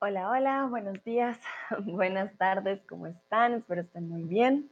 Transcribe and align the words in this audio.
Hola, 0.00 0.30
hola, 0.30 0.66
buenos 0.70 1.02
días, 1.02 1.40
buenas 1.84 2.32
tardes, 2.38 2.80
¿cómo 2.88 3.08
están? 3.08 3.54
Espero 3.54 3.80
estén 3.80 4.08
muy 4.08 4.22
bien. 4.22 4.70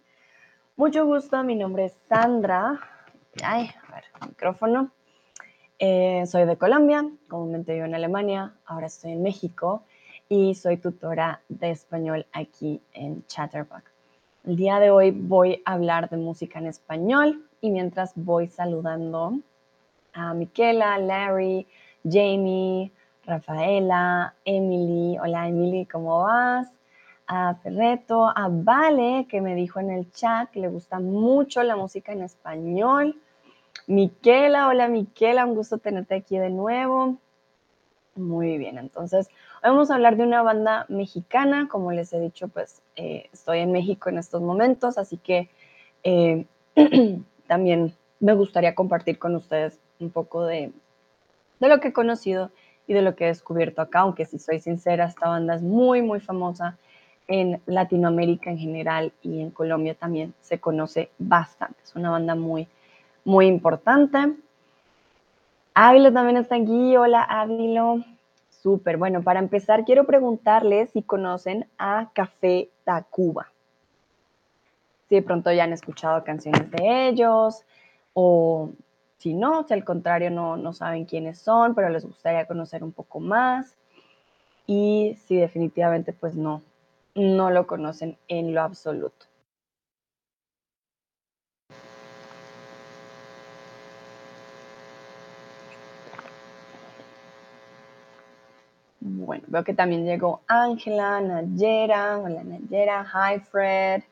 Mucho 0.76 1.04
gusto, 1.04 1.42
mi 1.42 1.56
nombre 1.56 1.86
es 1.86 1.96
Sandra. 2.08 2.78
Ay, 3.42 3.68
a 3.88 3.92
ver, 3.92 4.04
micrófono. 4.24 4.92
Eh, 5.80 6.22
soy 6.26 6.44
de 6.44 6.56
Colombia, 6.56 7.10
comúnmente 7.26 7.74
vivo 7.74 7.86
en 7.86 7.96
Alemania, 7.96 8.54
ahora 8.66 8.86
estoy 8.86 9.14
en 9.14 9.22
México 9.24 9.82
y 10.28 10.54
soy 10.54 10.76
tutora 10.76 11.40
de 11.48 11.72
español 11.72 12.24
aquí 12.30 12.80
en 12.92 13.26
Chatterbox. 13.26 13.82
El 14.44 14.54
día 14.54 14.78
de 14.78 14.92
hoy 14.92 15.10
voy 15.10 15.60
a 15.64 15.72
hablar 15.72 16.08
de 16.08 16.18
música 16.18 16.60
en 16.60 16.66
español 16.66 17.44
y 17.60 17.72
mientras 17.72 18.12
voy 18.14 18.46
saludando 18.46 19.40
a 20.12 20.34
Miquela, 20.34 20.96
Larry, 20.98 21.66
Jamie, 22.04 22.92
Rafaela, 23.26 24.34
Emily. 24.44 25.18
Hola 25.18 25.48
Emily, 25.48 25.84
¿cómo 25.86 26.22
vas? 26.22 26.70
A 27.26 27.56
Ferreto, 27.56 28.26
a 28.28 28.48
Vale, 28.48 29.26
que 29.28 29.40
me 29.40 29.56
dijo 29.56 29.80
en 29.80 29.90
el 29.90 30.12
chat 30.12 30.48
que 30.50 30.60
le 30.60 30.68
gusta 30.68 31.00
mucho 31.00 31.64
la 31.64 31.74
música 31.74 32.12
en 32.12 32.22
español. 32.22 33.20
Miquela, 33.88 34.68
hola 34.68 34.86
Miquela, 34.86 35.44
un 35.44 35.56
gusto 35.56 35.78
tenerte 35.78 36.14
aquí 36.14 36.38
de 36.38 36.50
nuevo. 36.50 37.16
Muy 38.14 38.58
bien, 38.58 38.78
entonces 38.78 39.28
vamos 39.60 39.90
a 39.90 39.96
hablar 39.96 40.16
de 40.16 40.22
una 40.22 40.42
banda 40.42 40.86
mexicana. 40.88 41.66
Como 41.68 41.90
les 41.90 42.12
he 42.12 42.20
dicho, 42.20 42.46
pues 42.46 42.80
eh, 42.94 43.28
estoy 43.32 43.58
en 43.58 43.72
México 43.72 44.08
en 44.08 44.18
estos 44.18 44.40
momentos, 44.40 44.98
así 44.98 45.16
que 45.16 45.50
eh, 46.04 46.46
también 47.48 47.92
me 48.20 48.34
gustaría 48.34 48.76
compartir 48.76 49.18
con 49.18 49.34
ustedes 49.34 49.80
un 49.98 50.10
poco 50.10 50.44
de 50.44 50.70
lo 51.58 51.80
que 51.80 51.88
he 51.88 51.92
conocido 51.92 52.52
y 52.86 52.94
de 52.94 53.02
lo 53.02 53.14
que 53.14 53.24
he 53.24 53.28
descubierto 53.28 53.82
acá, 53.82 54.00
aunque 54.00 54.26
si 54.26 54.38
soy 54.38 54.60
sincera, 54.60 55.06
esta 55.06 55.28
banda 55.28 55.54
es 55.54 55.62
muy, 55.62 56.02
muy 56.02 56.20
famosa 56.20 56.76
en 57.28 57.60
Latinoamérica 57.66 58.50
en 58.50 58.58
general 58.58 59.12
y 59.22 59.40
en 59.40 59.50
Colombia 59.50 59.94
también 59.94 60.34
se 60.40 60.60
conoce 60.60 61.10
bastante. 61.18 61.76
Es 61.82 61.94
una 61.96 62.10
banda 62.10 62.34
muy, 62.34 62.68
muy 63.24 63.46
importante. 63.46 64.34
Ávilo 65.74 66.12
también 66.12 66.36
está 66.38 66.54
aquí. 66.54 66.96
Hola, 66.96 67.22
Ávilo. 67.22 68.04
Súper. 68.48 68.96
Bueno, 68.96 69.22
para 69.22 69.40
empezar, 69.40 69.84
quiero 69.84 70.04
preguntarles 70.04 70.90
si 70.90 71.02
conocen 71.02 71.66
a 71.78 72.10
Café 72.12 72.70
Tacuba. 72.84 73.48
Si 75.08 75.16
de 75.16 75.22
pronto 75.22 75.52
ya 75.52 75.64
han 75.64 75.72
escuchado 75.72 76.24
canciones 76.24 76.70
de 76.70 77.08
ellos 77.08 77.62
o 78.14 78.70
si 79.18 79.34
no, 79.34 79.66
si 79.66 79.74
al 79.74 79.84
contrario 79.84 80.30
no, 80.30 80.56
no 80.56 80.72
saben 80.72 81.04
quiénes 81.06 81.38
son, 81.38 81.74
pero 81.74 81.88
les 81.88 82.04
gustaría 82.04 82.46
conocer 82.46 82.84
un 82.84 82.92
poco 82.92 83.20
más. 83.20 83.76
Y 84.66 85.16
si 85.26 85.36
definitivamente 85.36 86.12
pues 86.12 86.34
no, 86.34 86.62
no 87.14 87.50
lo 87.50 87.66
conocen 87.66 88.18
en 88.28 88.54
lo 88.54 88.62
absoluto. 88.62 89.26
Bueno, 99.00 99.44
veo 99.46 99.62
que 99.62 99.72
también 99.72 100.04
llegó 100.04 100.42
Ángela, 100.48 101.20
Nayera. 101.20 102.18
Hola 102.18 102.42
Nayera, 102.42 103.04
hi 103.04 103.38
Fred. 103.38 104.02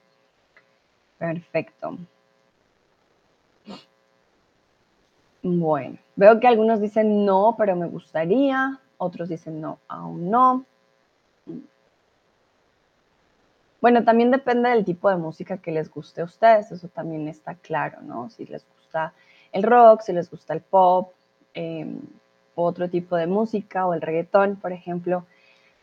Perfecto. 1.19 1.99
Bueno, 5.47 5.99
veo 6.17 6.41
que 6.41 6.49
algunos 6.49 6.81
dicen 6.81 7.27
no, 7.27 7.55
pero 7.59 7.77
me 7.77 7.87
gustaría, 7.87 8.81
otros 8.97 9.29
dicen 9.29 9.61
no, 9.61 9.79
aún 9.89 10.31
no. 10.31 10.65
Bueno, 13.83 14.05
también 14.05 14.31
depende 14.31 14.71
del 14.71 14.87
tipo 14.87 15.11
de 15.11 15.17
música 15.17 15.59
que 15.59 15.71
les 15.71 15.91
guste 15.91 16.23
a 16.23 16.25
ustedes, 16.25 16.73
eso 16.73 16.89
también 16.89 17.29
está 17.29 17.57
claro, 17.57 18.01
¿no? 18.01 18.31
Si 18.31 18.47
les 18.47 18.65
gusta 18.75 19.13
el 19.53 19.65
rock, 19.65 20.01
si 20.01 20.15
les 20.15 20.31
gusta 20.31 20.55
el 20.55 20.63
pop, 20.63 21.13
eh, 21.53 21.95
otro 22.55 22.89
tipo 22.89 23.15
de 23.15 23.27
música 23.27 23.87
o 23.87 23.93
el 23.93 24.01
reggaetón, 24.01 24.57
por 24.57 24.73
ejemplo, 24.73 25.27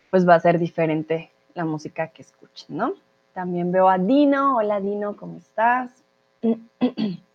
pues 0.09 0.27
va 0.27 0.33
a 0.33 0.39
ser 0.39 0.57
diferente 0.57 1.29
la 1.53 1.65
música 1.65 2.07
que 2.07 2.23
escuchen, 2.23 2.77
¿no? 2.77 2.95
También 3.33 3.71
veo 3.71 3.89
a 3.89 3.99
Dino. 3.99 4.57
Hola 4.57 4.79
Dino, 4.79 5.15
¿cómo 5.15 5.37
estás? 5.37 6.03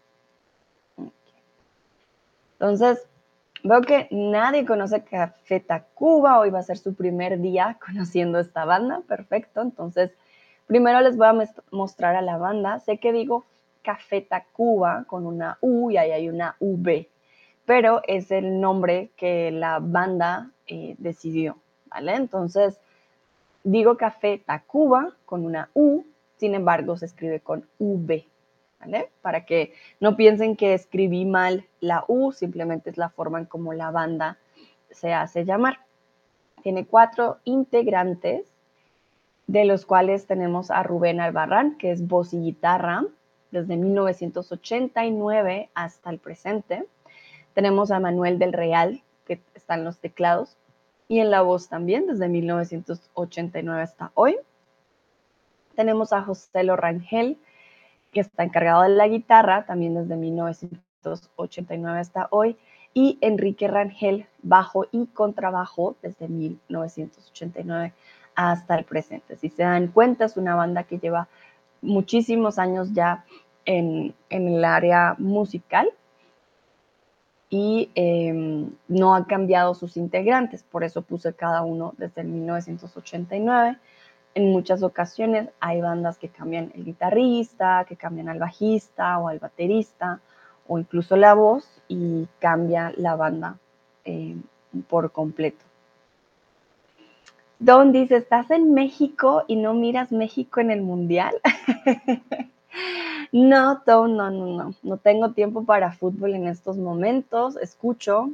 Entonces, 2.59 3.07
veo 3.63 3.83
que 3.83 4.09
nadie 4.11 4.65
conoce 4.65 5.05
Café 5.05 5.61
Tacuba. 5.61 6.39
Hoy 6.41 6.51
va 6.51 6.61
a 6.61 6.63
ser 6.63 6.79
su 6.79 6.95
primer 6.95 7.41
día 7.41 7.79
conociendo 7.87 8.39
esta 8.39 8.65
banda. 8.65 9.03
Perfecto. 9.07 9.61
Entonces, 9.61 10.13
primero 10.67 11.01
les 11.01 11.17
voy 11.17 11.27
a 11.27 11.49
mostrar 11.71 12.17
a 12.17 12.23
la 12.23 12.39
banda. 12.39 12.79
Sé 12.81 12.99
que 12.99 13.13
digo 13.13 13.45
Café 13.83 14.21
Tacuba 14.21 15.05
con 15.07 15.27
una 15.27 15.59
U 15.61 15.91
y 15.91 15.97
ahí 15.97 16.11
hay 16.11 16.29
una 16.29 16.57
V, 16.59 17.09
pero 17.65 18.03
es 18.09 18.33
el 18.33 18.61
nombre 18.61 19.11
que 19.17 19.53
la 19.53 19.79
banda 19.81 20.51
eh, 20.67 20.97
decidió, 20.99 21.59
¿vale? 21.89 22.17
Entonces, 22.17 22.81
digo 23.63 23.97
Café 23.97 24.43
Tacuba 24.45 25.13
con 25.25 25.45
una 25.45 25.71
U, 25.75 26.05
sin 26.37 26.57
embargo, 26.57 26.97
se 26.97 27.07
escribe 27.07 27.39
con 27.39 27.65
V. 27.79 28.27
Para 29.21 29.45
que 29.45 29.75
no 30.01 30.17
piensen 30.17 30.57
que 30.57 30.75
escribí 30.75 31.25
mal 31.25 31.67
la 31.81 32.05
U, 32.07 32.33
simplemente 32.33 32.91
es 32.91 32.99
la 32.99 33.09
forma 33.09 33.39
en 33.39 33.47
cómo 33.47 33.73
la 33.73 33.91
banda 33.91 34.39
se 34.91 35.13
hace 35.13 35.45
llamar. 35.45 35.81
Tiene 36.63 36.87
cuatro 36.87 37.39
integrantes, 37.45 38.47
de 39.47 39.65
los 39.65 39.87
cuales 39.87 40.27
tenemos 40.27 40.71
a 40.71 40.83
Rubén 40.83 41.21
Albarrán, 41.21 41.79
que 41.79 41.91
es 41.91 42.07
voz 42.07 42.33
y 42.33 42.41
guitarra, 42.41 43.05
desde 43.51 43.77
1989 43.77 45.71
hasta 45.75 46.11
el 46.11 46.19
presente. 46.19 46.87
Tenemos 47.55 47.91
a 47.91 48.01
Manuel 48.01 48.39
del 48.39 48.53
Real, 48.53 49.03
que 49.27 49.41
está 49.55 49.75
en 49.75 49.85
los 49.85 49.99
teclados, 49.99 50.57
y 51.09 51.21
en 51.21 51.31
la 51.31 51.43
voz 51.43 51.69
también, 51.69 52.07
desde 52.07 52.29
1989 52.29 53.83
hasta 53.83 54.11
hoy. 54.15 54.37
Tenemos 55.77 56.13
a 56.13 56.23
José 56.23 56.65
Lorangel, 56.65 57.39
que 58.13 58.21
está 58.21 58.45
encargado 58.45 58.83
de 58.83 58.91
la 58.91 59.09
guitarra, 59.09 59.67
también 59.67 59.95
desde 59.95 60.17
1989 60.17 61.99
hasta 61.99 62.29
hoy, 62.31 62.57
y 62.95 63.19
Enrique 63.21 63.69
Rangel, 63.69 64.27
bajo 64.43 64.87
y 64.91 65.07
contrabajo 65.09 65.97
desde 66.03 66.29
1989 66.29 67.93
hasta 68.35 68.79
el 68.79 68.85
presente. 68.85 69.37
Si 69.37 69.49
se 69.51 69.65
dan 69.65 69.89
cuenta, 69.89 70.25
es 70.25 70.37
una 70.37 70.55
banda 70.55 70.85
que 70.85 70.99
lleva 70.99 71.29
muchísimos 71.83 72.59
años 72.59 72.93
ya 72.93 73.25
en, 73.65 74.15
el 74.31 74.65
área 74.65 75.15
musical 75.19 75.91
y 77.51 77.91
em, 77.95 78.71
no 78.89 79.15
ha 79.15 79.27
cambiado 79.27 79.75
sus 79.75 79.97
integrantes, 79.97 80.63
por 80.63 80.85
eso 80.85 81.03
puse 81.03 81.35
cada 81.35 81.63
uno 81.63 81.95
desde 81.97 82.25
1989 82.25 83.79
en 84.37 84.53
muchas 84.53 84.83
ocasiones 84.83 85.49
hay 85.61 85.81
bandas 85.81 86.19
que 86.19 86.29
cambian 86.29 86.71
el 86.75 86.85
guitarrista, 86.85 87.87
que 87.89 87.97
cambian 87.97 88.29
al 88.29 88.39
bajista 88.39 89.19
o 89.19 89.29
al 89.29 89.39
baterista 89.39 90.21
o 90.69 90.79
incluso 90.79 91.17
la 91.17 91.33
voz 91.33 91.67
y 91.89 92.29
cambia 92.39 92.93
la 92.99 93.17
banda 93.17 93.57
eh, 94.05 94.37
por 94.89 95.11
completo. 95.11 95.65
Don 97.59 97.93
dice, 97.93 98.17
¿estás 98.17 98.51
en 98.51 98.75
México 98.75 99.45
y 99.47 99.57
no 99.57 99.73
miras 99.73 100.13
México 100.13 100.61
en 100.61 100.71
el 100.71 100.83
Mundial? 100.83 101.35
no, 103.33 103.81
Don, 103.87 104.19
no, 104.19 104.31
no, 104.31 104.47
no. 104.49 104.75
No 104.83 104.97
tengo 104.99 105.33
tiempo 105.33 105.65
para 105.65 105.93
fútbol 105.93 106.35
en 106.35 106.47
estos 106.47 106.77
momentos. 106.77 107.57
Escucho 107.57 108.29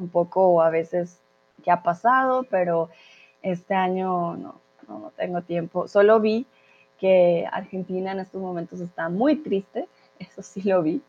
un 0.00 0.08
poco 0.08 0.60
a 0.60 0.70
veces 0.70 1.20
qué 1.62 1.70
ha 1.70 1.84
pasado, 1.84 2.42
pero 2.50 2.88
este 3.42 3.74
año 3.74 4.36
no, 4.36 4.65
no, 4.88 5.12
tengo 5.16 5.42
tiempo. 5.42 5.88
Solo 5.88 6.20
vi 6.20 6.46
que 6.98 7.46
Argentina 7.50 8.12
en 8.12 8.20
estos 8.20 8.40
momentos 8.40 8.80
está 8.80 9.08
muy 9.08 9.36
triste, 9.36 9.88
eso 10.18 10.42
sí 10.42 10.62
lo 10.62 10.82
vi, 10.82 11.02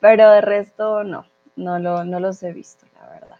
pero 0.00 0.30
de 0.30 0.40
resto 0.40 1.04
no, 1.04 1.26
no, 1.56 1.78
lo, 1.78 2.04
no 2.04 2.20
los 2.20 2.42
he 2.42 2.52
visto, 2.52 2.86
la 2.94 3.08
verdad. 3.08 3.38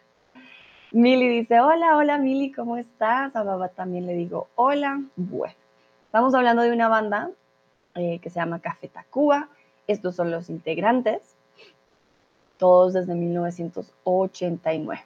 Mili 0.90 1.28
dice, 1.28 1.60
hola, 1.60 1.98
hola 1.98 2.16
Mili, 2.16 2.50
¿cómo 2.50 2.78
estás? 2.78 3.36
A 3.36 3.42
Baba 3.42 3.68
también 3.68 4.06
le 4.06 4.14
digo, 4.14 4.48
hola. 4.54 5.02
Bueno, 5.16 5.54
estamos 6.06 6.34
hablando 6.34 6.62
de 6.62 6.72
una 6.72 6.88
banda 6.88 7.30
eh, 7.94 8.18
que 8.20 8.30
se 8.30 8.40
llama 8.40 8.60
Café 8.60 8.88
Tacuba. 8.88 9.50
Estos 9.86 10.16
son 10.16 10.30
los 10.30 10.48
integrantes, 10.48 11.36
todos 12.56 12.94
desde 12.94 13.14
1989. 13.14 15.04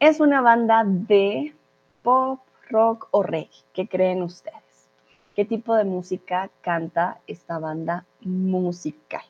Es 0.00 0.18
una 0.18 0.40
banda 0.40 0.82
de 0.86 1.54
pop, 2.02 2.40
rock 2.70 3.08
o 3.10 3.22
reggae. 3.22 3.50
¿Qué 3.74 3.88
creen 3.88 4.22
ustedes? 4.22 4.88
¿Qué 5.34 5.44
tipo 5.44 5.74
de 5.74 5.84
música 5.84 6.50
canta 6.60 7.20
esta 7.26 7.58
banda 7.58 8.06
musical? 8.20 9.24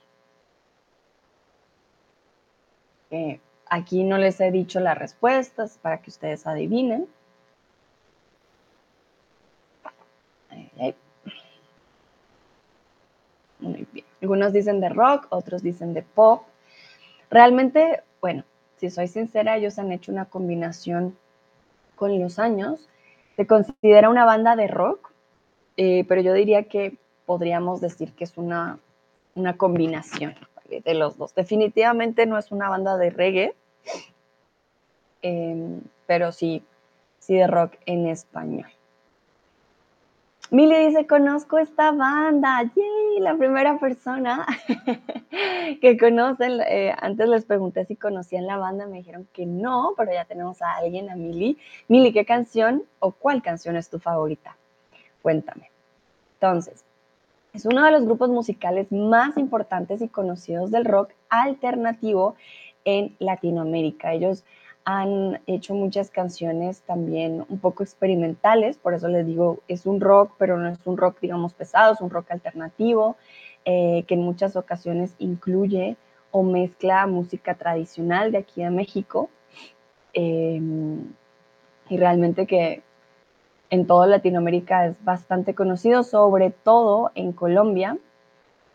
Eh, 3.11 3.41
aquí 3.69 4.05
no 4.05 4.19
les 4.19 4.41
he 4.41 4.51
dicho 4.51 4.81
las 4.81 4.97
respuestas 4.97 5.79
para 5.79 6.01
que 6.01 6.11
ustedes 6.11 6.47
adivinen. 6.47 7.09
Muy 13.61 13.87
bien. 13.93 14.07
Algunos 14.23 14.53
dicen 14.53 14.81
de 14.81 14.89
rock, 14.89 15.27
otros 15.31 15.63
dicen 15.63 15.93
de 15.93 16.03
pop. 16.03 16.45
Realmente, 17.31 18.03
bueno, 18.21 18.45
si 18.79 18.91
soy 18.91 19.07
sincera, 19.07 19.57
ellos 19.57 19.79
han 19.79 19.93
hecho 19.93 20.13
una 20.13 20.25
combinación 20.25 21.17
con 21.95 22.19
los 22.19 22.39
años 22.39 22.89
se 23.37 23.47
considera 23.47 24.09
una 24.09 24.25
banda 24.25 24.57
de 24.57 24.67
rock, 24.67 25.13
eh, 25.77 26.05
pero 26.09 26.21
yo 26.21 26.33
diría 26.33 26.65
que 26.65 26.99
podríamos 27.27 27.81
decir 27.81 28.13
que 28.13 28.25
es 28.25 28.37
una, 28.37 28.79
una 29.35 29.57
combinación 29.57 30.35
de 30.69 30.95
los 30.95 31.17
dos. 31.17 31.35
Definitivamente 31.35 32.27
no 32.27 32.39
es 32.39 32.53
una 32.53 32.69
banda 32.69 32.97
de 32.97 33.11
reggae, 33.11 33.55
em, 35.23 35.81
pero 36.07 36.33
sí, 36.33 36.65
sí 37.19 37.35
de 37.35 37.47
rock 37.47 37.75
en 37.87 38.07
español. 38.07 38.71
Mili 40.51 40.89
dice, 40.89 41.07
conozco 41.07 41.59
esta 41.59 41.93
banda, 41.93 42.63
¡yay! 42.75 43.21
La 43.21 43.37
primera 43.37 43.79
persona 43.79 44.45
que 45.81 45.97
conocen, 45.97 46.61
eh, 46.67 46.93
antes 47.01 47.29
les 47.29 47.45
pregunté 47.45 47.85
si 47.85 47.95
conocían 47.95 48.47
la 48.47 48.57
banda, 48.57 48.87
me 48.87 48.99
dijeron 48.99 49.29
que 49.33 49.47
no, 49.47 49.95
pero 49.97 50.13
ya 50.13 50.25
tenemos 50.25 50.61
a 50.61 50.77
alguien, 50.77 51.09
a 51.09 51.15
Mili. 51.15 51.57
Mili, 51.87 52.13
¿qué 52.13 52.25
canción 52.25 52.83
o 52.99 53.13
cuál 53.13 53.43
canción 53.43 53.77
es 53.77 53.91
tu 53.91 54.01
favorita? 54.01 54.57
Cuéntame. 55.23 55.71
Entonces, 56.35 56.85
es 57.53 57.65
uno 57.65 57.85
de 57.85 57.93
los 57.93 58.05
grupos 58.05 58.31
musicales 58.31 58.91
más 58.91 59.37
importantes 59.37 60.03
y 60.03 60.09
conocidos 60.09 60.73
del 60.73 60.85
rock 60.85 61.13
alternativo 61.29 62.35
en 62.85 63.15
Latinoamérica. 63.21 64.13
Ellos 64.15 64.45
han 64.99 65.41
hecho 65.47 65.75
muchas 65.75 66.11
canciones 66.11 66.83
también 66.83 67.45
un 67.49 67.59
poco 67.59 67.83
experimentales, 67.83 68.77
por 68.77 68.95
eso 68.95 69.09
les 69.09 69.27
digo, 69.27 69.61
es 69.69 69.87
un 69.87 70.01
rock, 70.01 70.33
pero 70.39 70.59
no 70.59 70.69
es 70.69 70.79
un 70.85 70.97
rock, 70.97 71.19
digamos, 71.21 71.55
pesado, 71.55 71.95
es 71.95 72.01
un 72.01 72.11
rock 72.11 72.31
alternativo, 72.33 73.17
eh, 73.65 74.05
que 74.09 74.15
en 74.15 74.23
muchas 74.23 74.57
ocasiones 74.57 75.15
incluye 75.19 75.97
o 76.33 76.43
mezcla 76.43 77.07
música 77.07 77.55
tradicional 77.55 78.33
de 78.33 78.39
aquí 78.39 78.63
de 78.63 78.71
México. 78.71 79.31
Em, 80.13 81.13
y 81.89 81.97
realmente 81.97 82.47
que 82.47 82.83
en 83.71 83.87
toda 83.87 84.07
Latinoamérica 84.07 84.87
es 84.87 85.05
bastante 85.05 85.55
conocido, 85.55 86.03
sobre 86.03 86.51
todo 86.51 87.13
en 87.15 87.33
Colombia. 87.33 87.97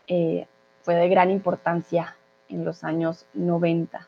Eh, 0.08 0.48
fue 0.82 0.96
de 0.96 1.10
gran 1.10 1.32
importancia 1.32 2.16
en 2.48 2.64
los 2.64 2.84
años 2.84 3.26
90. 3.34 4.08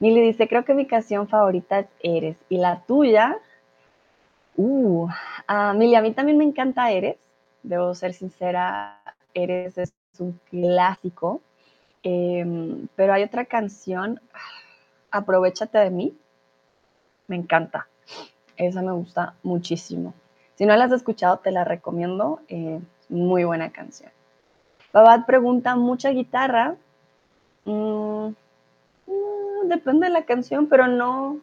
Mili 0.00 0.20
dice, 0.20 0.48
creo 0.48 0.64
que 0.64 0.74
mi 0.74 0.86
canción 0.86 1.28
favorita 1.28 1.80
es 1.80 1.86
Eres. 2.00 2.36
¿Y 2.48 2.58
la 2.58 2.80
tuya? 2.82 3.36
Uh, 4.56 5.04
uh 5.06 5.74
Mili, 5.74 5.94
a 5.94 6.02
mí 6.02 6.12
también 6.12 6.38
me 6.38 6.44
encanta 6.44 6.90
Eres. 6.90 7.16
Debo 7.62 7.94
ser 7.94 8.14
sincera, 8.14 9.02
Eres 9.34 9.76
es 9.78 9.92
un 10.18 10.40
clásico. 10.50 11.40
Em, 12.02 12.86
pero 12.94 13.12
hay 13.12 13.24
otra 13.24 13.44
canción, 13.44 14.20
Aprovechate 15.10 15.78
de 15.78 15.90
mí. 15.90 16.16
Me 17.26 17.36
encanta. 17.36 17.88
Esa 18.56 18.82
me 18.82 18.92
gusta 18.92 19.34
muchísimo. 19.42 20.14
Si 20.56 20.66
no 20.66 20.76
la 20.76 20.84
has 20.84 20.92
escuchado, 20.92 21.38
te 21.38 21.50
la 21.50 21.64
recomiendo. 21.64 22.40
Eh, 22.48 22.80
muy 23.08 23.44
buena 23.44 23.70
canción. 23.70 24.10
Babat 24.92 25.26
pregunta, 25.26 25.76
¿mucha 25.76 26.10
guitarra? 26.10 26.76
Mm, 27.64 28.30
depende 29.68 30.06
de 30.06 30.12
la 30.12 30.24
canción, 30.24 30.66
pero 30.66 30.86
no, 30.86 31.40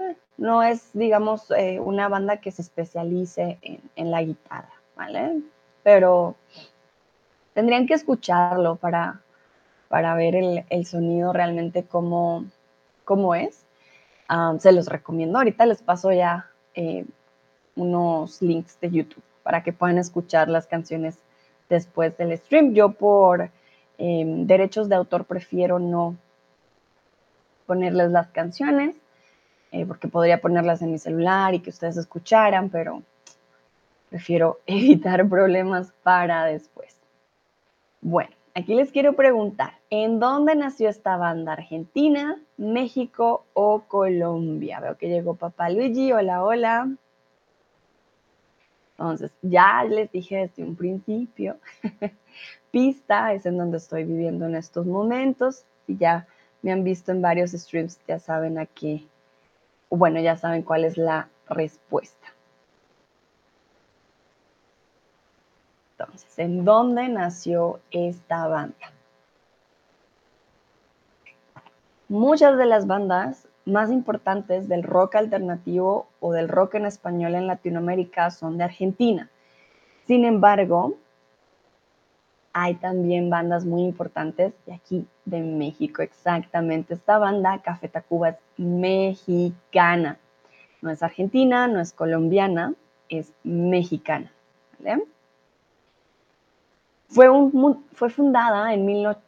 eh, 0.00 0.16
no 0.36 0.62
es, 0.62 0.90
digamos, 0.92 1.50
eh, 1.50 1.80
una 1.80 2.08
banda 2.08 2.38
que 2.38 2.50
se 2.50 2.62
especialice 2.62 3.58
en, 3.96 4.10
la 4.10 4.22
guitarra, 4.22 4.72
¿vale? 4.96 5.42
Pero 5.82 6.36
tendrían 7.54 7.86
que 7.86 7.94
escucharlo 7.94 8.76
para, 8.76 9.20
para 9.88 10.14
ver 10.14 10.34
el, 10.68 10.86
sonido 10.86 11.32
realmente 11.32 11.84
cómo, 11.84 12.46
cómo 13.04 13.34
es. 13.34 13.64
Ah, 14.28 14.54
se 14.58 14.72
los 14.72 14.86
recomiendo. 14.86 15.38
Ahorita 15.38 15.66
les 15.66 15.82
paso 15.82 16.12
ya 16.12 16.50
eh, 16.74 17.04
unos 17.76 18.40
links 18.40 18.78
de 18.80 18.90
YouTube 18.90 19.22
para 19.42 19.62
que 19.62 19.72
puedan 19.72 19.98
escuchar 19.98 20.48
las 20.48 20.66
canciones 20.66 21.18
después 21.68 22.16
del 22.16 22.36
stream. 22.38 22.74
Yo 22.74 22.92
por 22.92 23.50
em, 23.98 24.46
derechos 24.46 24.88
de 24.88 24.94
autor 24.94 25.24
prefiero 25.24 25.78
no 25.78 26.16
ponerles 27.62 28.10
las 28.10 28.28
canciones, 28.28 28.96
eh, 29.70 29.86
porque 29.86 30.08
podría 30.08 30.40
ponerlas 30.40 30.82
en 30.82 30.92
mi 30.92 30.98
celular 30.98 31.54
y 31.54 31.60
que 31.60 31.70
ustedes 31.70 31.96
escucharan, 31.96 32.68
pero 32.68 33.02
prefiero 34.10 34.60
evitar 34.66 35.28
problemas 35.28 35.92
para 36.02 36.44
después. 36.44 36.96
Bueno, 38.00 38.30
Aquí 38.54 38.74
les 38.74 38.92
quiero 38.92 39.14
preguntar, 39.14 39.78
¿en 39.88 40.20
dónde 40.20 40.54
nació 40.54 40.90
esta 40.90 41.16
banda? 41.16 41.54
¿Argentina, 41.54 42.38
México 42.58 43.46
o 43.54 43.84
Colombia? 43.88 44.78
Veo 44.78 44.98
que 44.98 45.08
llegó 45.08 45.36
papá 45.36 45.70
Luigi, 45.70 46.12
hola, 46.12 46.44
hola. 46.44 46.90
Entonces, 48.98 49.32
ya 49.40 49.84
les 49.84 50.12
dije 50.12 50.36
desde 50.36 50.64
un 50.64 50.76
principio, 50.76 51.56
pista 52.70 53.32
es 53.32 53.46
en 53.46 53.56
donde 53.56 53.78
estoy 53.78 54.04
viviendo 54.04 54.44
en 54.44 54.54
estos 54.54 54.84
momentos. 54.84 55.64
Si 55.86 55.96
ya 55.96 56.26
me 56.62 56.72
han 56.72 56.84
visto 56.84 57.12
en 57.12 57.20
varios 57.20 57.50
streams, 57.50 58.00
ya 58.06 58.18
saben 58.18 58.58
aquí, 58.58 59.08
bueno, 59.90 60.20
ya 60.20 60.36
saben 60.36 60.62
cuál 60.62 60.84
es 60.84 60.96
la 60.96 61.28
respuesta. 61.48 62.28
Entonces, 65.98 66.38
¿en 66.38 66.64
dónde 66.64 67.08
nació 67.08 67.80
esta 67.90 68.46
banda? 68.46 68.92
Muchas 72.08 72.56
de 72.58 72.66
las 72.66 72.86
bandas 72.86 73.48
más 73.64 73.90
importantes 73.90 74.68
del 74.68 74.82
rock 74.82 75.16
alternativo 75.16 76.08
o 76.20 76.32
del 76.32 76.48
rock 76.48 76.74
en 76.74 76.86
español 76.86 77.34
en 77.34 77.46
Latinoamérica 77.46 78.30
son 78.30 78.58
de 78.58 78.64
Argentina. 78.64 79.30
Sin 80.06 80.24
embargo, 80.24 80.96
hay 82.62 82.74
también 82.74 83.28
bandas 83.30 83.64
muy 83.64 83.82
importantes 83.82 84.52
de 84.66 84.74
aquí, 84.74 85.06
de 85.24 85.40
México. 85.40 86.02
Exactamente, 86.02 86.94
esta 86.94 87.18
banda, 87.18 87.60
Café 87.62 87.88
Tacuba, 87.88 88.30
es 88.30 88.36
mexicana. 88.56 90.18
No 90.80 90.90
es 90.90 91.02
argentina, 91.02 91.68
no 91.68 91.80
es 91.80 91.92
colombiana, 91.92 92.74
es 93.08 93.32
mexicana. 93.44 94.32
Fue, 97.08 97.28
fundada 98.10 98.72
en 98.72 98.86
mil, 98.86 99.06
ah, 99.06 99.18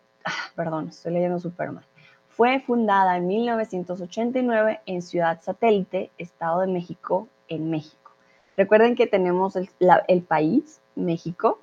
1989 3.21 4.81
en 4.87 5.03
Ciudad 5.03 5.41
Satélite, 5.43 6.11
Estado 6.19 6.61
de 6.61 6.67
México, 6.69 7.29
en 7.49 7.71
México. 7.71 8.13
Recuerden 8.57 8.95
que 8.95 9.07
tenemos 9.07 9.57
el, 9.57 10.23
país, 10.23 10.81
México, 10.95 11.59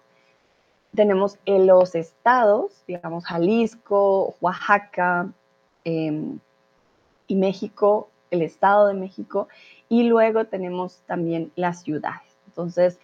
tenemos 0.95 1.39
los 1.45 1.95
estados, 1.95 2.83
digamos 2.87 3.25
Jalisco, 3.25 4.35
Oaxaca 4.41 5.31
em, 5.83 6.39
y 7.27 7.35
México, 7.35 8.09
el 8.29 8.41
Estado 8.41 8.87
de 8.87 8.93
México, 8.93 9.47
y 9.89 10.03
luego 10.03 10.45
tenemos 10.45 11.01
también 11.05 11.51
las 11.55 11.81
ciudades. 11.81 12.37
Entonces, 12.47 12.99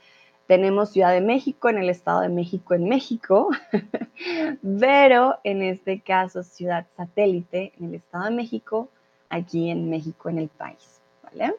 tenemos 0.47 0.91
Ciudad 0.91 1.11
de 1.11 1.21
México 1.21 1.69
en 1.69 1.77
el 1.77 1.89
Estado 1.89 2.21
de 2.21 2.29
México 2.29 2.73
en 2.73 2.87
México, 2.87 3.49
pero 4.79 5.39
en 5.43 5.61
este 5.61 5.99
caso 5.99 6.43
Ciudad 6.43 6.85
Satélite 6.95 7.73
en 7.77 7.87
el 7.87 7.95
Estado 7.95 8.25
de 8.25 8.31
México, 8.31 8.89
aquí 9.29 9.69
en 9.69 9.89
México 9.89 10.29
en 10.29 10.39
el 10.39 10.47
país. 10.47 11.01
¿vale? 11.23 11.55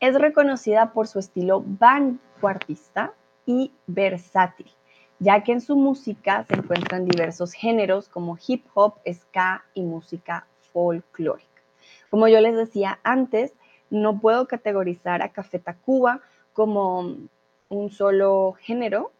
Es 0.00 0.14
reconocida 0.14 0.92
por 0.92 1.06
su 1.06 1.20
estilo 1.20 1.62
vanguardista 1.64 3.14
y 3.46 3.72
versátil, 3.86 4.70
ya 5.18 5.42
que 5.42 5.52
en 5.52 5.60
su 5.60 5.76
música 5.76 6.44
se 6.44 6.54
encuentran 6.54 7.06
diversos 7.06 7.52
géneros 7.52 8.08
como 8.08 8.36
hip 8.46 8.64
hop, 8.74 8.94
ska 9.10 9.64
y 9.72 9.82
música 9.82 10.46
folclórica. 10.72 11.48
Como 12.10 12.28
yo 12.28 12.40
les 12.40 12.56
decía 12.56 12.98
antes, 13.04 13.52
no 13.88 14.20
puedo 14.20 14.46
categorizar 14.46 15.22
a 15.22 15.32
Café 15.32 15.58
Tacuba 15.58 16.20
como 16.52 17.16
un 17.68 17.90
solo 17.90 18.56
género, 18.60 19.12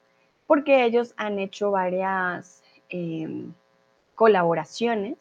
porque 0.47 0.85
ellos 0.85 1.15
han 1.17 1.39
hecho 1.39 1.71
varias 1.71 2.63
em, 2.89 3.53
colaboraciones 4.15 5.17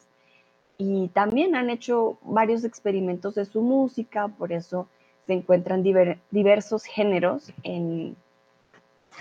y 0.78 1.10
también 1.10 1.56
han 1.56 1.70
hecho 1.70 2.18
varios 2.22 2.64
experimentos 2.64 3.36
de 3.36 3.46
su 3.46 3.62
música, 3.62 4.28
por 4.28 4.52
eso 4.52 4.88
se 5.26 5.34
encuentran 5.34 5.84
diversos 5.84 6.84
géneros 6.84 7.52
en, 7.64 8.16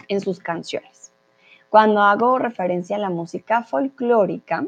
en 0.09 0.21
sus 0.21 0.39
canciones. 0.39 1.13
Cuando 1.71 2.03
hago 2.03 2.39
referencia 2.39 2.97
a 2.97 3.01
la 3.01 3.11
música 3.11 3.65
folclórica, 3.65 4.67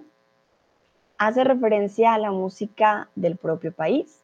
hace 1.19 1.45
referencia 1.45 2.15
a 2.15 2.19
la 2.19 2.31
música 2.31 3.09
del 3.15 3.37
propio 3.37 3.73
país, 3.73 4.23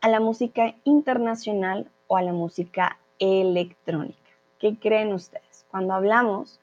a 0.00 0.08
la 0.08 0.20
música 0.20 0.74
internacional 0.84 1.90
o 2.06 2.16
a 2.16 2.22
la 2.22 2.32
música 2.32 2.98
electrónica. 3.18 4.18
¿Qué 4.58 4.76
creen 4.76 5.12
ustedes? 5.12 5.66
Cuando 5.70 5.94
hablamos 5.94 6.60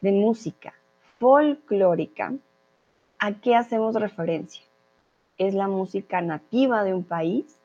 de 0.00 0.12
música 0.12 0.74
folclórica, 1.18 2.34
¿a 3.18 3.32
qué 3.40 3.56
hacemos 3.56 3.94
referencia? 3.94 4.62
¿Es 5.38 5.54
la 5.54 5.66
música 5.66 6.20
nativa 6.20 6.84
de 6.84 6.94
un 6.94 7.04
país? 7.04 7.58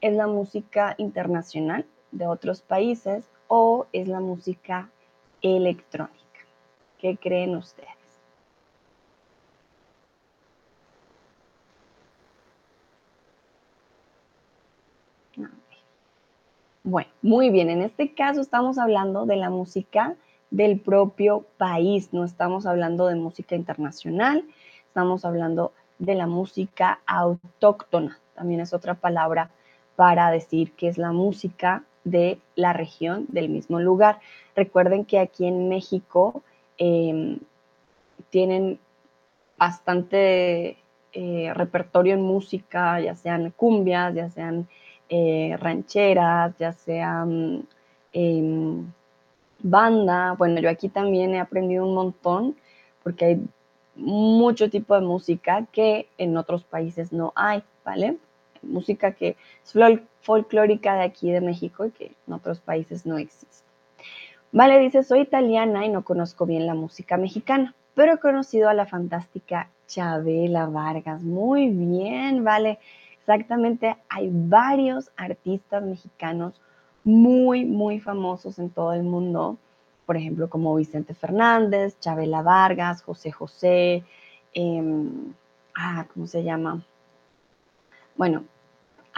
¿Es 0.00 0.14
la 0.14 0.26
música 0.26 0.94
internacional 0.98 1.86
de 2.10 2.26
otros 2.26 2.62
países? 2.62 3.24
¿O 3.48 3.86
es 3.92 4.08
la 4.08 4.20
música 4.20 4.90
electrónica? 5.42 6.16
¿Qué 6.98 7.16
creen 7.16 7.56
ustedes? 7.56 7.96
Bueno, 16.88 17.10
muy 17.20 17.50
bien, 17.50 17.68
en 17.68 17.82
este 17.82 18.14
caso 18.14 18.40
estamos 18.40 18.78
hablando 18.78 19.26
de 19.26 19.34
la 19.34 19.50
música 19.50 20.14
del 20.52 20.78
propio 20.78 21.44
país, 21.58 22.12
no 22.12 22.22
estamos 22.22 22.64
hablando 22.64 23.08
de 23.08 23.16
música 23.16 23.56
internacional, 23.56 24.44
estamos 24.86 25.24
hablando 25.24 25.72
de 25.98 26.14
la 26.14 26.28
música 26.28 27.00
autóctona, 27.04 28.20
también 28.36 28.60
es 28.60 28.72
otra 28.72 28.94
palabra 28.94 29.50
para 29.96 30.30
decir 30.30 30.74
que 30.74 30.86
es 30.86 30.96
la 30.96 31.10
música 31.10 31.82
de 32.06 32.38
la 32.54 32.72
región, 32.72 33.26
del 33.28 33.48
mismo 33.48 33.80
lugar. 33.80 34.20
Recuerden 34.54 35.04
que 35.04 35.18
aquí 35.18 35.44
en 35.44 35.68
México 35.68 36.42
em, 36.78 37.40
tienen 38.30 38.78
bastante 39.58 40.78
eh, 41.12 41.52
repertorio 41.52 42.14
en 42.14 42.22
música, 42.22 43.00
ya 43.00 43.16
sean 43.16 43.50
cumbias, 43.50 44.14
ya 44.14 44.30
sean 44.30 44.68
eh, 45.08 45.56
rancheras, 45.58 46.56
ya 46.58 46.72
sean 46.72 47.66
em, 48.12 48.86
banda. 49.58 50.36
Bueno, 50.38 50.60
yo 50.60 50.70
aquí 50.70 50.88
también 50.88 51.34
he 51.34 51.40
aprendido 51.40 51.84
un 51.84 51.94
montón 51.94 52.56
porque 53.02 53.24
hay 53.24 53.40
mucho 53.96 54.70
tipo 54.70 54.94
de 54.94 55.00
música 55.00 55.66
que 55.72 56.08
en 56.18 56.36
otros 56.36 56.62
países 56.62 57.12
no 57.12 57.32
hay, 57.34 57.64
¿vale? 57.84 58.16
Música 58.62 59.12
que 59.12 59.36
es 59.64 59.74
folclórica 60.26 60.96
de 60.96 61.04
aquí 61.04 61.30
de 61.30 61.40
México 61.40 61.88
que 61.96 62.12
en 62.26 62.32
otros 62.32 62.58
países 62.60 63.06
no 63.06 63.16
existe. 63.16 63.64
Vale, 64.50 64.78
dice, 64.80 65.04
soy 65.04 65.20
italiana 65.20 65.86
y 65.86 65.88
no 65.88 66.02
conozco 66.02 66.46
bien 66.46 66.66
la 66.66 66.74
música 66.74 67.16
mexicana, 67.16 67.74
pero 67.94 68.14
he 68.14 68.18
conocido 68.18 68.68
a 68.68 68.74
la 68.74 68.86
fantástica 68.86 69.70
Chabela 69.86 70.66
Vargas. 70.66 71.22
Muy 71.22 71.68
bien, 71.68 72.42
vale. 72.42 72.78
Exactamente, 73.20 73.96
hay 74.08 74.28
varios 74.32 75.10
artistas 75.16 75.82
mexicanos 75.82 76.60
muy, 77.04 77.64
muy 77.64 78.00
famosos 78.00 78.58
en 78.58 78.70
todo 78.70 78.92
el 78.92 79.02
mundo, 79.04 79.58
por 80.06 80.16
ejemplo, 80.16 80.48
como 80.48 80.74
Vicente 80.74 81.14
Fernández, 81.14 81.98
Chabela 82.00 82.42
Vargas, 82.42 83.02
José 83.02 83.30
José, 83.30 84.04
em, 84.54 85.34
ah, 85.74 86.06
¿cómo 86.12 86.26
se 86.26 86.42
llama? 86.42 86.82
Bueno, 88.16 88.44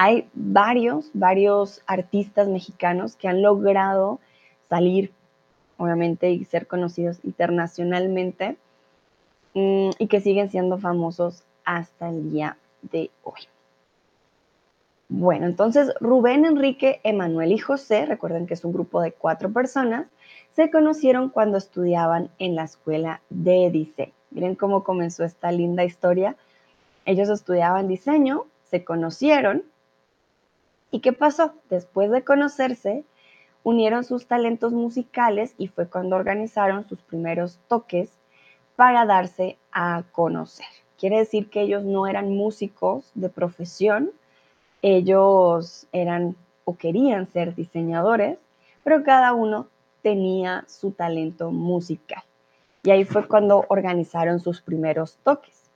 hay 0.00 0.28
varios, 0.32 1.10
varios 1.12 1.82
artistas 1.88 2.46
mexicanos 2.46 3.16
que 3.16 3.26
han 3.26 3.42
logrado 3.42 4.20
salir, 4.68 5.12
obviamente, 5.76 6.30
y 6.30 6.44
ser 6.44 6.68
conocidos 6.68 7.18
internacionalmente 7.24 8.56
mm, 9.54 9.90
y 9.98 10.06
que 10.06 10.20
siguen 10.20 10.50
siendo 10.50 10.78
famosos 10.78 11.42
hasta 11.64 12.10
el 12.10 12.30
día 12.30 12.56
de 12.82 13.10
hoy. 13.24 13.40
Bueno, 15.08 15.46
entonces 15.46 15.92
Rubén, 16.00 16.44
Enrique, 16.44 17.00
Emanuel 17.02 17.50
y 17.50 17.58
José, 17.58 18.06
recuerden 18.06 18.46
que 18.46 18.54
es 18.54 18.64
un 18.64 18.72
grupo 18.72 19.00
de 19.00 19.10
cuatro 19.10 19.52
personas, 19.52 20.06
se 20.52 20.70
conocieron 20.70 21.28
cuando 21.28 21.58
estudiaban 21.58 22.30
en 22.38 22.54
la 22.54 22.62
escuela 22.62 23.20
de 23.30 23.68
diseño. 23.72 24.12
Miren 24.30 24.54
cómo 24.54 24.84
comenzó 24.84 25.24
esta 25.24 25.50
linda 25.50 25.82
historia. 25.82 26.36
Ellos 27.04 27.30
estudiaban 27.30 27.88
diseño, 27.88 28.44
se 28.70 28.84
conocieron. 28.84 29.64
¿Y 30.90 31.00
qué 31.00 31.12
pasó? 31.12 31.54
Después 31.68 32.10
de 32.10 32.24
conocerse, 32.24 33.04
unieron 33.62 34.04
sus 34.04 34.26
talentos 34.26 34.72
musicales 34.72 35.54
y 35.58 35.68
fue 35.68 35.88
cuando 35.88 36.16
organizaron 36.16 36.88
sus 36.88 37.00
primeros 37.02 37.58
toques 37.68 38.10
para 38.76 39.04
darse 39.04 39.58
a 39.72 40.04
conocer. 40.12 40.66
Quiere 40.98 41.18
decir 41.18 41.50
que 41.50 41.62
ellos 41.62 41.84
no 41.84 42.06
eran 42.06 42.30
músicos 42.30 43.10
de 43.14 43.28
profesión, 43.28 44.10
ellos 44.82 45.86
eran 45.92 46.36
o 46.64 46.76
querían 46.76 47.30
ser 47.32 47.54
diseñadores, 47.54 48.38
pero 48.84 49.02
cada 49.02 49.32
uno 49.32 49.68
tenía 50.02 50.64
su 50.66 50.92
talento 50.92 51.50
musical. 51.50 52.22
Y 52.82 52.90
ahí 52.90 53.04
fue 53.04 53.26
cuando 53.26 53.64
organizaron 53.68 54.40
sus 54.40 54.62
primeros 54.62 55.18
toques. 55.22 55.70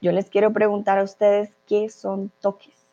Yo 0.00 0.12
les 0.12 0.28
quiero 0.28 0.52
preguntar 0.52 0.98
a 0.98 1.02
ustedes 1.02 1.52
qué 1.66 1.88
son 1.88 2.30
toques. 2.40 2.85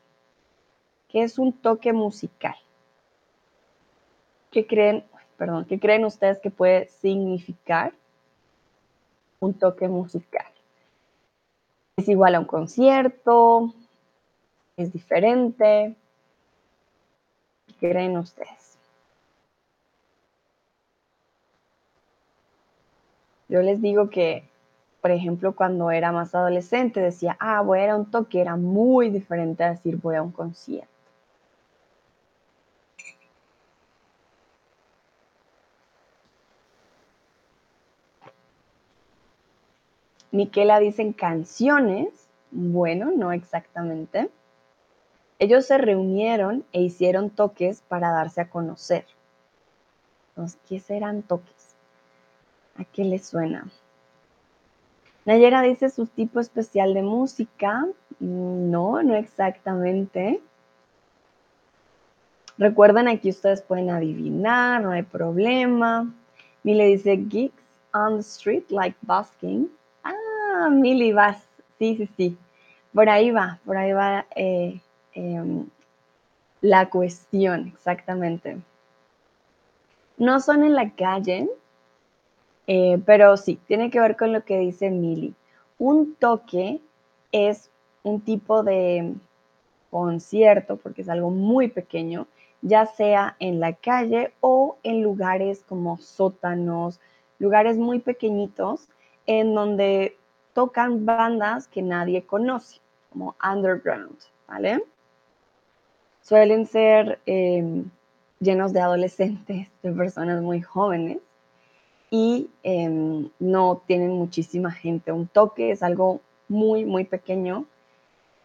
¿Qué 1.14 1.22
es 1.22 1.38
un 1.38 1.54
toque 1.54 1.94
musical? 1.94 2.56
¿Qué 4.50 4.66
creen, 4.66 5.06
perdón, 5.38 5.66
qué 5.66 5.80
creen 5.80 6.06
ustedes 6.06 6.40
que 6.40 6.50
puede 6.50 6.88
significar 6.88 7.94
un 9.40 9.54
toque 9.54 9.88
musical? 9.88 10.48
¿Es 11.98 12.10
igual 12.10 12.34
a 12.34 12.40
un 12.40 12.46
concierto? 12.46 13.76
es 14.76 14.92
diferente. 14.92 15.96
¿Qué 17.80 17.90
creen 17.92 18.18
ustedes? 18.18 18.80
Yo 23.48 23.62
les 23.62 23.84
digo 23.84 24.10
que, 24.10 24.50
por 25.00 25.12
ejemplo, 25.12 25.56
cuando 25.56 25.92
era 25.92 26.12
más 26.12 26.34
adolescente 26.34 27.02
decía, 27.02 27.38
ah, 27.40 27.62
voy 27.62 27.80
a 27.80 27.84
ir 27.84 27.90
a 27.92 27.98
un 27.98 28.10
toque, 28.10 28.42
era 28.42 28.56
muy 28.56 29.12
diferente 29.12 29.64
a 29.64 29.70
decir 29.70 29.98
voy 29.98 30.16
a 30.16 30.24
un 30.24 30.32
concierto. 30.32 30.93
Miquela 40.34 40.80
dicen 40.80 41.14
canciones. 41.14 42.28
Bueno, 42.50 43.12
no 43.16 43.32
exactamente. 43.32 44.32
Ellos 45.38 45.68
se 45.68 45.78
reunieron 45.78 46.66
e 46.72 46.82
hicieron 46.82 47.30
toques 47.30 47.84
para 47.88 48.12
darse 48.12 48.42
a 48.42 48.50
conocer. 48.50 49.06
Entonces, 50.30 50.60
¿qué 50.68 50.80
serán 50.80 51.22
toques? 51.22 51.76
¿A 52.78 52.84
qué 52.84 53.04
les 53.04 53.28
suena? 53.28 53.70
Nayera 55.26 55.62
dice 55.62 55.92
su 55.92 56.08
tipo 56.08 56.40
especial 56.40 56.96
de 56.96 57.04
música. 57.04 57.86
No, 58.20 59.04
no 59.04 59.14
exactamente. 59.14 60.42
Recuerden, 62.58 63.08
aquí 63.08 63.30
ustedes 63.30 63.62
pueden 63.62 63.92
adivinar, 63.92 64.82
no 64.82 64.90
hay 64.90 65.04
problema. 65.04 66.12
Mile 66.64 66.88
dice 66.88 67.24
gigs 67.30 67.54
on 67.94 68.16
the 68.16 68.22
street 68.22 68.72
like 68.72 68.98
busking. 69.02 69.70
Ah, 70.66 70.70
Mili, 70.70 71.14
vas. 71.14 71.44
Sí, 71.80 71.96
sí, 71.98 72.10
sí. 72.18 72.38
Por 72.94 73.10
ahí 73.10 73.32
va, 73.32 73.60
por 73.66 73.78
ahí 73.78 73.92
va 73.92 74.26
eh, 74.36 74.80
Em, 75.16 75.68
la 76.62 76.90
cuestión, 76.90 77.68
exactamente. 77.68 78.58
No 80.18 80.40
son 80.40 80.64
en 80.64 80.74
la 80.74 80.92
calle, 80.92 81.50
eh, 82.68 83.00
pero 83.06 83.38
sí, 83.38 83.60
tiene 83.68 83.90
que 83.90 84.00
ver 84.00 84.16
con 84.16 84.34
lo 84.34 84.44
que 84.44 84.58
dice 84.58 84.90
Mili. 84.90 85.36
Un 85.78 86.16
toque 86.16 86.82
es 87.32 87.70
un 88.04 88.22
tipo 88.22 88.64
de 88.64 89.14
concierto, 89.92 90.78
porque 90.78 91.04
es 91.04 91.10
algo 91.10 91.30
muy 91.30 91.68
pequeño, 91.68 92.28
ya 92.62 92.86
sea 92.86 93.36
en 93.40 93.60
la 93.60 93.74
calle 93.74 94.34
o 94.40 94.78
en 94.84 95.04
lugares 95.04 95.64
como 95.68 95.98
sótanos, 95.98 97.00
lugares 97.38 97.78
muy 97.78 98.00
pequeñitos 98.00 98.88
en 99.28 99.54
donde 99.54 100.18
tocan 100.54 101.06
bandas 101.06 101.68
que 101.68 101.82
nadie 101.82 102.26
conoce, 102.26 102.80
como 103.10 103.36
underground, 103.44 104.18
¿vale? 104.48 104.84
suelen 106.24 106.66
ser 106.66 107.20
em, 107.26 107.90
llenos 108.40 108.74
de 108.74 108.80
adolescentes, 108.80 109.68
de 109.84 109.92
personas 109.92 110.42
muy 110.42 110.62
jóvenes 110.62 111.20
y 112.10 112.50
em, 112.64 113.30
no 113.40 113.82
tienen 113.86 114.12
muchísima 114.12 114.72
gente. 114.72 115.12
Un 115.12 115.28
toque 115.28 115.72
es 115.72 115.84
algo 115.84 116.22
muy, 116.48 116.86
muy 116.86 117.04
pequeño 117.04 117.66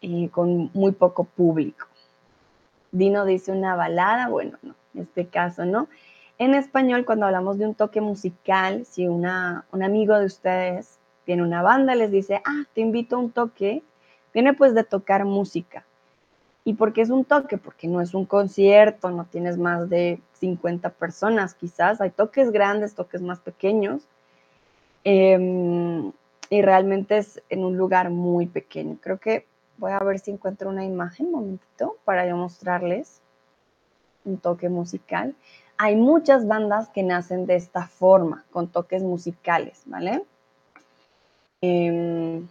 y 0.01 0.29
con 0.29 0.71
muy 0.75 0.93
poco 0.93 1.25
público. 1.25 1.87
Dino 2.91 3.25
dice 3.25 3.53
una 3.53 3.77
balada, 3.77 4.29
bueno, 4.29 4.59
no, 4.63 4.75
en 4.95 5.03
este 5.03 5.27
caso 5.27 5.65
no. 5.65 5.89
En 6.39 6.55
español, 6.55 7.05
cuando 7.05 7.27
hablamos 7.27 7.59
de 7.59 7.67
un 7.67 7.75
toque 7.75 8.01
musical, 8.01 8.87
si 8.87 9.07
un 9.09 9.27
amigo 9.27 10.19
de 10.19 10.27
ustedes 10.27 10.98
tiene 11.29 11.43
una 11.43 11.61
banda, 11.61 11.95
les 11.95 12.11
dice, 12.11 12.41
ah, 12.47 12.65
te 12.73 12.81
invito 12.81 13.17
a 13.17 13.19
un 13.19 13.31
toque, 13.31 13.83
viene 14.33 14.55
pues 14.55 14.75
de 14.75 14.83
tocar 14.83 15.27
música. 15.27 15.85
¿Y 16.65 16.73
por 16.73 16.95
qué 16.95 17.03
es 17.03 17.11
un 17.11 17.27
toque? 17.27 17.59
Porque 17.59 17.87
no 17.87 18.01
es 18.01 18.15
un 18.15 18.25
concierto, 18.25 19.11
no 19.11 19.27
tienes 19.27 19.59
más 19.59 19.91
de 19.91 20.23
50 20.41 20.89
personas 20.89 21.53
quizás, 21.53 22.01
hay 22.01 22.09
toques 22.09 22.51
grandes, 22.51 22.95
toques 22.95 23.21
más 23.21 23.41
pequeños, 23.41 24.09
Em, 25.05 26.13
y 26.51 26.63
realmente 26.63 27.19
es 27.19 27.43
en 27.49 27.65
un 27.65 27.77
lugar 27.77 28.11
muy 28.11 28.47
pequeño. 28.47 28.99
Creo 29.01 29.19
que 29.19 29.47
voy 29.79 29.93
a 29.93 29.99
ver 30.01 30.19
si 30.19 30.31
encuentro 30.31 30.71
una 30.71 30.85
imagen, 30.85 31.27
un 31.27 31.33
momentito, 31.33 31.97
para 32.05 32.27
yo 32.27 32.37
mostrarles 32.37 33.21
un 34.25 34.39
toque 34.39 34.69
musical. 34.69 35.35
Hay 35.79 35.97
muchas 35.97 36.47
bandas 36.47 36.89
que 36.91 37.03
nacen 37.03 37.47
de 37.47 37.57
esta 37.57 37.87
forma, 37.87 38.45
con 38.51 38.69
toques 38.69 39.03
musicales, 39.03 39.83
¿vale? 39.87 40.25
Em, 41.61 42.47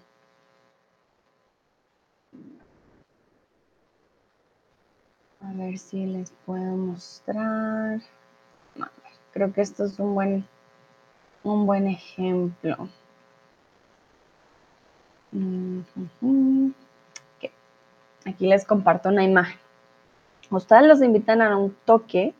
a 5.39 5.53
ver 5.53 5.77
si 5.77 6.05
les 6.05 6.31
puedo 6.45 6.75
mostrar. 6.75 8.01
creo 9.31 9.53
que 9.53 9.61
esto 9.61 9.85
es 9.85 9.97
un 9.99 10.13
buen, 10.13 10.45
un 11.43 11.65
buen 11.65 11.87
ejemplo. 11.87 12.89
Aquí 18.25 18.45
les 18.45 18.65
comparto 18.65 19.07
una 19.09 19.23
imagen. 19.23 19.57
Ustedes 20.49 20.85
los 20.85 21.01
invitan 21.01 21.41
a 21.41 21.55
un 21.55 21.75
toque. 21.85 22.33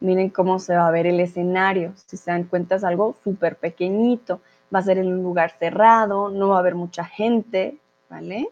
Miren 0.00 0.30
cómo 0.30 0.58
se 0.58 0.76
va 0.76 0.88
a 0.88 0.90
ver 0.90 1.06
el 1.06 1.20
escenario. 1.20 1.92
Si 1.96 2.16
se 2.16 2.30
dan 2.30 2.44
cuenta 2.44 2.76
es 2.76 2.84
algo 2.84 3.16
súper 3.22 3.56
pequeñito. 3.56 4.40
Va 4.72 4.78
a 4.78 4.82
ser 4.82 4.98
en 4.98 5.08
un 5.08 5.22
lugar 5.22 5.52
cerrado, 5.58 6.30
no 6.30 6.48
va 6.48 6.56
a 6.56 6.60
haber 6.60 6.74
mucha 6.74 7.04
gente, 7.04 7.78
¿vale? 8.08 8.48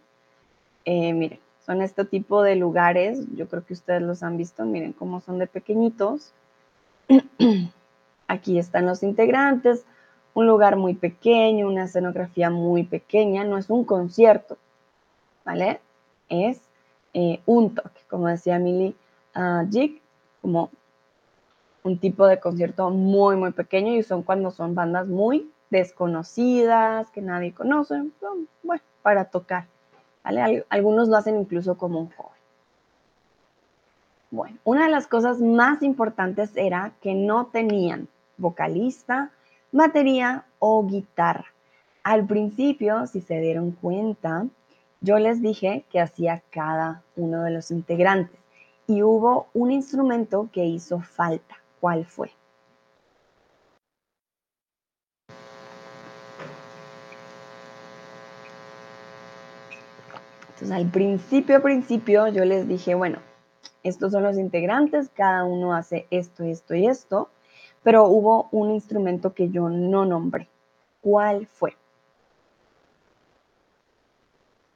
Eh, 0.85 1.12
miren, 1.12 1.38
son 1.64 1.83
este 1.83 2.04
tipo 2.04 2.42
de 2.42 2.57
lugares. 2.57 3.21
Yo 3.35 3.49
creo 3.49 3.64
que 3.64 3.75
ustedes 3.75 4.02
los 4.02 4.23
han 4.23 4.37
visto. 4.37 4.64
Miren 4.64 4.92
cómo 4.92 5.21
son 5.21 5.38
de 5.38 5.47
pequeñitos. 5.47 6.33
Aquí 8.28 8.59
están 8.59 8.87
los 8.87 9.02
integrantes 9.02 9.85
un 10.35 10.47
lugar 10.47 10.76
muy 10.76 10.95
pequeño, 10.95 11.69
una 11.69 11.85
escenografía 11.85 12.50
muy 12.50 12.85
pequeña, 12.85 13.45
no 13.45 13.59
es 13.59 13.71
un 13.71 13.85
concierto, 13.85 14.57
¿vale? 15.45 15.81
Es 16.28 16.61
eh, 17.12 17.40
un 17.47 17.75
toque, 17.75 18.00
como 18.09 18.28
decía 18.28 18.59
Millie 18.59 18.95
uh, 19.37 19.69
Jig, 19.71 20.00
como 20.40 20.71
un 21.83 21.99
tipo 21.99 22.26
de 22.26 22.40
concierto 22.40 22.90
muy, 22.90 23.37
muy 23.37 23.52
pequeño 23.52 23.95
y 23.95 24.02
son 24.02 24.23
cuando 24.23 24.50
son 24.50 24.75
bandas 24.75 25.09
muy 25.09 25.50
desconocidas, 25.73 27.11
que 27.11 27.23
nadie 27.23 27.52
conoce, 27.52 27.95
bueno, 28.62 28.83
para 29.00 29.25
tocar. 29.25 29.67
Algunos 30.69 31.09
lo 31.09 31.17
hacen 31.17 31.41
incluso 31.41 31.76
como 31.79 31.99
un 31.99 32.11
joven. 32.11 32.31
Bueno, 34.31 34.59
una 34.64 34.85
de 34.85 34.91
las 34.91 35.07
cosas 35.07 35.41
más 35.41 35.83
importantes 35.83 36.50
era 36.57 36.93
que 37.00 37.14
no 37.14 37.47
tenían 37.47 38.09
vocalista, 38.37 39.31
batería 39.73 40.45
o 40.59 40.87
guitarra. 40.87 41.47
Al 42.05 42.26
principio, 42.26 43.07
si 43.07 43.21
se 43.21 43.41
dieron 43.41 43.73
cuenta, 43.73 44.47
yo 45.00 45.19
les 45.19 45.41
dije 45.41 45.85
que 45.91 46.00
hacía 46.00 46.43
cada 46.50 47.02
uno 47.17 47.43
de 47.43 47.50
los 47.50 47.71
integrantes 47.71 48.38
y 48.87 49.02
hubo 49.02 49.47
un 49.55 49.71
instrumento 49.73 50.49
que 50.52 50.67
hizo 50.67 51.00
falta. 51.00 51.57
¿Cuál 51.81 52.05
fue? 52.05 52.31
Entonces, 60.62 60.85
al 60.85 60.90
principio, 60.90 61.61
principio, 61.61 62.29
yo 62.29 62.44
les 62.44 62.68
dije, 62.68 62.94
bueno, 62.94 63.18
estos 63.83 64.12
son 64.12 64.22
los 64.22 64.38
integrantes, 64.38 65.11
cada 65.11 65.44
uno 65.44 65.75
hace 65.75 66.07
esto, 66.11 66.44
esto 66.44 66.75
y 66.75 66.87
esto 66.87 67.31
pero 67.83 68.07
hubo 68.07 68.48
un 68.53 68.70
instrumento 68.70 69.35
que 69.35 69.51
yo 69.51 69.68
no 69.68 70.05
nombré. 70.05 70.48
¿Cuál 71.01 71.46
fue? 71.46 71.77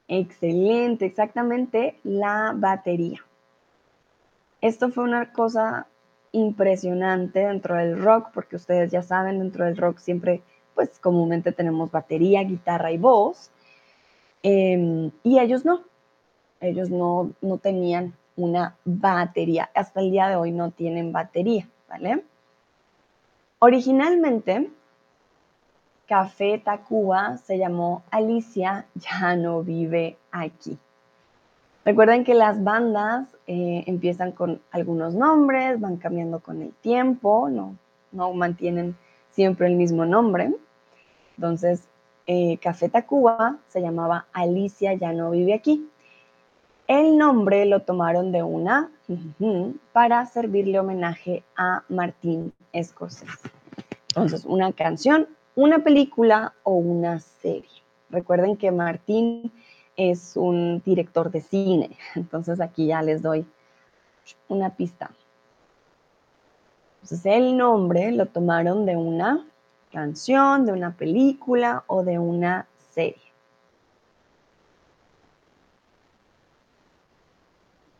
Excelente, 0.07 1.05
exactamente 1.05 1.99
la 2.03 2.53
batería. 2.55 3.19
Esto 4.61 4.89
fue 4.89 5.03
una 5.03 5.31
cosa 5.31 5.87
impresionante 6.31 7.39
dentro 7.39 7.75
del 7.75 8.01
rock, 8.01 8.31
porque 8.33 8.55
ustedes 8.55 8.91
ya 8.91 9.01
saben, 9.01 9.39
dentro 9.39 9.65
del 9.65 9.77
rock 9.77 9.99
siempre, 9.99 10.41
pues 10.75 10.99
comúnmente 10.99 11.51
tenemos 11.51 11.91
batería, 11.91 12.43
guitarra 12.43 12.91
y 12.91 12.97
voz. 12.97 13.51
Em, 14.43 15.11
y 15.23 15.39
ellos 15.39 15.65
no, 15.65 15.83
ellos 16.59 16.89
no, 16.89 17.31
no 17.41 17.57
tenían 17.57 18.13
una 18.35 18.75
batería. 18.85 19.69
Hasta 19.73 19.99
el 19.99 20.11
día 20.11 20.29
de 20.29 20.35
hoy 20.35 20.51
no 20.51 20.71
tienen 20.71 21.11
batería, 21.11 21.67
¿vale? 21.89 22.23
Originalmente, 23.59 24.69
Café 26.07 26.61
Tacuba 26.63 27.37
se 27.37 27.57
llamó 27.57 28.03
Alicia 28.11 28.85
ya 28.95 29.35
no 29.35 29.63
vive 29.63 30.17
aquí. 30.31 30.77
Recuerden 31.83 32.23
que 32.23 32.33
las 32.33 32.63
bandas 32.63 33.27
eh, 33.47 33.83
empiezan 33.87 34.31
con 34.31 34.61
algunos 34.71 35.15
nombres, 35.15 35.79
van 35.79 35.97
cambiando 35.97 36.39
con 36.39 36.61
el 36.61 36.73
tiempo, 36.73 37.49
no, 37.49 37.77
no 38.11 38.33
mantienen 38.33 38.95
siempre 39.31 39.67
el 39.67 39.75
mismo 39.75 40.05
nombre. 40.05 40.53
Entonces, 41.37 41.87
eh, 42.27 42.57
Café 42.57 42.89
Tacuba 42.89 43.57
se 43.69 43.81
llamaba 43.81 44.27
Alicia 44.33 44.93
ya 44.93 45.13
no 45.13 45.31
vive 45.31 45.53
aquí. 45.53 45.89
El 46.85 47.17
nombre 47.17 47.65
lo 47.65 47.81
tomaron 47.81 48.31
de 48.31 48.43
una 48.43 48.91
para 49.93 50.25
servirle 50.25 50.79
homenaje 50.79 51.43
a 51.55 51.83
Martín 51.89 52.53
Scorsese. 52.81 53.49
Entonces, 54.09 54.45
una 54.45 54.71
canción, 54.73 55.27
una 55.55 55.83
película 55.83 56.53
o 56.63 56.73
una 56.73 57.19
serie. 57.19 57.83
Recuerden 58.09 58.57
que 58.57 58.71
Martín 58.71 59.51
es 59.95 60.35
un 60.35 60.81
director 60.85 61.31
de 61.31 61.41
cine, 61.41 61.97
entonces 62.15 62.61
aquí 62.61 62.87
ya 62.87 63.01
les 63.01 63.21
doy 63.21 63.45
una 64.47 64.69
pista. 64.75 65.11
Entonces, 67.01 67.25
el 67.25 67.55
nombre 67.55 68.11
lo 68.11 68.27
tomaron 68.27 68.85
de 68.85 68.97
una 68.97 69.45
canción, 69.97 70.67
de 70.67 70.73
una 70.73 70.91
película 70.91 71.83
o 71.87 72.03
de 72.03 72.19
una 72.19 72.67
serie. 72.91 73.33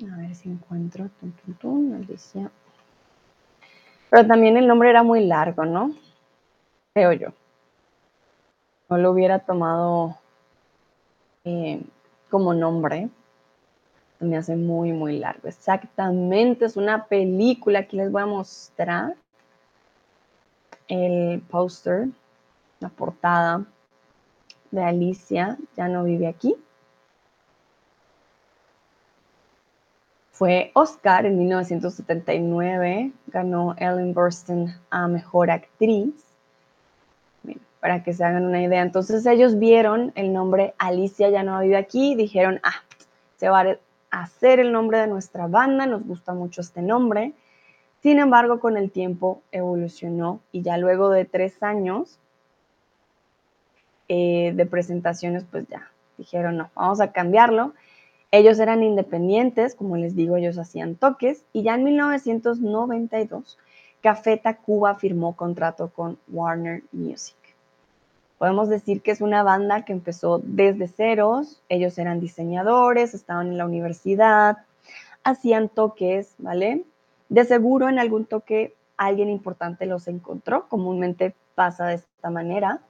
A 0.04 0.16
ver 0.18 0.36
si 0.36 0.48
encuentro. 0.48 1.10
Tum, 1.60 2.06
Pero 4.12 4.28
también 4.28 4.58
el 4.58 4.68
nombre 4.68 4.92
era 4.92 5.02
muy 5.02 5.26
largo, 5.26 5.66
¿no? 5.66 5.92
Creo 6.94 7.14
yo. 7.14 7.30
No 8.90 9.00
lo 9.00 9.10
hubiera 9.10 9.40
tomado 9.40 10.20
eh, 11.46 11.82
como 12.30 12.54
nombre. 12.54 13.10
Me 14.20 14.38
hace 14.38 14.56
muy, 14.56 14.92
muy 14.92 15.18
largo. 15.18 15.48
Exactamente, 15.48 16.66
es 16.66 16.78
una 16.78 17.06
película. 17.06 17.80
Aquí 17.80 17.98
les 17.98 18.12
voy 18.12 18.22
a 18.22 18.28
mostrar 18.28 19.16
el 20.88 21.42
póster, 21.42 22.08
la 22.80 22.90
portada 22.90 23.66
de 24.72 24.84
Alicia. 24.84 25.58
Ya 25.76 25.88
no 25.88 26.04
vive 26.04 26.28
aquí. 26.28 26.56
Fue 30.38 30.70
Oscar 30.76 31.26
en 31.26 31.40
1979, 31.40 33.12
ganó 33.26 33.74
Ellen 33.78 34.14
Burstyn 34.14 34.72
a 34.92 35.08
Mejor 35.08 35.50
Actriz, 35.50 36.14
para 37.80 38.04
que 38.04 38.14
se 38.14 38.24
hagan 38.24 38.46
una 38.46 38.62
idea. 38.62 38.84
Entonces 38.84 39.26
ellos 39.26 39.58
vieron 39.58 40.12
el 40.14 40.32
nombre 40.32 40.76
Alicia 40.78 41.32
ya 41.32 41.42
no 41.42 41.60
vive 41.60 41.78
aquí, 41.78 42.14
dijeron, 42.14 42.60
ah, 42.62 42.84
se 43.38 43.50
va 43.50 43.62
a 43.62 44.22
hacer 44.22 44.60
el 44.60 44.72
nombre 44.72 45.00
de 45.00 45.08
nuestra 45.08 45.48
banda, 45.48 45.88
nos 45.88 46.06
gusta 46.06 46.36
mucho 46.36 46.62
este 46.62 46.84
nombre. 46.84 47.34
Sin 48.08 48.20
embargo, 48.20 48.62
con 48.62 48.78
el 48.78 48.90
tiempo 48.90 49.42
evolucionó 49.52 50.40
y 50.54 50.62
ya 50.62 50.78
luego 50.78 51.10
de 51.10 51.26
tres 51.26 51.62
años 51.62 52.20
eh, 54.08 54.54
de 54.56 54.66
presentaciones, 54.66 55.44
pues 55.52 55.68
ya 55.68 55.92
dijeron, 56.18 56.56
no, 56.56 56.70
vamos 56.74 57.02
a 57.02 57.12
cambiarlo 57.12 57.74
ellos 58.32 58.60
eran 58.60 58.82
independientes, 58.82 59.76
como 59.76 59.98
les 59.98 60.16
digo, 60.16 60.38
ellos 60.38 60.58
hacían 60.58 60.96
toques 60.96 61.44
y 61.52 61.64
ya 61.64 61.76
en 61.76 61.84
1992 61.84 63.58
Café 64.00 64.38
Tacuba 64.38 64.96
firmó 64.96 65.36
contrato 65.36 65.90
con 65.90 66.18
Warner 66.30 66.84
Music. 66.94 67.36
Podemos 68.38 68.70
decir 68.70 69.02
que 69.02 69.12
es 69.12 69.20
una 69.20 69.44
banda 69.44 69.84
que 69.84 69.92
empezó 69.92 70.40
desde 70.42 70.88
ceros, 70.88 71.62
ellos 71.68 71.98
eran 71.98 72.22
diseñadores, 72.22 73.14
estaban 73.14 73.48
en 73.48 73.58
la 73.58 73.66
universidad, 73.66 74.60
hacían 75.26 75.68
toques, 75.68 76.36
¿vale? 76.38 76.86
De 77.30 77.46
seguro 77.46 77.90
en 77.90 78.00
algún 78.00 78.26
toque 78.26 78.76
alguien 78.98 79.30
importante 79.30 79.86
los 79.86 80.08
encontró, 80.08 80.68
comúnmente 80.68 81.36
pasa 81.56 81.88
de 81.88 81.96
esta 81.96 82.30
manera. 82.30 82.82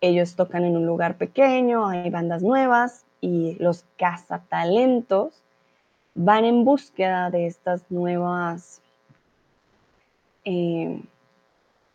ellos 0.00 0.36
tocan 0.36 0.64
en 0.64 0.76
un 0.76 0.86
lugar 0.86 1.16
pequeño, 1.16 1.88
hay 1.88 2.10
bandas 2.10 2.42
nuevas, 2.42 3.04
y 3.20 3.56
los 3.58 3.84
cazatalentos 3.96 5.42
van 6.14 6.44
en 6.44 6.64
búsqueda 6.64 7.30
de 7.30 7.46
estas 7.46 7.90
nuevas, 7.90 8.80
eh, 10.44 11.02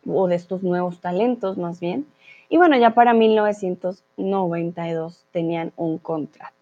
o 0.06 0.28
de 0.28 0.36
estos 0.36 0.62
nuevos 0.64 1.00
talentos 1.00 1.58
más 1.58 1.80
bien. 1.80 2.06
Y 2.50 2.58
bueno, 2.58 2.78
ya 2.78 2.94
para 2.94 3.14
1992 3.14 5.26
tenían 5.32 5.72
un 5.78 5.98
contrato. 5.98 6.61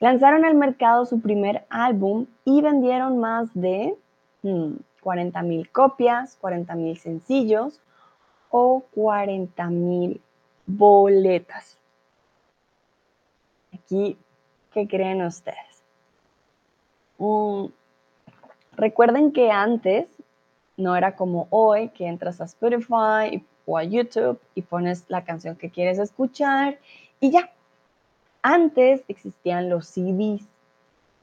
Lanzaron 0.00 0.46
al 0.46 0.54
mercado 0.54 1.04
su 1.04 1.20
primer 1.20 1.66
álbum 1.68 2.26
y 2.46 2.62
vendieron 2.62 3.18
más 3.18 3.52
de 3.54 3.94
40 5.02 5.42
hmm, 5.42 5.46
mil 5.46 5.70
copias, 5.70 6.36
40 6.40 6.74
mil 6.74 6.96
sencillos 6.96 7.80
o 8.50 8.82
40 8.94 9.66
mil 9.66 10.20
boletas. 10.66 11.78
Aquí, 13.74 14.16
¿qué 14.72 14.88
creen 14.88 15.22
ustedes? 15.22 15.84
Mm, 17.18 17.66
recuerden 18.76 19.32
que 19.32 19.50
antes 19.50 20.08
no 20.78 20.96
era 20.96 21.14
como 21.14 21.46
hoy, 21.50 21.90
que 21.90 22.06
entras 22.06 22.40
a 22.40 22.44
Spotify 22.44 23.44
o 23.66 23.76
a 23.76 23.84
YouTube 23.84 24.40
y 24.54 24.62
pones 24.62 25.04
la 25.08 25.24
canción 25.24 25.56
que 25.56 25.70
quieres 25.70 25.98
escuchar 25.98 26.78
y 27.20 27.30
ya. 27.30 27.50
Antes 28.42 29.02
existían 29.08 29.68
los 29.68 29.86
CDs, 29.86 30.46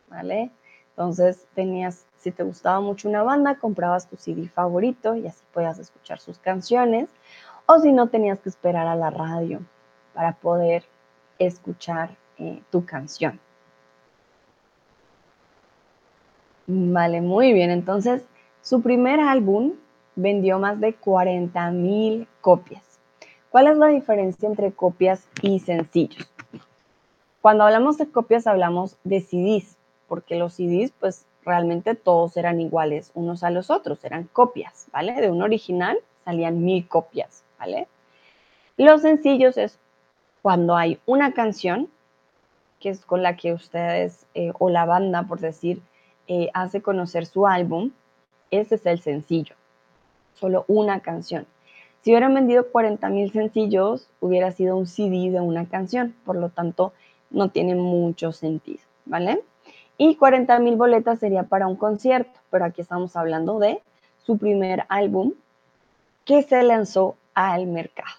¿vale? 0.10 0.52
Entonces 0.90 1.48
tenías, 1.54 2.06
si 2.18 2.32
te 2.32 2.44
gustaba 2.44 2.80
mucho 2.80 3.08
una 3.10 3.24
banda, 3.24 3.56
comprabas 3.56 4.08
tu 4.08 4.18
CD 4.18 4.48
favorito 4.48 5.16
y 5.16 5.28
así 5.28 5.44
podías 5.54 5.80
escuchar 5.80 6.20
sus 6.20 6.40
canciones. 6.40 7.10
O 7.66 7.80
si 7.80 7.92
no, 7.92 8.08
tenías 8.08 8.40
que 8.40 8.50
esperar 8.50 8.88
a 8.88 8.96
la 8.96 9.10
radio 9.10 9.62
para 10.14 10.34
poder 10.34 10.84
escuchar 11.38 12.16
eh, 12.38 12.62
tu 12.72 12.86
canción. 12.86 13.40
Vale, 16.66 17.22
muy 17.22 17.54
bien. 17.54 17.72
Entonces, 17.72 18.24
su 18.62 18.82
primer 18.82 19.20
álbum 19.20 19.74
vendió 20.16 20.60
más 20.60 20.80
de 20.80 20.94
40 20.94 21.72
mil 21.72 22.28
copias. 22.42 23.00
¿Cuál 23.50 23.68
es 23.68 23.78
la 23.78 23.88
diferencia 23.88 24.48
entre 24.48 24.72
copias 24.72 25.28
y 25.42 25.60
sencillos? 25.60 26.28
Cuando 27.48 27.64
hablamos 27.64 27.98
de 27.98 28.12
copias 28.12 28.46
hablamos 28.46 28.98
de 29.06 29.22
CDs, 29.22 29.78
porque 30.10 30.36
los 30.36 30.56
CDs 30.56 30.92
pues 31.00 31.26
realmente 31.46 31.96
todos 31.96 32.36
eran 32.36 32.60
iguales 32.60 33.10
unos 33.14 33.42
a 33.42 33.50
los 33.52 33.70
otros, 33.70 34.04
eran 34.04 34.26
copias, 34.26 34.88
¿vale? 34.92 35.14
De 35.14 35.32
un 35.32 35.42
original 35.42 35.98
salían 36.26 36.62
mil 36.66 36.86
copias, 36.90 37.46
¿vale? 37.58 37.88
Los 38.76 39.02
sencillos 39.02 39.56
es 39.56 39.80
cuando 40.42 40.76
hay 40.76 41.00
una 41.06 41.32
canción, 41.32 41.88
que 42.82 42.90
es 42.90 43.06
con 43.06 43.24
la 43.24 43.38
que 43.38 43.54
ustedes 43.54 44.26
eh, 44.34 44.52
o 44.60 44.70
la 44.70 44.84
banda, 44.84 45.24
por 45.24 45.40
decir, 45.40 45.82
eh, 46.28 46.50
hace 46.54 46.82
conocer 46.82 47.26
su 47.26 47.48
álbum, 47.48 47.92
ese 48.52 48.76
es 48.76 48.86
el 48.86 49.00
sencillo, 49.00 49.56
solo 50.34 50.66
una 50.68 51.00
canción. 51.00 51.48
Si 52.02 52.12
hubieran 52.12 52.34
vendido 52.34 52.68
40 52.70 53.08
mil 53.08 53.32
sencillos, 53.32 54.10
hubiera 54.20 54.52
sido 54.52 54.76
un 54.76 54.86
CD 54.86 55.32
de 55.32 55.40
una 55.40 55.66
canción, 55.66 56.14
por 56.26 56.36
lo 56.36 56.50
tanto, 56.50 56.92
no 57.30 57.50
tiene 57.50 57.76
mucho 57.76 58.32
sentido, 58.32 58.82
¿vale? 59.06 59.44
Y 59.98 60.16
40 60.16 60.60
mil 60.60 60.76
boletas 60.76 61.20
sería 61.20 61.44
para 61.44 61.68
un 61.68 61.76
concierto, 61.76 62.40
pero 62.50 62.66
aquí 62.66 62.82
estamos 62.82 63.16
hablando 63.16 63.60
de 63.60 63.82
su 64.24 64.38
primer 64.38 64.86
álbum 64.90 65.34
que 66.26 66.44
se 66.44 66.62
lanzó 66.64 67.16
al 67.34 67.68
mercado. 67.68 68.16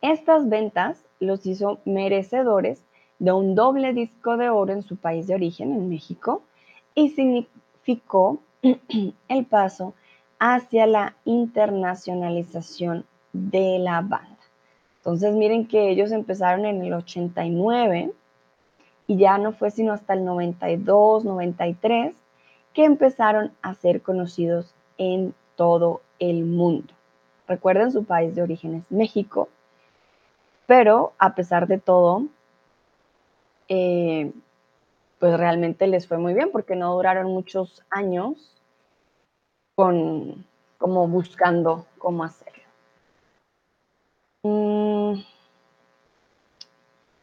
Estas 0.00 0.48
ventas 0.48 1.04
los 1.20 1.46
hizo 1.46 1.78
merecedores 1.84 2.82
de 3.20 3.32
un 3.32 3.54
doble 3.54 3.92
disco 3.92 4.36
de 4.36 4.50
oro 4.50 4.72
en 4.72 4.82
su 4.82 4.96
país 4.96 5.28
de 5.28 5.34
origen, 5.36 5.72
en 5.72 5.88
México, 5.88 6.42
y 6.94 7.10
significó 7.10 8.40
el 9.28 9.46
paso 9.46 9.94
hacia 10.40 10.88
la 10.88 11.14
internacionalización 11.24 13.06
de 13.32 13.78
la 13.78 14.00
banda. 14.00 14.31
Entonces 15.02 15.34
miren 15.34 15.66
que 15.66 15.90
ellos 15.90 16.12
empezaron 16.12 16.64
en 16.64 16.80
el 16.80 16.92
89 16.92 18.12
y 19.08 19.16
ya 19.16 19.36
no 19.36 19.52
fue 19.52 19.72
sino 19.72 19.92
hasta 19.92 20.14
el 20.14 20.24
92, 20.24 21.24
93 21.24 22.14
que 22.72 22.84
empezaron 22.84 23.52
a 23.62 23.74
ser 23.74 24.00
conocidos 24.00 24.76
en 24.98 25.34
todo 25.56 26.02
el 26.20 26.44
mundo. 26.44 26.94
Recuerden, 27.48 27.90
su 27.90 28.04
país 28.04 28.36
de 28.36 28.42
origen 28.42 28.76
es 28.76 28.92
México, 28.92 29.48
pero 30.66 31.14
a 31.18 31.34
pesar 31.34 31.66
de 31.66 31.78
todo, 31.78 32.28
eh, 33.68 34.32
pues 35.18 35.36
realmente 35.36 35.88
les 35.88 36.06
fue 36.06 36.18
muy 36.18 36.32
bien 36.32 36.52
porque 36.52 36.76
no 36.76 36.94
duraron 36.94 37.26
muchos 37.26 37.82
años 37.90 38.62
con 39.74 40.46
como 40.78 41.08
buscando 41.08 41.86
cómo 41.98 42.22
hacerlo. 42.22 42.62
Mm. 44.44 44.91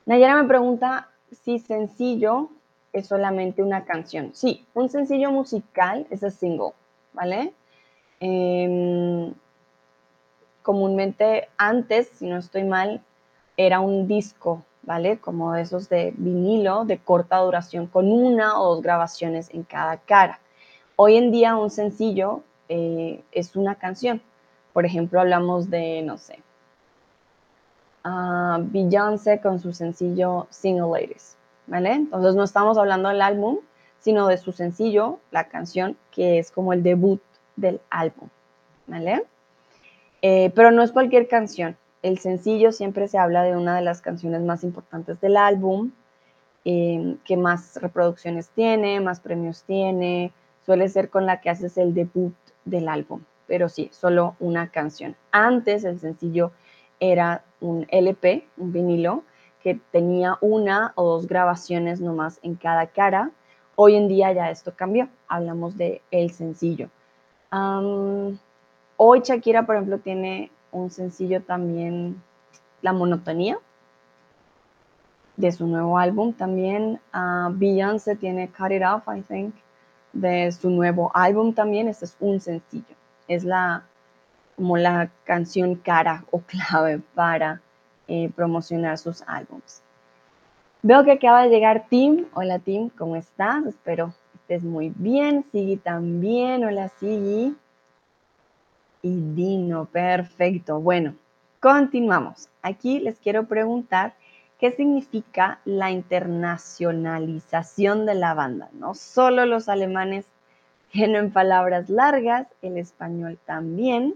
Nayara 0.10 0.41
me 0.41 0.48
pregunta 0.48 1.08
si 1.30 1.60
sencillo 1.60 2.50
es 2.93 3.06
solamente 3.06 3.62
una 3.62 3.86
canción. 3.86 4.32
Sí, 4.34 4.65
un 4.74 4.89
sencillo 4.89 5.30
musical 5.30 6.08
es 6.10 6.24
el 6.24 6.32
single, 6.32 6.72
¿vale? 7.13 7.54
Em, 8.19 9.32
comúnmente 10.63 11.50
antes, 11.58 12.10
si 12.15 12.26
no 12.26 12.38
estoy 12.38 12.63
mal, 12.63 13.04
era 13.56 13.82
un 13.82 14.08
disco, 14.08 14.63
¿vale? 14.82 15.19
Como 15.19 15.54
esos 15.54 15.89
de 15.89 16.12
vinilo 16.17 16.86
de 16.86 16.98
corta 16.98 17.38
duración 17.38 17.86
con 17.86 18.12
una 18.12 18.60
o 18.60 18.74
dos 18.74 18.82
grabaciones 18.82 19.52
en 19.54 19.62
cada 19.62 19.98
cara. 19.98 20.39
Hoy 20.95 21.17
en 21.17 21.32
día 21.32 21.56
un 21.56 21.69
sencillo 21.69 22.41
eh, 22.67 23.22
es 23.32 23.56
una 23.56 23.76
canción. 23.76 24.24
Por 24.74 24.88
ejemplo, 24.88 25.19
hablamos 25.19 25.69
de, 25.69 26.02
no 26.02 26.17
sé, 26.17 26.39
uh, 28.10 28.63
Beyoncé 28.72 29.39
con 29.41 29.60
su 29.60 29.74
sencillo 29.74 30.48
Single 30.50 30.89
Ladies, 30.89 31.38
¿vale? 31.67 31.93
Entonces 31.93 32.36
no 32.36 32.43
estamos 32.43 32.78
hablando 32.78 33.10
del 33.10 33.22
álbum, 33.22 33.60
sino 34.00 34.28
de 34.28 34.38
su 34.38 34.52
sencillo, 34.52 35.19
la 35.32 35.45
canción, 35.45 35.98
que 36.12 36.39
es 36.39 36.52
como 36.52 36.74
el 36.74 36.84
debut 36.84 37.22
del 37.56 37.82
álbum, 37.89 38.30
¿vale? 38.88 39.26
Eh, 40.22 40.52
pero 40.56 40.72
no 40.72 40.84
es 40.84 40.91
cualquier 40.91 41.28
canción. 41.28 41.78
El 42.02 42.19
sencillo 42.19 42.72
siempre 42.72 43.08
se 43.08 43.17
habla 43.17 43.43
de 43.43 43.56
una 43.56 43.76
de 43.76 43.82
las 43.82 44.02
canciones 44.02 44.41
más 44.41 44.63
importantes 44.63 45.19
del 45.19 45.38
álbum, 45.38 45.91
eh, 46.65 47.17
que 47.26 47.38
más 47.38 47.78
reproducciones 47.82 48.50
tiene, 48.50 49.00
más 49.00 49.19
premios 49.19 49.63
tiene, 49.63 50.32
suele 50.65 50.88
ser 50.89 51.10
con 51.10 51.26
la 51.26 51.41
que 51.41 51.50
haces 51.50 51.78
el 51.78 51.93
debut 51.93 52.34
del 52.65 52.88
álbum, 52.89 53.22
pero 53.48 53.69
sí, 53.69 53.89
solo 53.91 54.36
una 54.39 54.69
canción. 54.69 55.15
Antes 55.32 55.84
el 55.84 56.00
sencillo 56.00 56.52
era 57.00 57.43
un 57.62 57.86
LP, 57.89 58.48
un 58.58 58.72
vinilo, 58.72 59.24
que 59.62 59.80
tenía 59.91 60.38
una 60.41 60.93
o 60.95 61.06
dos 61.06 61.28
grabaciones 61.28 62.00
nomás 62.00 62.39
en 62.43 62.56
cada 62.56 62.88
cara. 62.88 63.32
Hoy 63.76 63.95
en 63.95 64.08
día 64.08 64.32
ya 64.32 64.50
esto 64.50 64.74
cambió, 64.76 65.10
hablamos 65.28 65.78
de 65.78 66.02
el 66.12 66.32
sencillo. 66.32 66.89
hoy 67.52 69.22
Shakira, 69.22 69.65
por 69.65 69.76
ejemplo, 69.76 70.00
tiene 70.00 70.52
un 70.72 70.89
sencillo 70.89 71.41
también, 71.41 72.22
La 72.82 72.93
Monotonía, 72.93 73.60
de 75.39 75.52
su 75.52 75.65
nuevo 75.67 75.98
álbum. 75.98 76.34
También 76.34 77.00
uh, 77.13 77.50
Beyoncé 77.52 78.15
tiene 78.15 78.50
Cut 78.50 78.72
It 78.72 78.84
Off, 78.84 79.08
I 79.08 79.22
think, 79.22 79.56
de 80.13 80.52
su 80.52 80.69
nuevo 80.69 81.12
álbum 81.13 81.54
también. 81.54 81.88
Este 81.88 82.06
es 82.06 82.17
un 82.19 82.39
sencillo. 82.39 82.95
Es 83.28 83.43
la 83.43 83.86
como 84.60 84.76
la 84.76 85.10
canción 85.24 85.76
cara 85.76 86.26
o 86.32 86.41
clave 86.41 87.00
para 87.15 87.62
eh, 88.10 88.30
promocionar 88.36 88.98
sus 88.98 89.24
álbumes. 89.26 89.82
Veo 90.82 91.06
que 91.06 91.13
acaba 91.13 91.43
de 91.43 91.50
llegar 91.50 91.86
Tim. 91.89 92.26
Hola 92.34 92.60
Tim, 92.60 92.89
¿cómo 92.89 93.15
estás? 93.15 93.65
Espero 93.65 94.13
estés 94.34 94.63
muy 94.63 94.91
bien. 94.98 95.45
Sigui 95.54 95.78
también. 95.78 96.65
Hola 96.65 96.89
Sigui. 96.89 97.56
Y 99.02 99.22
Dino, 99.34 99.86
perfecto. 99.86 100.82
Bueno, 100.82 101.15
continuamos. 101.62 102.50
Aquí 102.62 103.00
les 103.00 103.17
quiero 103.17 103.48
preguntar 103.48 104.13
qué 104.60 104.74
significa 104.74 105.62
la 105.63 105.89
internacionalización 105.89 108.06
de 108.06 108.15
la 108.15 108.34
banda. 108.34 108.67
No 108.74 108.93
solo 108.93 109.45
los 109.45 109.69
alemanes 109.69 110.26
tienen 110.91 111.32
palabras 111.32 111.89
largas, 111.89 112.48
el 112.62 112.78
español 112.78 113.39
también. 113.45 114.15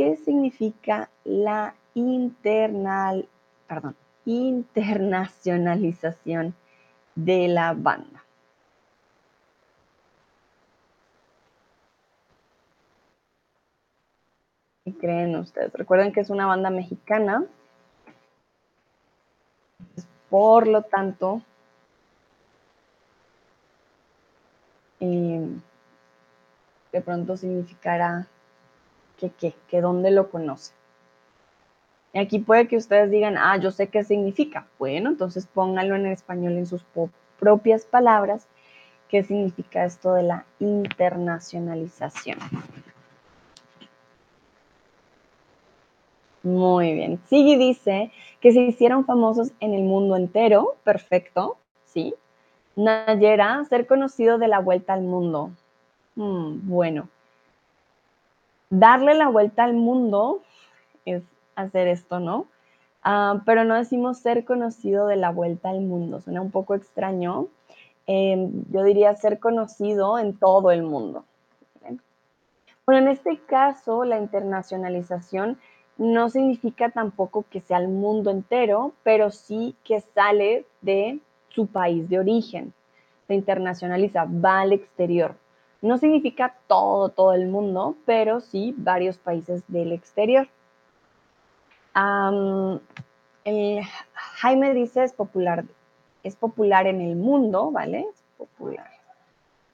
¿Qué 0.00 0.16
significa 0.16 1.10
la 1.24 1.74
internal, 1.92 3.28
perdón, 3.68 3.94
internacionalización 4.24 6.54
de 7.14 7.48
la 7.48 7.74
banda? 7.74 8.24
¿Qué 14.86 14.94
creen 14.94 15.36
ustedes? 15.36 15.70
Recuerden 15.74 16.14
que 16.14 16.20
es 16.20 16.30
una 16.30 16.46
banda 16.46 16.70
mexicana. 16.70 17.44
Por 20.30 20.66
lo 20.66 20.80
tanto, 20.80 21.42
eh, 25.00 25.46
de 26.90 27.00
pronto 27.02 27.36
significará 27.36 28.26
que 29.20 29.30
qué, 29.30 29.54
que 29.68 29.80
dónde 29.80 30.10
lo 30.10 30.30
conoce. 30.30 30.72
Y 32.12 32.18
aquí 32.18 32.40
puede 32.40 32.66
que 32.66 32.76
ustedes 32.76 33.10
digan, 33.10 33.36
ah, 33.38 33.56
yo 33.58 33.70
sé 33.70 33.88
qué 33.88 34.02
significa. 34.02 34.66
Bueno, 34.78 35.10
entonces 35.10 35.46
pónganlo 35.46 35.94
en 35.94 36.06
español 36.06 36.54
en 36.54 36.66
sus 36.66 36.84
propias 37.38 37.84
palabras. 37.84 38.48
¿Qué 39.08 39.22
significa 39.22 39.84
esto 39.84 40.14
de 40.14 40.24
la 40.24 40.44
internacionalización? 40.58 42.38
Muy 46.42 46.94
bien. 46.94 47.20
Sigui 47.28 47.56
dice 47.56 48.10
que 48.40 48.52
se 48.52 48.60
hicieron 48.60 49.04
famosos 49.04 49.52
en 49.60 49.74
el 49.74 49.82
mundo 49.82 50.16
entero. 50.16 50.76
Perfecto, 50.84 51.58
sí. 51.84 52.14
Nayera, 52.76 53.64
ser 53.68 53.86
conocido 53.86 54.38
de 54.38 54.48
la 54.48 54.58
vuelta 54.58 54.94
al 54.94 55.02
mundo. 55.02 55.50
Hmm, 56.16 56.68
bueno, 56.68 57.08
darle 58.70 59.14
la 59.14 59.28
vuelta 59.28 59.64
al 59.64 59.74
mundo 59.74 60.42
es 61.04 61.22
hacer 61.56 61.88
esto, 61.88 62.20
¿no? 62.20 62.46
Ah, 63.02 63.42
pero 63.44 63.64
no 63.64 63.74
decimos 63.74 64.18
ser 64.18 64.44
conocido 64.44 65.06
de 65.06 65.16
la 65.16 65.30
vuelta 65.30 65.70
al 65.70 65.80
mundo, 65.80 66.20
suena 66.20 66.40
un 66.40 66.50
poco 66.50 66.74
extraño. 66.74 67.48
Em, 68.06 68.64
yo 68.70 68.82
diría 68.82 69.14
ser 69.16 69.38
conocido 69.38 70.18
en 70.18 70.36
todo 70.36 70.70
el 70.70 70.82
mundo. 70.82 71.24
Bueno, 72.86 73.06
en 73.06 73.08
este 73.08 73.38
caso, 73.38 74.04
la 74.04 74.18
internacionalización 74.18 75.58
no 75.96 76.28
significa 76.28 76.90
tampoco 76.90 77.44
que 77.48 77.60
sea 77.60 77.78
el 77.78 77.88
mundo 77.88 78.30
entero, 78.30 78.94
pero 79.04 79.30
sí 79.30 79.76
que 79.84 80.00
sale 80.00 80.64
de 80.80 81.20
su 81.50 81.66
país 81.68 82.08
de 82.08 82.18
origen. 82.18 82.72
Se 83.28 83.34
internacionaliza, 83.34 84.24
va 84.24 84.62
al 84.62 84.72
exterior. 84.72 85.36
No 85.82 85.98
significa 85.98 86.54
todo, 86.66 87.08
todo 87.08 87.32
el 87.32 87.46
mundo, 87.46 87.96
pero 88.04 88.40
sí 88.40 88.74
varios 88.76 89.18
países 89.18 89.62
del 89.68 89.92
exterior. 89.92 90.48
Jaime 94.40 94.74
dice 94.74 95.04
es 95.04 95.12
popular, 95.12 95.64
es 96.22 96.36
popular 96.36 96.86
en 96.86 97.00
el 97.00 97.16
mundo, 97.16 97.70
¿vale? 97.70 98.00
Es 98.00 98.22
popular. 98.36 98.90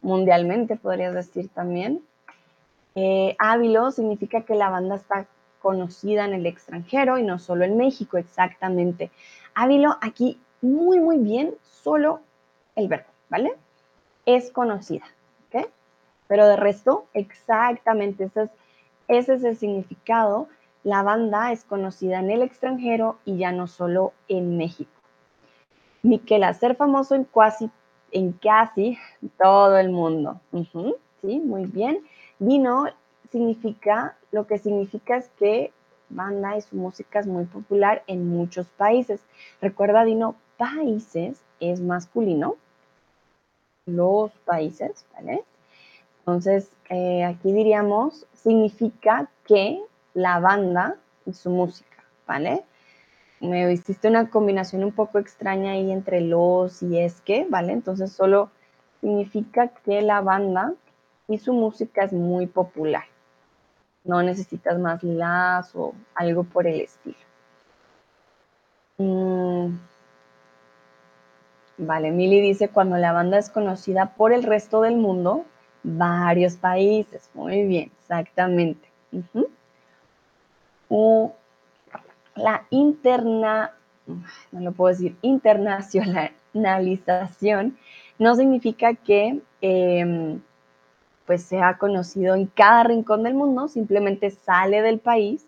Mundialmente 0.02 0.76
podrías 0.76 1.14
decir 1.14 1.48
también. 1.48 2.02
Eh, 2.94 3.36
Ávilo 3.38 3.90
significa 3.90 4.42
que 4.42 4.54
la 4.54 4.70
banda 4.70 4.94
está 4.94 5.26
conocida 5.60 6.24
en 6.24 6.34
el 6.34 6.46
extranjero 6.46 7.18
y 7.18 7.24
no 7.24 7.38
solo 7.38 7.64
en 7.64 7.76
México, 7.76 8.16
exactamente. 8.16 9.10
Ávilo, 9.54 9.96
aquí 10.00 10.40
muy, 10.62 11.00
muy 11.00 11.18
bien, 11.18 11.54
solo 11.64 12.20
el 12.76 12.88
verbo, 12.88 13.08
¿vale? 13.28 13.54
Es 14.24 14.50
conocida. 14.50 15.04
Pero 16.28 16.46
de 16.46 16.56
resto, 16.56 17.06
exactamente, 17.14 18.24
ese 18.24 19.34
es, 19.34 19.44
el 19.44 19.56
significado. 19.56 20.48
La 20.82 21.02
banda 21.02 21.52
es 21.52 21.64
conocida 21.64 22.20
en 22.20 22.30
el 22.30 22.42
extranjero 22.42 23.18
y 23.24 23.38
ya 23.38 23.52
no 23.52 23.66
solo 23.66 24.12
en 24.28 24.56
México. 24.56 24.90
Miquela, 26.02 26.54
ser 26.54 26.76
famoso 26.76 27.14
en 27.14 27.24
casi, 27.24 27.70
en 28.12 28.32
casi 28.32 28.98
todo 29.38 29.78
el 29.78 29.90
mundo. 29.90 30.40
sí, 31.20 31.40
muy 31.40 31.64
bien. 31.66 32.04
Dino 32.38 32.86
significa, 33.30 34.16
lo 34.30 34.46
que 34.46 34.58
significa 34.58 35.16
es 35.16 35.28
que 35.38 35.72
banda 36.08 36.56
y 36.56 36.60
su 36.60 36.76
música 36.76 37.20
es 37.20 37.26
muy 37.26 37.44
popular 37.44 38.02
en 38.06 38.28
muchos 38.28 38.68
países. 38.68 39.20
Recuerda, 39.60 40.04
Dino, 40.04 40.36
países 40.56 41.40
es 41.60 41.80
masculino. 41.80 42.56
Los 43.86 44.32
países, 44.44 45.06
¿vale? 45.14 45.44
Entonces, 46.26 46.72
eh, 46.90 47.22
aquí 47.24 47.52
diríamos, 47.52 48.26
significa 48.32 49.30
que 49.46 49.80
la 50.12 50.40
banda 50.40 50.96
y 51.24 51.32
su 51.32 51.50
música, 51.50 52.02
¿vale? 52.26 52.64
Me 53.38 53.72
hiciste 53.72 54.08
una 54.08 54.28
combinación 54.28 54.82
un 54.82 54.90
poco 54.90 55.20
extraña 55.20 55.72
ahí 55.72 55.92
entre 55.92 56.20
los 56.20 56.82
y 56.82 56.98
es 56.98 57.20
que, 57.20 57.46
¿vale? 57.48 57.72
Entonces 57.72 58.10
solo 58.10 58.50
significa 59.00 59.68
que 59.68 60.02
la 60.02 60.20
banda 60.20 60.74
y 61.28 61.38
su 61.38 61.52
música 61.52 62.02
es 62.02 62.12
muy 62.12 62.48
popular. 62.48 63.04
No 64.02 64.20
necesitas 64.20 64.80
más 64.80 65.04
las 65.04 65.76
o 65.76 65.94
algo 66.16 66.42
por 66.42 66.66
el 66.66 66.80
estilo. 66.80 67.16
Mm. 68.98 69.78
Vale, 71.78 72.10
Mili 72.10 72.40
dice, 72.40 72.68
cuando 72.68 72.96
la 72.96 73.12
banda 73.12 73.38
es 73.38 73.48
conocida 73.48 74.14
por 74.16 74.32
el 74.32 74.42
resto 74.42 74.80
del 74.80 74.96
mundo, 74.96 75.44
varios 75.86 76.56
países. 76.56 77.30
Muy 77.32 77.64
bien, 77.64 77.90
exactamente. 78.00 78.86
La 82.34 82.66
interna, 82.70 83.72
no 84.52 84.60
lo 84.60 84.72
puedo 84.72 84.92
decir, 84.92 85.16
internacionalización 85.22 87.78
no 88.18 88.34
significa 88.34 88.94
que 88.94 89.40
em, 89.60 90.40
pues 91.24 91.42
sea 91.42 91.78
conocido 91.78 92.34
en 92.34 92.46
cada 92.46 92.82
rincón 92.84 93.22
del 93.22 93.34
mundo, 93.34 93.68
simplemente 93.68 94.30
sale 94.30 94.82
del 94.82 94.98
país 94.98 95.46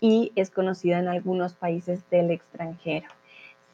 y 0.00 0.32
es 0.36 0.50
conocida 0.50 0.98
en 0.98 1.08
algunos 1.08 1.54
países 1.54 2.08
del 2.10 2.30
extranjero. 2.30 3.08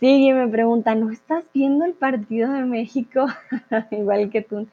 Sigue, 0.01 0.35
me 0.35 0.49
pregunta, 0.49 0.95
¿no 0.95 1.11
estás 1.11 1.45
viendo 1.53 1.85
el 1.85 1.95
partido 1.95 2.53
de 2.53 2.65
México? 2.65 3.27
Igual 3.91 4.31
que 4.31 4.43
tú. 4.43 4.69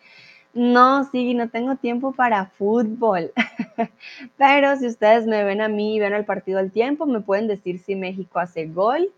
No, 0.56 1.04
sí, 1.12 1.34
no 1.34 1.50
tengo 1.50 1.76
tiempo 1.76 2.14
para 2.14 2.46
fútbol. 2.46 3.34
Pero 4.38 4.78
si 4.78 4.88
ustedes 4.88 5.28
me 5.28 5.44
ven 5.44 5.60
a 5.60 5.68
mí 5.68 5.96
y 5.96 6.00
ven 6.00 6.14
el 6.14 6.24
partido 6.24 6.60
al 6.60 6.72
tiempo, 6.72 7.06
me 7.06 7.20
pueden 7.20 7.48
decir 7.48 7.78
si 7.78 7.96
México 7.96 8.40
hace 8.40 8.66
gol. 8.66 9.12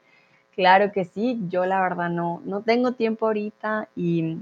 Claro 0.56 0.92
que 0.92 1.06
sí, 1.06 1.40
yo 1.48 1.68
la 1.68 1.80
verdad 1.80 2.10
no, 2.10 2.42
no 2.44 2.64
tengo 2.64 2.94
tiempo 2.94 3.28
ahorita 3.28 3.88
y 3.96 4.38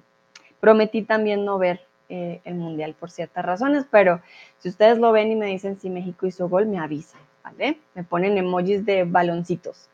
prometí 0.62 1.02
también 1.02 1.44
no 1.44 1.58
ver 1.58 1.82
eh, 2.08 2.40
el 2.46 2.56
mundial 2.56 2.96
por 2.98 3.12
ciertas 3.12 3.44
razones, 3.44 3.86
pero 3.92 4.22
si 4.60 4.70
ustedes 4.70 4.98
lo 4.98 5.12
ven 5.12 5.32
y 5.32 5.36
me 5.36 5.48
dicen 5.48 5.78
si 5.78 5.90
México 5.90 6.28
hizo 6.28 6.48
gol, 6.48 6.66
me 6.66 6.80
avisan, 6.80 7.20
¿vale? 7.44 7.78
Me 7.94 8.06
ponen 8.06 8.38
emojis 8.38 8.86
de 8.86 9.04
baloncitos. 9.04 9.90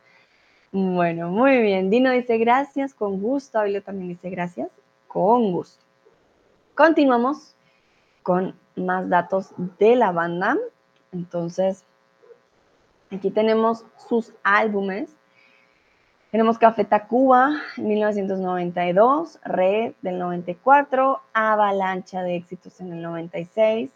Bueno, 0.71 1.31
muy 1.31 1.61
bien. 1.63 1.89
Dino 1.89 2.11
dice 2.11 2.37
gracias, 2.37 2.93
con 2.93 3.19
gusto. 3.19 3.57
Abelio 3.57 3.81
también 3.81 4.09
dice 4.09 4.29
gracias, 4.29 4.69
con 5.07 5.51
gusto. 5.51 5.83
Continuamos 6.83 7.55
con 8.23 8.55
más 8.75 9.07
datos 9.07 9.53
de 9.77 9.95
la 9.95 10.11
banda. 10.11 10.57
Entonces, 11.11 11.85
aquí 13.11 13.29
tenemos 13.29 13.85
sus 14.09 14.33
álbumes. 14.41 15.15
Tenemos 16.31 16.57
Café 16.57 16.83
Tacuba, 16.83 17.51
1992, 17.77 19.39
Red 19.43 19.93
del 20.01 20.17
94, 20.17 21.21
Avalancha 21.33 22.23
de 22.23 22.37
éxitos 22.37 22.81
en 22.81 22.93
el 22.93 23.03
96, 23.03 23.91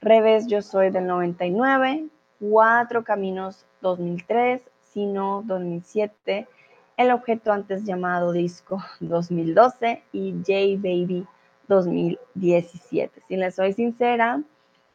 Revés 0.00 0.46
Yo 0.46 0.62
Soy 0.62 0.88
del 0.88 1.06
99, 1.06 2.06
Cuatro 2.40 3.04
Caminos 3.04 3.66
2003, 3.82 4.62
Sino 4.80 5.42
2007, 5.44 6.48
El 6.96 7.10
Objeto 7.10 7.52
antes 7.52 7.84
llamado 7.84 8.32
Disco 8.32 8.82
2012 9.00 10.02
y 10.14 10.32
J 10.32 10.52
Baby 10.78 11.26
2017. 11.68 13.22
Si 13.28 13.36
les 13.36 13.54
soy 13.54 13.72
sincera, 13.72 14.42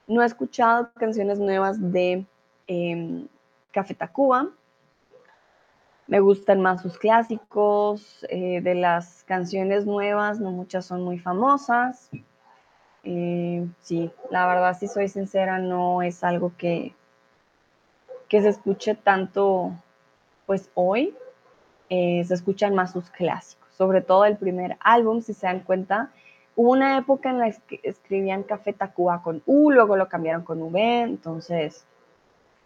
no 0.07 0.21
he 0.21 0.25
escuchado 0.25 0.91
canciones 0.95 1.39
nuevas 1.39 1.91
de 1.91 2.25
eh, 2.67 3.25
Café 3.71 3.93
Tacuba. 3.93 4.49
Me 6.07 6.19
gustan 6.19 6.61
más 6.61 6.81
sus 6.81 6.97
clásicos. 6.97 8.25
Eh, 8.29 8.61
de 8.61 8.75
las 8.75 9.23
canciones 9.25 9.85
nuevas, 9.85 10.39
no 10.39 10.51
muchas 10.51 10.85
son 10.85 11.03
muy 11.03 11.19
famosas. 11.19 12.09
Eh, 13.03 13.67
sí, 13.81 14.11
la 14.29 14.47
verdad, 14.47 14.77
si 14.77 14.87
soy 14.87 15.07
sincera, 15.07 15.59
no 15.59 16.01
es 16.01 16.23
algo 16.23 16.51
que, 16.57 16.93
que 18.27 18.41
se 18.41 18.49
escuche 18.49 18.95
tanto, 18.95 19.71
pues 20.45 20.69
hoy. 20.73 21.15
Eh, 21.91 22.23
se 22.23 22.35
escuchan 22.35 22.75
más 22.75 22.91
sus 22.91 23.09
clásicos, 23.09 23.67
sobre 23.75 24.01
todo 24.01 24.25
el 24.25 24.37
primer 24.37 24.77
álbum, 24.79 25.21
si 25.21 25.33
se 25.33 25.47
dan 25.47 25.61
cuenta, 25.61 26.11
Hubo 26.61 26.71
una 26.71 26.97
época 26.97 27.29
en 27.29 27.39
la 27.39 27.49
que 27.51 27.79
escribían 27.83 28.43
Café 28.43 28.73
Tacuba 28.73 29.23
con 29.23 29.41
U, 29.45 29.71
luego 29.71 29.95
lo 29.95 30.09
cambiaron 30.09 30.43
con 30.43 30.61
V, 30.61 31.03
entonces, 31.03 31.85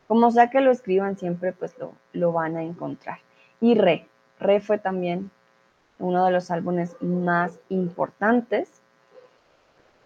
como 0.08 0.32
sea 0.32 0.50
que 0.50 0.62
lo 0.62 0.72
escriban 0.72 1.16
siempre, 1.16 1.54
pues 1.54 1.78
lo, 1.78 1.94
lo 2.12 2.32
van 2.32 2.58
a 2.58 2.64
encontrar. 2.64 3.20
Y 3.62 3.76
Re, 3.76 4.08
Re 4.40 4.62
fue 4.62 4.80
también 4.80 5.30
uno 6.00 6.26
de 6.26 6.32
los 6.32 6.50
álbumes 6.50 6.98
más 7.02 7.60
importantes. 7.70 8.82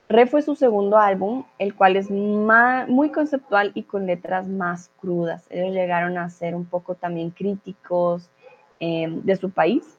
Re 0.10 0.28
fue 0.28 0.42
su 0.42 0.56
segundo 0.56 0.98
álbum, 0.98 1.46
el 1.58 1.74
cual 1.74 1.96
es 1.96 2.12
muy 2.12 3.10
conceptual 3.12 3.72
y 3.74 3.84
con 3.84 4.06
letras 4.06 4.50
más 4.50 4.92
crudas. 5.00 5.46
Ellos 5.50 5.74
llegaron 5.74 6.18
a 6.18 6.30
ser 6.30 6.56
un 6.56 6.66
poco 6.66 6.96
también 6.96 7.30
críticos 7.30 8.30
eh, 8.82 9.08
de 9.10 9.36
su 9.38 9.50
país, 9.50 9.98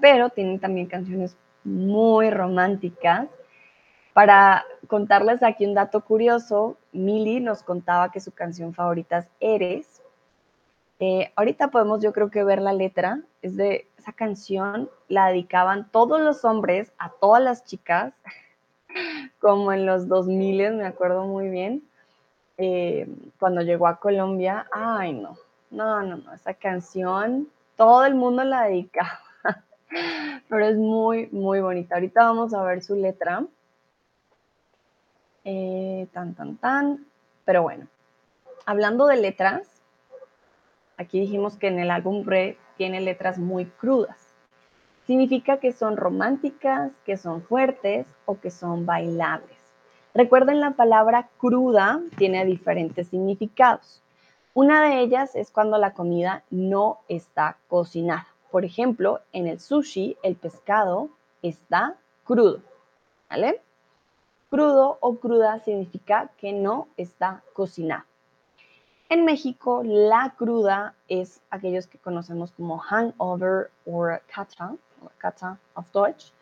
pero 0.00 0.30
tienen 0.30 0.58
también 0.58 0.88
canciones 0.88 1.36
muy 1.64 2.30
románticas. 2.30 3.28
Para 4.12 4.64
contarles 4.86 5.42
aquí 5.42 5.64
un 5.64 5.74
dato 5.74 6.04
curioso, 6.04 6.76
Mili 6.92 7.40
nos 7.40 7.62
contaba 7.62 8.10
que 8.10 8.20
su 8.20 8.32
canción 8.32 8.74
favorita 8.74 9.18
es 9.18 9.28
Eres. 9.40 10.02
Eh, 10.98 11.32
ahorita 11.36 11.68
podemos 11.68 12.02
yo 12.02 12.12
creo 12.12 12.30
que 12.30 12.44
ver 12.44 12.60
la 12.60 12.72
letra, 12.72 13.20
es 13.40 13.56
de 13.56 13.88
esa 13.96 14.12
canción, 14.12 14.90
la 15.08 15.28
dedicaban 15.28 15.90
todos 15.90 16.20
los 16.20 16.44
hombres 16.44 16.92
a 16.98 17.10
todas 17.10 17.42
las 17.42 17.64
chicas, 17.64 18.12
como 19.40 19.72
en 19.72 19.86
los 19.86 20.08
2000, 20.08 20.74
me 20.74 20.84
acuerdo 20.84 21.24
muy 21.24 21.48
bien, 21.48 21.82
eh, 22.58 23.08
cuando 23.38 23.62
llegó 23.62 23.86
a 23.86 23.98
Colombia, 23.98 24.66
ay 24.72 25.14
no, 25.14 25.38
no, 25.70 26.02
no, 26.02 26.16
no, 26.16 26.34
esa 26.34 26.52
canción, 26.52 27.48
todo 27.76 28.04
el 28.04 28.14
mundo 28.14 28.44
la 28.44 28.64
dedica, 28.64 29.22
pero 30.48 30.66
es 30.66 30.76
muy, 30.76 31.28
muy 31.32 31.60
bonita. 31.60 31.96
Ahorita 31.96 32.24
vamos 32.24 32.54
a 32.54 32.62
ver 32.62 32.82
su 32.82 32.94
letra. 32.94 33.44
Eh, 35.44 36.06
tan, 36.12 36.34
tan, 36.34 36.56
tan. 36.56 37.06
Pero 37.44 37.62
bueno, 37.62 37.86
hablando 38.66 39.06
de 39.06 39.16
letras, 39.16 39.82
aquí 40.96 41.20
dijimos 41.20 41.56
que 41.56 41.68
en 41.68 41.78
el 41.78 41.90
álbum 41.90 42.24
Re 42.24 42.56
tiene 42.76 43.00
letras 43.00 43.38
muy 43.38 43.66
crudas. 43.66 44.34
Significa 45.06 45.58
que 45.58 45.72
son 45.72 45.96
románticas, 45.96 46.92
que 47.04 47.16
son 47.16 47.42
fuertes 47.42 48.06
o 48.26 48.38
que 48.38 48.50
son 48.50 48.86
bailables. 48.86 49.58
Recuerden 50.14 50.60
la 50.60 50.72
palabra 50.72 51.28
cruda 51.38 52.00
tiene 52.16 52.44
diferentes 52.44 53.08
significados. 53.08 54.02
Una 54.54 54.88
de 54.88 55.00
ellas 55.00 55.34
es 55.36 55.50
cuando 55.50 55.78
la 55.78 55.94
comida 55.94 56.42
no 56.50 56.98
está 57.08 57.56
cocinada. 57.68 58.26
Por 58.50 58.64
ejemplo, 58.64 59.20
en 59.32 59.46
el 59.46 59.60
sushi 59.60 60.16
el 60.22 60.36
pescado 60.36 61.10
está 61.42 61.96
crudo. 62.24 62.60
Crudo 64.50 64.98
o 65.00 65.16
cruda 65.16 65.60
significa 65.60 66.30
que 66.36 66.52
no 66.52 66.88
está 66.96 67.42
cocinado. 67.52 68.04
En 69.08 69.24
México, 69.24 69.82
la 69.84 70.34
cruda 70.36 70.94
es 71.08 71.40
aquellos 71.50 71.86
que 71.86 71.98
conocemos 71.98 72.50
como 72.52 72.78
hangover 72.78 73.70
o 73.86 74.06
kata, 74.32 74.74
kata 75.18 75.58
of 75.74 75.86
Deutsch. 75.92 76.32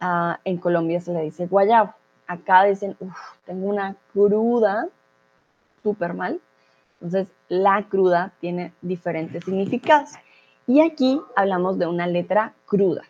Ah, 0.00 0.38
en 0.44 0.56
Colombia 0.56 1.00
se 1.00 1.12
le 1.12 1.22
dice 1.22 1.46
guayabo. 1.46 1.94
Acá 2.26 2.64
dicen, 2.64 2.96
uff, 3.00 3.18
tengo 3.44 3.66
una 3.68 3.96
cruda, 4.12 4.88
súper 5.82 6.14
mal. 6.14 6.40
Entonces, 7.00 7.28
la 7.48 7.86
cruda 7.88 8.32
tiene 8.40 8.72
diferentes 8.80 9.44
significados. 9.44 10.10
Y 10.70 10.80
aquí 10.82 11.20
hablamos 11.34 11.80
de 11.80 11.88
una 11.88 12.06
letra 12.06 12.54
cruda. 12.64 13.02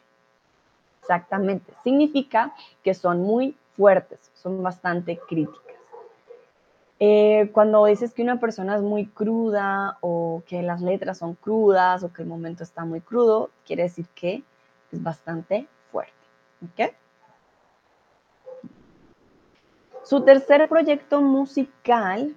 Exactamente. 1.03 1.75
Significa 1.85 2.55
que 2.83 2.95
son 2.95 3.21
muy 3.21 3.55
fuertes, 3.77 4.19
son 4.33 4.63
bastante 4.63 5.19
críticas. 5.29 5.77
Eh, 7.01 7.51
cuando 7.53 7.85
dices 7.85 8.15
que 8.15 8.23
una 8.23 8.41
persona 8.41 8.77
es 8.77 8.81
muy 8.81 9.05
cruda 9.05 9.99
o 10.01 10.43
que 10.47 10.63
las 10.63 10.81
letras 10.81 11.19
son 11.19 11.35
crudas 11.35 12.03
o 12.03 12.11
que 12.11 12.23
el 12.23 12.29
momento 12.29 12.63
está 12.63 12.87
muy 12.87 13.03
crudo, 13.03 13.51
quiere 13.67 13.83
decir 13.83 14.07
que 14.15 14.43
es 14.91 15.03
bastante 15.03 15.69
fuerte. 15.93 16.15
Su 20.03 20.23
tercer 20.23 20.67
proyecto 20.67 21.21
musical, 21.21 22.35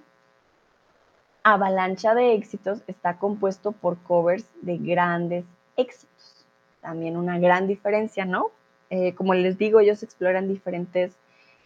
Avalancha 1.46 2.14
de 2.14 2.34
Éxitos, 2.34 2.82
está 2.86 3.18
compuesto 3.18 3.72
por 3.72 3.98
covers 3.98 4.46
de 4.62 4.78
grandes 4.78 5.44
éxitos. 5.76 6.46
También 6.80 7.18
una 7.18 7.38
gran 7.38 7.66
diferencia, 7.66 8.24
¿no? 8.24 8.50
Eh, 8.88 9.14
como 9.14 9.34
les 9.34 9.58
digo, 9.58 9.78
ellos 9.78 10.02
exploran 10.02 10.48
diferentes 10.48 11.12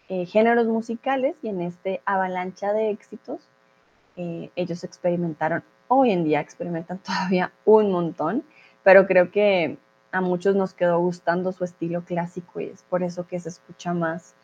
eh, 0.09 0.25
géneros 0.25 0.67
musicales 0.67 1.37
y 1.41 1.47
en 1.47 1.61
este 1.61 2.01
avalancha 2.03 2.73
de 2.73 2.89
éxitos 2.89 3.39
eh, 4.17 4.51
ellos 4.57 4.83
experimentaron, 4.83 5.63
hoy 5.87 6.11
en 6.11 6.25
día 6.25 6.41
experimentan 6.41 6.97
todavía 7.03 7.53
un 7.63 7.89
montón, 7.89 8.43
pero 8.83 9.07
creo 9.07 9.31
que 9.31 9.77
a 10.11 10.19
muchos 10.19 10.55
nos 10.55 10.73
quedó 10.73 10.99
gustando 10.99 11.53
su 11.53 11.63
estilo 11.63 12.03
clásico 12.03 12.59
y 12.59 12.65
es 12.65 12.83
por 12.83 13.01
eso 13.01 13.27
que 13.27 13.39
se 13.39 13.49
escucha 13.49 13.93
más 13.93 14.35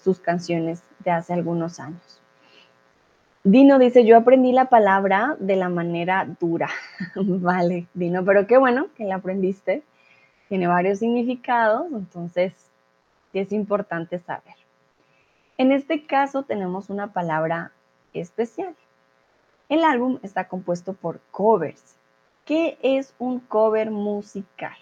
sus 0.00 0.20
canciones 0.20 0.84
de 1.00 1.10
hace 1.10 1.32
algunos 1.32 1.80
años. 1.80 2.20
Dino 3.46 3.78
dice, 3.78 4.06
yo 4.06 4.16
aprendí 4.16 4.52
la 4.52 4.70
palabra 4.70 5.36
de 5.38 5.56
la 5.56 5.68
manera 5.68 6.26
dura. 6.40 6.70
vale, 7.14 7.86
Dino, 7.92 8.24
pero 8.24 8.46
qué 8.46 8.56
bueno 8.56 8.88
que 8.96 9.04
la 9.04 9.16
aprendiste. 9.16 9.82
Tiene 10.48 10.66
varios 10.66 11.00
significados, 11.00 11.86
entonces 11.92 12.54
es 13.34 13.52
importante 13.52 14.18
saber. 14.18 14.54
En 15.58 15.72
este 15.72 16.06
caso 16.06 16.44
tenemos 16.44 16.88
una 16.88 17.12
palabra 17.12 17.72
especial. 18.14 18.74
El 19.68 19.84
álbum 19.84 20.18
está 20.22 20.48
compuesto 20.48 20.94
por 20.94 21.20
covers. 21.30 21.96
¿Qué 22.46 22.78
es 22.82 23.14
un 23.18 23.40
cover 23.40 23.90
musical? 23.90 24.76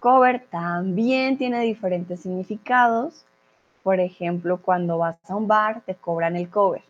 Cover 0.00 0.46
también 0.50 1.38
tiene 1.38 1.60
diferentes 1.60 2.20
significados. 2.20 3.24
Por 3.82 4.00
ejemplo, 4.00 4.60
cuando 4.60 4.98
vas 4.98 5.16
a 5.28 5.36
un 5.36 5.48
bar 5.48 5.82
te 5.82 5.94
cobran 5.94 6.36
el 6.36 6.50
cover. 6.50 6.82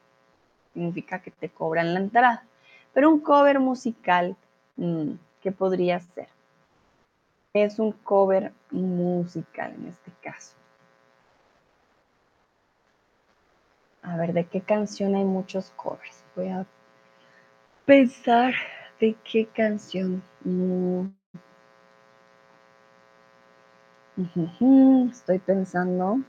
Significa 0.74 1.20
que 1.20 1.31
te 1.31 1.48
cobran 1.48 1.94
la 1.94 2.00
entrada. 2.00 2.44
Pero 2.92 3.11
un 3.11 3.20
cover 3.20 3.61
musical, 3.61 4.37
mm, 4.76 5.12
¿qué 5.40 5.53
podría 5.53 6.00
ser? 6.00 6.29
Es 7.55 7.79
un 7.79 7.92
cover 7.92 8.53
musical 8.70 9.74
en 9.74 9.88
este 9.88 10.12
caso. 10.22 10.55
A 14.03 14.16
ver, 14.16 14.33
¿de 14.33 14.44
qué 14.44 14.61
canción 14.61 15.14
hay 15.14 15.24
muchos 15.24 15.70
covers? 15.76 16.24
Voy 16.35 16.48
a 16.48 16.66
pensar 17.85 18.55
de 19.00 19.14
qué 19.24 19.46
canción. 19.46 20.22
Mm. 20.44 21.07
Estoy 25.11 25.38
pensando. 25.38 26.20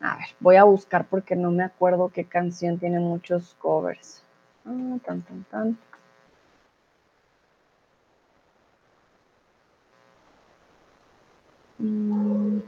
A 0.00 0.16
ver, 0.16 0.26
voy 0.40 0.56
a 0.56 0.64
buscar 0.64 1.06
porque 1.06 1.36
no 1.36 1.50
me 1.50 1.64
acuerdo 1.64 2.10
qué 2.10 2.24
canción 2.24 2.78
tiene 2.78 3.00
muchos 3.00 3.54
covers. 3.60 4.22
Ah, 4.64 4.98
tan, 5.04 5.22
tan, 5.22 5.44
tan. 5.44 5.78
Mm. 11.78 12.60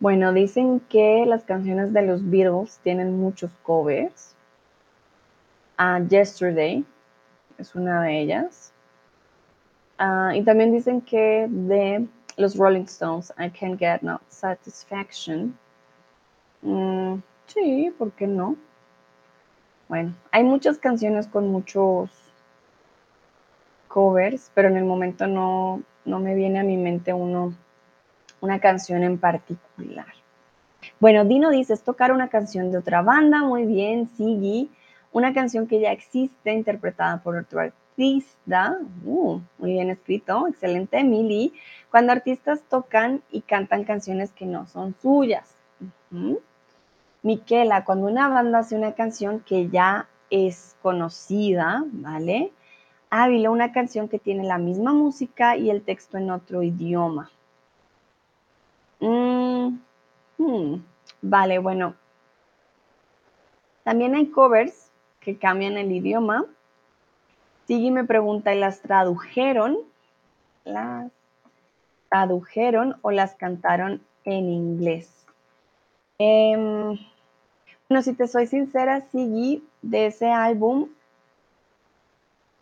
Bueno, 0.00 0.32
dicen 0.32 0.80
que 0.88 1.24
las 1.26 1.44
canciones 1.44 1.92
de 1.92 2.02
los 2.02 2.28
Beatles 2.28 2.80
tienen 2.82 3.18
muchos 3.18 3.50
covers. 3.62 4.34
Uh, 5.78 6.06
Yesterday 6.08 6.84
es 7.58 7.74
una 7.74 8.02
de 8.02 8.20
ellas. 8.20 8.72
Ah, 9.98 10.32
y 10.34 10.42
también 10.42 10.72
dicen 10.72 11.02
que 11.02 11.46
de 11.50 12.06
los 12.40 12.56
Rolling 12.56 12.84
Stones, 12.84 13.32
I 13.38 13.50
Can't 13.50 13.78
Get 13.78 14.00
No 14.00 14.20
Satisfaction. 14.28 15.56
Mm, 16.62 17.16
sí, 17.46 17.94
¿por 17.96 18.12
qué 18.12 18.26
no? 18.26 18.56
Bueno, 19.88 20.14
hay 20.30 20.44
muchas 20.44 20.78
canciones 20.78 21.26
con 21.26 21.48
muchos 21.48 22.10
covers, 23.88 24.50
pero 24.54 24.68
en 24.68 24.76
el 24.76 24.84
momento 24.84 25.26
no, 25.26 25.82
no 26.04 26.20
me 26.20 26.34
viene 26.34 26.60
a 26.60 26.64
mi 26.64 26.76
mente 26.76 27.12
una 27.12 28.60
canción 28.60 29.02
en 29.02 29.18
particular. 29.18 30.06
Bueno, 31.00 31.24
Dino 31.24 31.50
dice, 31.50 31.74
es 31.74 31.82
tocar 31.82 32.12
una 32.12 32.28
canción 32.28 32.70
de 32.70 32.78
otra 32.78 33.02
banda, 33.02 33.42
muy 33.42 33.66
bien, 33.66 34.08
Sigui, 34.16 34.70
una 35.12 35.34
canción 35.34 35.66
que 35.66 35.80
ya 35.80 35.92
existe, 35.92 36.52
interpretada 36.52 37.22
por 37.22 37.36
otro 37.36 37.60
artista, 38.00 38.78
uh, 39.04 39.40
muy 39.58 39.72
bien 39.72 39.90
escrito, 39.90 40.48
excelente, 40.48 40.98
Emily, 40.98 41.52
cuando 41.90 42.12
artistas 42.12 42.62
tocan 42.62 43.22
y 43.30 43.42
cantan 43.42 43.84
canciones 43.84 44.32
que 44.32 44.46
no 44.46 44.66
son 44.66 44.94
suyas. 45.02 45.54
Miquela, 47.22 47.84
cuando 47.84 48.06
una 48.06 48.28
banda 48.28 48.60
hace 48.60 48.74
una 48.74 48.94
canción 48.94 49.40
que 49.40 49.68
ya 49.68 50.08
es 50.30 50.76
conocida, 50.80 51.84
¿vale? 51.92 52.52
Ávila, 53.10 53.50
una 53.50 53.72
canción 53.72 54.08
que 54.08 54.18
tiene 54.18 54.44
la 54.44 54.56
misma 54.56 54.94
música 54.94 55.58
y 55.58 55.68
el 55.68 55.82
texto 55.82 56.16
en 56.16 56.30
otro 56.30 56.62
idioma. 56.62 57.30
Mm, 59.00 59.78
hmm, 60.38 60.74
vale, 61.20 61.58
bueno. 61.58 61.94
También 63.84 64.14
hay 64.14 64.28
covers 64.28 64.90
que 65.20 65.36
cambian 65.36 65.76
el 65.76 65.92
idioma. 65.92 66.46
Sigui 67.70 67.92
me 67.92 68.02
pregunta, 68.02 68.52
¿y 68.52 68.58
las 68.58 68.80
tradujeron? 68.80 69.78
¿Las 70.64 71.12
tradujeron 72.08 72.96
o 73.02 73.12
las 73.12 73.36
cantaron 73.36 74.02
en 74.24 74.48
inglés? 74.48 75.08
Em, 76.18 76.98
bueno, 77.88 78.02
si 78.02 78.12
te 78.14 78.26
soy 78.26 78.48
sincera, 78.48 79.02
Sigui, 79.12 79.62
de 79.82 80.06
ese 80.06 80.32
álbum, 80.32 80.88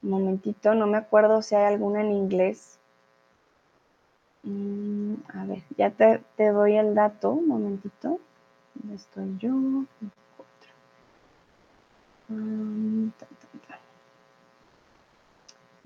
un 0.02 0.10
momentito, 0.10 0.74
no 0.74 0.86
me 0.86 0.98
acuerdo 0.98 1.40
si 1.40 1.54
hay 1.54 1.64
alguna 1.64 2.02
en 2.02 2.12
inglés. 2.12 2.78
Mm, 4.42 5.14
a 5.32 5.44
ver, 5.46 5.62
ya 5.78 5.88
te, 5.88 6.20
doy 6.50 6.76
el 6.76 6.94
dato, 6.94 7.30
un 7.30 7.48
momentito. 7.48 8.20
¿Dónde 8.74 8.96
estoy 8.96 9.38
yo? 9.38 9.54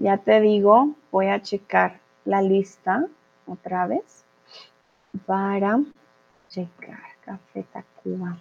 Ya 0.03 0.17
te 0.19 0.41
digo, 0.41 0.97
voy 1.13 1.29
a 1.29 1.41
checar 1.41 2.01
la 2.25 2.43
lista 2.43 3.07
otra 3.47 3.87
vez 3.87 4.25
para 5.27 5.79
checar 6.49 6.99
Café 7.25 7.65
Tacuba. 7.73 8.37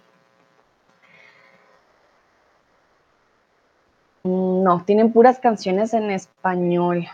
No, 4.24 4.84
tienen 4.84 5.12
puras 5.12 5.38
canciones 5.38 5.94
en 5.94 6.10
español. 6.10 7.06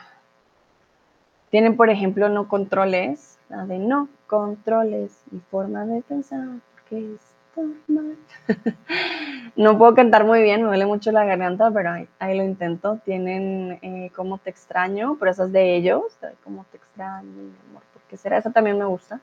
Tienen, 1.51 1.77
por 1.77 1.91
ejemplo, 1.91 2.31
No 2.31 2.49
Controles, 2.49 3.39
la 3.51 3.67
de 3.67 3.79
No 3.79 4.09
Controles, 4.27 5.25
mi 5.31 5.41
forma 5.41 5.85
de 5.85 6.01
pensar, 6.01 6.47
porque 6.73 6.97
mal. 6.97 7.38
no 9.57 9.79
puedo 9.79 9.95
cantar 9.95 10.25
muy 10.25 10.43
bien, 10.43 10.63
me 10.63 10.69
duele 10.69 10.87
mucho 10.87 11.13
la 11.13 11.25
garganta, 11.25 11.71
pero 11.71 11.91
ahí, 12.19 12.37
lo 12.37 12.45
intento. 12.45 12.99
Tienen 13.05 13.79
eh, 13.83 14.11
Como 14.15 14.39
Te 14.39 14.51
Extraño, 14.51 15.17
pero 15.19 15.31
esa 15.31 15.45
es 15.45 15.53
de 15.53 15.77
ellos, 15.77 16.05
Como 16.45 16.65
Te 16.71 16.77
Extraño, 16.79 17.31
mi 17.31 17.57
amor, 17.71 17.83
porque 17.93 18.17
será, 18.17 18.39
esa 18.39 18.51
también 18.51 18.79
me 18.79 18.85
gusta. 18.85 19.21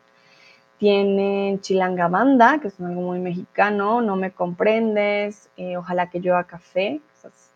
Tienen 0.78 1.62
Chilanga 1.62 2.10
Banda, 2.10 2.60
que 2.60 2.68
es 2.68 2.80
algo 2.82 3.02
muy 3.02 3.20
mexicano, 3.20 4.02
No 4.02 4.16
Me 4.16 4.32
Comprendes, 4.32 5.50
eh, 5.58 5.78
Ojalá 5.78 6.10
que 6.10 6.20
llueva 6.20 6.44
café, 6.44 7.02
esa 7.14 7.30
es 7.30 7.52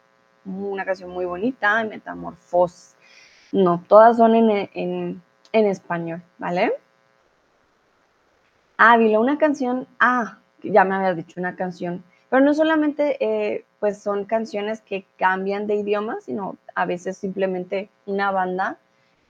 una 0.46 0.86
canción 0.86 1.10
muy 1.10 1.26
bonita, 1.26 1.84
Metamorfos. 1.84 2.96
No, 3.52 3.84
todas 3.88 4.18
son 4.18 4.36
en, 4.36 5.22
español, 5.52 6.22
¿vale? 6.38 6.74
Ávila, 8.78 9.20
una 9.20 9.38
canción, 9.38 9.88
ah, 10.00 10.40
ya 10.64 10.84
me 10.84 10.96
habías 10.96 11.16
dicho 11.16 11.40
una 11.40 11.56
canción, 11.56 12.04
pero 12.30 12.44
no 12.44 12.54
solamente 12.54 13.18
eh, 13.24 13.66
pues 13.80 14.00
son 14.00 14.26
canciones 14.26 14.82
que 14.82 15.06
cambian 15.18 15.68
de 15.68 15.76
idioma, 15.76 16.20
sino 16.22 16.58
a 16.76 16.86
veces 16.86 17.18
simplemente 17.18 17.90
una 18.06 18.32
banda 18.32 18.78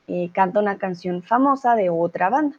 eh, 0.07 0.31
canta 0.33 0.59
una 0.59 0.77
canción 0.77 1.21
famosa 1.21 1.75
de 1.75 1.89
otra 1.89 2.29
banda. 2.29 2.57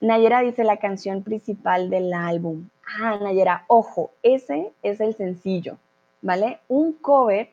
Nayera 0.00 0.40
dice 0.40 0.64
la 0.64 0.78
canción 0.78 1.22
principal 1.22 1.90
del 1.90 2.12
álbum. 2.12 2.68
Ah, 3.00 3.18
Nayera, 3.20 3.64
ojo, 3.68 4.10
ese 4.22 4.72
es 4.82 5.00
el 5.00 5.14
sencillo, 5.14 5.78
¿vale? 6.20 6.60
Un 6.68 6.92
cover 6.92 7.50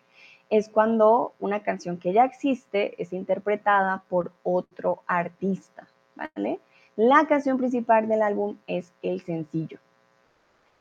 es 0.50 0.68
cuando 0.70 1.34
una 1.40 1.62
canción 1.62 1.98
que 1.98 2.12
ya 2.14 2.26
existe 2.26 3.02
es 3.02 3.14
interpretada 3.14 4.04
por 4.10 4.32
otro 4.44 5.04
artista, 5.06 5.88
¿vale? 6.16 6.60
La 7.02 7.28
canción 7.28 7.58
principal 7.58 8.10
del 8.10 8.22
álbum 8.22 8.58
es 8.68 8.92
el 9.02 9.22
sencillo. 9.22 9.80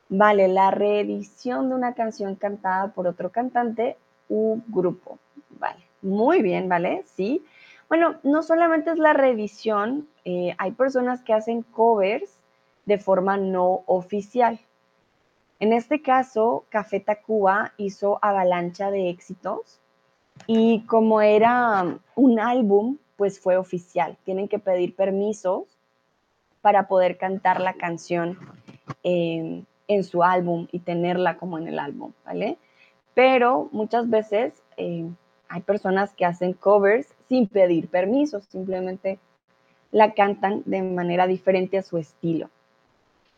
Vale, 0.09 0.49
la 0.49 0.69
reedición 0.69 1.69
de 1.69 1.75
una 1.75 1.93
canción 1.93 2.35
cantada 2.35 2.91
por 2.91 3.07
otro 3.07 3.31
cantante 3.31 3.95
u 4.27 4.59
grupo. 4.67 5.17
Vale, 5.51 5.79
muy 6.01 6.41
bien, 6.41 6.67
¿vale? 6.67 7.03
Sí. 7.05 7.41
Bueno, 7.87 8.15
no 8.23 8.43
solamente 8.43 8.91
es 8.91 8.97
la 8.97 9.13
reedición, 9.13 10.09
eh, 10.25 10.53
hay 10.57 10.71
personas 10.71 11.23
que 11.23 11.31
hacen 11.31 11.61
covers 11.61 12.37
de 12.85 12.97
forma 12.97 13.37
no 13.37 13.83
oficial. 13.85 14.59
En 15.61 15.71
este 15.71 16.01
caso, 16.01 16.65
Café 16.67 16.99
Tacuba 16.99 17.71
hizo 17.77 18.19
avalancha 18.21 18.91
de 18.91 19.09
éxitos 19.09 19.79
y 20.47 20.81
como 20.81 21.21
era 21.21 21.97
un 22.17 22.39
álbum, 22.41 22.97
pues 23.15 23.39
fue 23.39 23.55
oficial. 23.55 24.17
Tienen 24.25 24.49
que 24.49 24.59
pedir 24.59 24.97
permisos 24.97 25.78
para 26.61 26.87
poder 26.87 27.17
cantar 27.17 27.61
la 27.61 27.73
canción 27.73 28.37
en 29.03 30.03
su 30.03 30.23
álbum 30.23 30.67
y 30.71 30.79
tenerla 30.79 31.37
como 31.37 31.57
en 31.57 31.67
el 31.67 31.79
álbum, 31.79 32.13
¿vale? 32.25 32.57
Pero 33.13 33.69
muchas 33.71 34.09
veces 34.09 34.53
eh, 34.77 35.09
hay 35.49 35.61
personas 35.61 36.13
que 36.13 36.25
hacen 36.25 36.53
covers 36.53 37.07
sin 37.27 37.47
pedir 37.47 37.89
permisos, 37.89 38.45
simplemente 38.45 39.19
la 39.91 40.13
cantan 40.13 40.61
de 40.65 40.83
manera 40.83 41.27
diferente 41.27 41.77
a 41.77 41.83
su 41.83 41.97
estilo. 41.97 42.49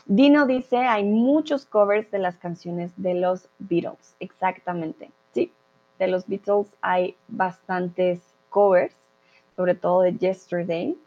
Dino 0.06 0.46
dice, 0.46 0.78
hay 0.78 1.04
muchos 1.04 1.66
covers 1.66 2.12
de 2.12 2.20
las 2.20 2.38
canciones 2.38 2.92
de 2.98 3.14
los 3.14 3.48
Beatles. 3.60 4.16
Exactamente, 4.20 5.12
sí. 5.34 5.52
De 6.00 6.08
los 6.08 6.28
Beatles 6.28 6.68
hay 6.82 7.16
bastantes 7.28 8.20
covers, 8.50 8.96
sobre 9.56 9.76
todo 9.76 10.02
de 10.02 10.18
Yesterday. 10.18 10.98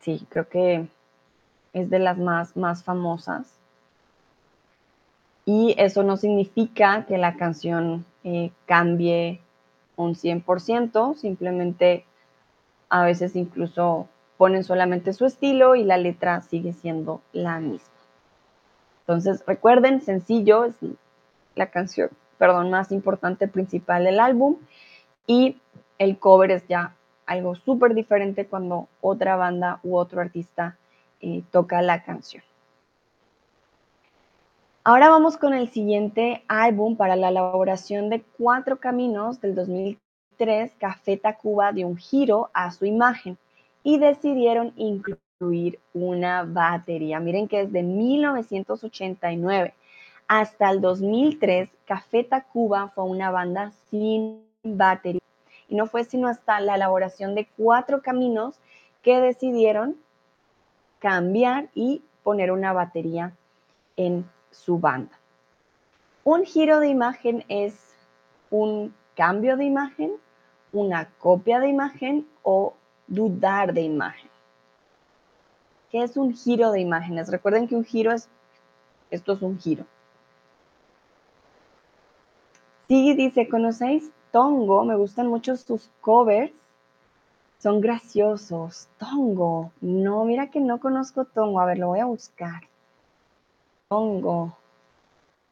Sí, 0.00 0.26
creo 0.28 0.48
que 0.48 0.88
es 1.72 1.90
de 1.90 1.98
las 1.98 2.18
más, 2.18 2.56
más 2.56 2.82
famosas. 2.82 3.52
Y 5.44 5.74
eso 5.78 6.02
no 6.02 6.16
significa 6.16 7.06
que 7.06 7.18
la 7.18 7.36
canción 7.36 8.04
eh, 8.24 8.50
cambie 8.66 9.40
un 9.96 10.14
100%, 10.14 11.16
simplemente 11.16 12.04
a 12.88 13.04
veces 13.04 13.36
incluso 13.36 14.08
ponen 14.36 14.64
solamente 14.64 15.12
su 15.12 15.26
estilo 15.26 15.74
y 15.74 15.84
la 15.84 15.96
letra 15.96 16.40
sigue 16.42 16.72
siendo 16.72 17.20
la 17.32 17.60
misma. 17.60 17.88
Entonces, 19.00 19.42
recuerden, 19.46 20.00
sencillo 20.00 20.64
es 20.64 20.74
la 21.54 21.70
canción, 21.70 22.10
perdón, 22.38 22.70
más 22.70 22.92
importante 22.92 23.48
principal 23.48 24.04
del 24.04 24.20
álbum 24.20 24.56
y 25.26 25.58
el 25.98 26.18
cover 26.18 26.52
es 26.52 26.66
ya 26.68 26.94
algo 27.30 27.54
súper 27.54 27.94
diferente 27.94 28.46
cuando 28.46 28.88
otra 29.00 29.36
banda 29.36 29.78
u 29.84 29.96
otro 29.96 30.20
artista 30.20 30.76
eh, 31.20 31.42
toca 31.52 31.80
la 31.80 32.02
canción. 32.02 32.42
Ahora 34.82 35.10
vamos 35.10 35.36
con 35.36 35.54
el 35.54 35.68
siguiente 35.68 36.42
álbum 36.48 36.96
para 36.96 37.14
la 37.14 37.28
elaboración 37.28 38.10
de 38.10 38.24
Cuatro 38.36 38.80
Caminos 38.80 39.40
del 39.40 39.54
2003, 39.54 40.72
Café 40.78 41.18
Tacuba 41.18 41.72
de 41.72 41.84
un 41.84 41.96
giro 41.96 42.50
a 42.52 42.72
su 42.72 42.84
imagen 42.84 43.38
y 43.84 43.98
decidieron 43.98 44.72
incluir 44.74 45.78
una 45.94 46.42
batería. 46.42 47.20
Miren 47.20 47.46
que 47.46 47.66
desde 47.66 47.84
1989 47.84 49.72
hasta 50.26 50.70
el 50.70 50.80
2003, 50.80 51.68
Café 51.84 52.24
Tacuba 52.24 52.88
fue 52.88 53.04
una 53.04 53.30
banda 53.30 53.70
sin 53.88 54.42
batería. 54.64 55.20
Y 55.70 55.76
no 55.76 55.86
fue 55.86 56.04
sino 56.04 56.28
hasta 56.28 56.60
la 56.60 56.74
elaboración 56.74 57.34
de 57.34 57.48
cuatro 57.56 58.02
caminos 58.02 58.56
que 59.02 59.20
decidieron 59.20 59.96
cambiar 60.98 61.70
y 61.74 62.02
poner 62.22 62.52
una 62.52 62.74
batería 62.74 63.32
en 63.96 64.28
su 64.50 64.78
banda. 64.78 65.18
Un 66.24 66.44
giro 66.44 66.80
de 66.80 66.88
imagen 66.88 67.44
es 67.48 67.94
un 68.50 68.94
cambio 69.16 69.56
de 69.56 69.64
imagen, 69.64 70.12
una 70.72 71.08
copia 71.18 71.60
de 71.60 71.68
imagen 71.68 72.26
o 72.42 72.74
dudar 73.06 73.72
de 73.72 73.82
imagen. 73.82 74.28
¿Qué 75.90 76.02
es 76.02 76.16
un 76.16 76.34
giro 76.34 76.70
de 76.72 76.80
imágenes? 76.80 77.30
Recuerden 77.30 77.66
que 77.66 77.74
un 77.74 77.84
giro 77.84 78.12
es, 78.12 78.28
esto 79.10 79.32
es 79.32 79.42
un 79.42 79.58
giro. 79.58 79.84
Sí, 82.88 83.14
dice, 83.14 83.48
¿conocéis 83.48 84.10
Tongo? 84.32 84.84
Me 84.84 84.96
gustan 84.96 85.28
mucho 85.28 85.56
sus 85.56 85.90
covers. 86.00 86.52
Son 87.58 87.80
graciosos. 87.80 88.88
Tongo. 88.98 89.72
No, 89.80 90.24
mira 90.24 90.50
que 90.50 90.60
no 90.60 90.80
conozco 90.80 91.24
Tongo. 91.24 91.60
A 91.60 91.66
ver, 91.66 91.78
lo 91.78 91.88
voy 91.88 92.00
a 92.00 92.06
buscar. 92.06 92.62
Tongo. 93.88 94.56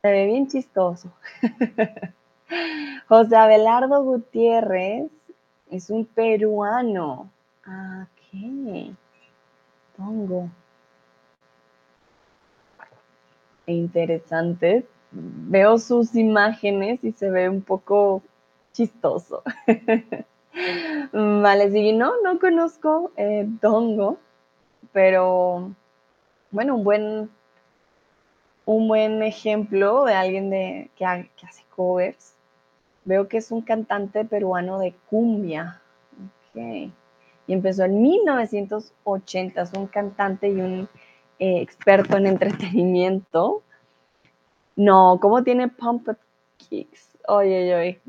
Se 0.02 0.10
ve 0.10 0.26
bien 0.26 0.48
chistoso. 0.48 1.10
José 3.08 3.36
Abelardo 3.36 4.02
Gutiérrez 4.04 5.10
es 5.70 5.90
un 5.90 6.04
peruano. 6.06 7.30
Ok. 7.66 8.94
Tongo. 9.96 10.48
Interesante. 13.66 14.86
Veo 15.10 15.78
sus 15.78 16.14
imágenes 16.14 17.02
y 17.02 17.12
se 17.12 17.30
ve 17.30 17.48
un 17.48 17.62
poco 17.62 18.22
chistoso. 18.78 19.42
vale, 21.12 21.70
sí, 21.72 21.92
no, 21.92 22.12
no 22.22 22.38
conozco 22.38 23.10
eh, 23.16 23.48
Tongo, 23.60 24.18
pero 24.92 25.72
bueno, 26.50 26.76
un 26.76 26.84
buen, 26.84 27.30
un 28.64 28.88
buen 28.88 29.22
ejemplo 29.22 30.04
de 30.04 30.14
alguien 30.14 30.50
de, 30.50 30.90
que, 30.96 31.04
hace 31.04 31.64
covers. 31.74 32.34
Veo 33.04 33.26
que 33.26 33.38
es 33.38 33.50
un 33.50 33.62
cantante 33.62 34.24
peruano 34.24 34.78
de 34.78 34.94
cumbia. 35.10 35.80
Ok 36.54 36.92
y 37.48 37.54
empezó 37.54 37.84
en 37.84 38.00
1980. 38.00 39.62
Es 39.62 39.72
un 39.72 39.86
cantante 39.88 40.48
y 40.48 40.60
un 40.60 40.88
eh, 41.40 41.60
experto 41.60 42.16
en 42.16 42.26
entretenimiento. 42.26 43.62
No, 44.76 45.18
¿cómo 45.20 45.42
tiene 45.42 45.66
Pump 45.66 46.08
Kicks? 46.58 47.18
Oye, 47.26 47.74
oye, 47.74 48.00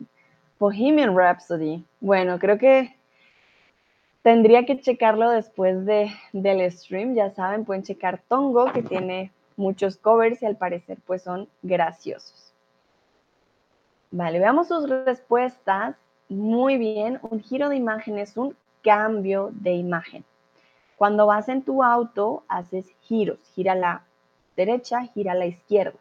Bohemian 0.59 1.15
Rhapsody. 1.15 1.85
Bueno, 2.01 2.37
creo 2.37 2.57
que 2.57 2.93
tendría 4.21 4.65
que 4.65 4.79
checarlo 4.79 5.29
después 5.29 5.85
de, 5.85 6.11
del 6.33 6.69
stream. 6.71 7.15
Ya 7.15 7.31
saben, 7.31 7.65
pueden 7.65 7.83
checar 7.83 8.21
Tongo, 8.27 8.71
que 8.73 8.83
tiene 8.83 9.31
muchos 9.55 9.97
covers 9.97 10.41
y 10.41 10.45
al 10.45 10.57
parecer 10.57 10.97
pues 11.05 11.23
son 11.23 11.47
graciosos. 11.61 12.53
Vale, 14.11 14.39
veamos 14.39 14.67
sus 14.67 14.89
respuestas. 14.89 15.95
Muy 16.27 16.77
bien, 16.77 17.19
un 17.23 17.41
giro 17.41 17.69
de 17.69 17.75
imagen 17.75 18.19
es 18.19 18.37
un 18.37 18.55
cambio 18.83 19.49
de 19.53 19.73
imagen. 19.73 20.23
Cuando 20.97 21.25
vas 21.25 21.47
en 21.47 21.61
tu 21.61 21.83
auto, 21.83 22.43
haces 22.49 22.85
giros. 23.01 23.39
Gira 23.55 23.71
a 23.71 23.75
la 23.75 24.03
derecha, 24.57 25.05
gira 25.13 25.31
a 25.31 25.35
la 25.35 25.45
izquierda. 25.45 25.97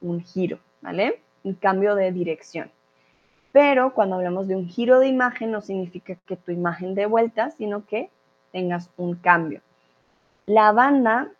Un 0.00 0.20
giro, 0.20 0.58
¿vale? 0.82 1.22
Un 1.42 1.54
cambio 1.54 1.94
de 1.94 2.12
dirección. 2.12 2.70
Pero 3.52 3.94
cuando 3.94 4.16
hablamos 4.16 4.46
de 4.48 4.56
un 4.56 4.66
giro 4.66 5.00
de 5.00 5.08
imagen, 5.08 5.50
no 5.50 5.60
significa 5.60 6.14
que 6.26 6.36
tu 6.36 6.52
imagen 6.52 6.94
dé 6.94 7.06
vuelta, 7.06 7.50
sino 7.50 7.86
que 7.86 8.10
tengas 8.52 8.90
un 8.96 9.14
cambio. 9.14 9.60
La 10.46 10.72
banda 10.72 11.30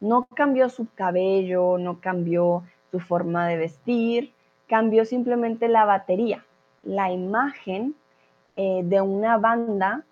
no 0.00 0.26
cambió 0.34 0.68
su 0.68 0.88
cabello, 0.94 1.78
no 1.78 2.00
cambió 2.00 2.64
su 2.90 3.00
forma 3.00 3.46
de 3.48 3.56
vestir, 3.56 4.32
cambió 4.68 5.04
simplemente 5.04 5.68
la 5.68 5.84
batería. 5.84 6.44
La 6.82 7.12
imagen 7.12 7.94
eh, 8.56 8.82
de 8.84 9.00
una 9.00 9.38
banda 9.38 10.04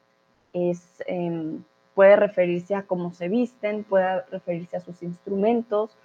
es, 0.53 1.03
em, 1.07 1.63
puede 1.95 2.17
referirse 2.17 2.75
a 2.75 2.83
cómo 2.83 3.13
se 3.13 3.29
visten, 3.29 3.85
puede 3.85 4.23
referirse 4.31 4.77
a 4.77 4.81
sus 4.81 5.03
instrumentos, 5.03 5.97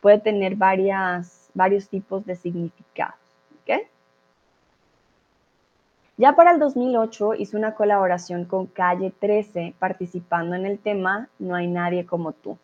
puede 0.00 0.18
tener 0.18 0.56
varias, 0.56 1.50
varios 1.54 1.88
tipos 1.88 2.24
de 2.26 2.36
significados. 2.36 3.18
Ya 6.16 6.36
para 6.36 6.52
el 6.52 6.60
2008 6.60 7.34
hizo 7.34 7.56
una 7.56 7.74
colaboración 7.74 8.44
con 8.44 8.66
Calle 8.66 9.12
13 9.18 9.74
participando 9.78 10.54
en 10.54 10.64
el 10.64 10.78
tema 10.78 11.28
No 11.40 11.56
hay 11.56 11.66
nadie 11.66 12.06
como 12.06 12.32
tú. 12.32 12.56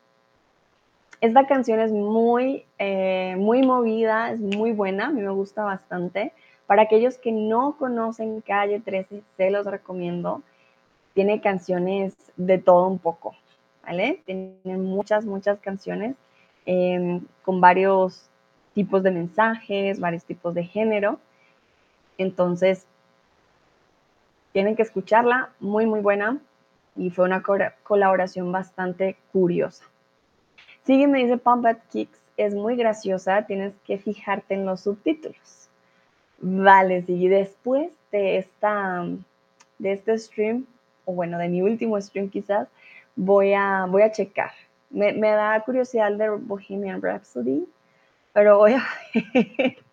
Esta 1.20 1.46
canción 1.46 1.80
es 1.80 1.92
muy, 1.92 2.64
eh, 2.78 3.34
muy 3.36 3.62
movida, 3.62 4.30
es 4.30 4.40
muy 4.40 4.72
buena, 4.72 5.06
a 5.06 5.10
mí 5.10 5.20
me 5.20 5.30
gusta 5.30 5.64
bastante. 5.64 6.32
Para 6.66 6.82
aquellos 6.82 7.18
que 7.18 7.32
no 7.32 7.76
conocen 7.76 8.40
Calle 8.40 8.80
13, 8.80 9.22
se 9.36 9.50
los 9.50 9.66
recomiendo. 9.66 10.42
Tiene 11.12 11.40
canciones 11.40 12.14
de 12.36 12.58
todo 12.58 12.86
un 12.86 12.98
poco, 12.98 13.34
¿vale? 13.82 14.22
Tiene 14.24 14.54
muchas, 14.64 15.26
muchas 15.26 15.58
canciones 15.58 16.14
em, 16.64 17.20
con 17.44 17.60
varios 17.60 18.30
tipos 18.74 19.02
de 19.02 19.10
mensajes, 19.10 19.98
varios 19.98 20.24
tipos 20.24 20.54
de 20.54 20.64
género. 20.64 21.18
Entonces, 22.16 22.86
tienen 24.52 24.76
que 24.76 24.82
escucharla, 24.82 25.50
muy, 25.60 25.86
muy 25.86 26.00
buena. 26.00 26.38
Y 26.96 27.10
fue 27.10 27.24
una 27.24 27.42
colaboración 27.82 28.50
bastante 28.52 29.16
curiosa. 29.32 29.84
Sigue, 30.84 31.06
me 31.06 31.20
dice 31.20 31.36
Pump 31.36 31.66
Kicks, 31.90 32.18
es 32.36 32.54
muy 32.54 32.74
graciosa, 32.76 33.46
tienes 33.46 33.74
que 33.86 33.98
fijarte 33.98 34.54
en 34.54 34.66
los 34.66 34.80
subtítulos. 34.80 35.68
Vale, 36.38 37.02
sí, 37.02 37.28
después 37.28 37.90
de, 38.10 38.38
esta, 38.38 39.04
de 39.78 39.92
este 39.92 40.18
stream, 40.18 40.66
o 41.04 41.12
bueno, 41.12 41.38
de 41.38 41.48
mi 41.48 41.62
último 41.62 42.00
stream 42.00 42.30
quizás, 42.30 42.66
voy 43.14 43.52
a, 43.52 43.86
voy 43.88 44.02
a 44.02 44.10
checar. 44.10 44.52
Me, 44.88 45.12
me 45.12 45.30
da 45.30 45.60
curiosidad 45.60 46.12
de 46.12 46.30
Bohemian 46.30 47.02
Rhapsody, 47.02 47.66
pero 48.32 48.58
voy 48.58 48.72
a, 48.72 48.84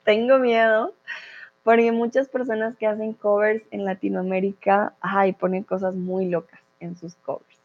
tengo 0.03 0.39
miedo 0.39 0.93
porque 1.67 1.91
muchas 1.91 2.29
personas 2.29 2.77
que 2.77 2.87
hacen 2.87 3.11
covers 3.11 3.61
en 3.71 3.83
Latinoamérica, 3.83 4.93
ay, 5.01 5.33
ponen 5.33 5.63
cosas 5.63 5.95
muy 5.95 6.29
locas 6.29 6.61
en 6.79 6.95
sus 6.95 7.15
covers. 7.15 7.59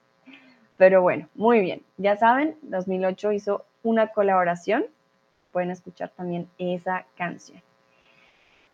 Pero 0.77 1.03
bueno, 1.03 1.29
muy 1.37 1.61
bien. 1.61 1.83
Ya 1.99 2.17
saben, 2.17 2.57
2008 2.63 3.31
hizo 3.31 3.65
una 3.85 4.09
colaboración. 4.09 4.87
Pueden 5.53 5.71
escuchar 5.71 6.09
también 6.17 6.49
esa 6.59 7.07
canción. 7.17 7.63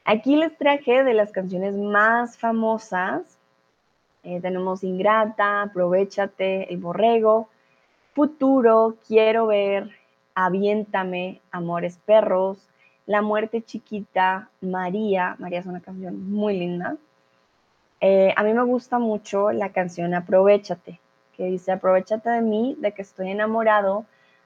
Aquí 0.06 0.34
les 0.34 0.56
traje 0.56 1.04
de 1.04 1.12
las 1.12 1.30
canciones 1.30 1.74
más 1.74 2.38
famosas. 2.38 3.20
Eh, 4.22 4.40
tenemos 4.40 4.82
Ingrata, 4.82 5.60
Aprovechate, 5.60 6.72
El 6.72 6.78
Borrego, 6.78 7.50
Futuro, 8.14 8.96
Quiero 9.06 9.48
Ver, 9.48 9.90
Aviéntame, 10.34 11.42
Amores 11.50 11.98
Perros, 12.06 12.66
la 13.08 13.22
muerte 13.22 13.62
chiquita, 13.62 14.50
María. 14.60 15.34
María 15.38 15.60
es 15.60 15.66
una 15.66 15.80
canción 15.80 16.30
muy 16.30 16.58
linda. 16.58 16.98
Eh, 18.02 18.34
a 18.36 18.42
mí 18.42 18.52
me 18.52 18.62
gusta 18.62 18.98
mucho 18.98 19.50
la 19.50 19.72
canción 19.72 20.12
Aprovechate, 20.12 21.00
que 21.32 21.46
dice, 21.46 21.72
aprovechate 21.72 22.28
de 22.28 22.42
mí, 22.42 22.76
de 22.78 22.92
que 22.92 23.00
estoy 23.00 23.30
enamorado, 23.30 24.04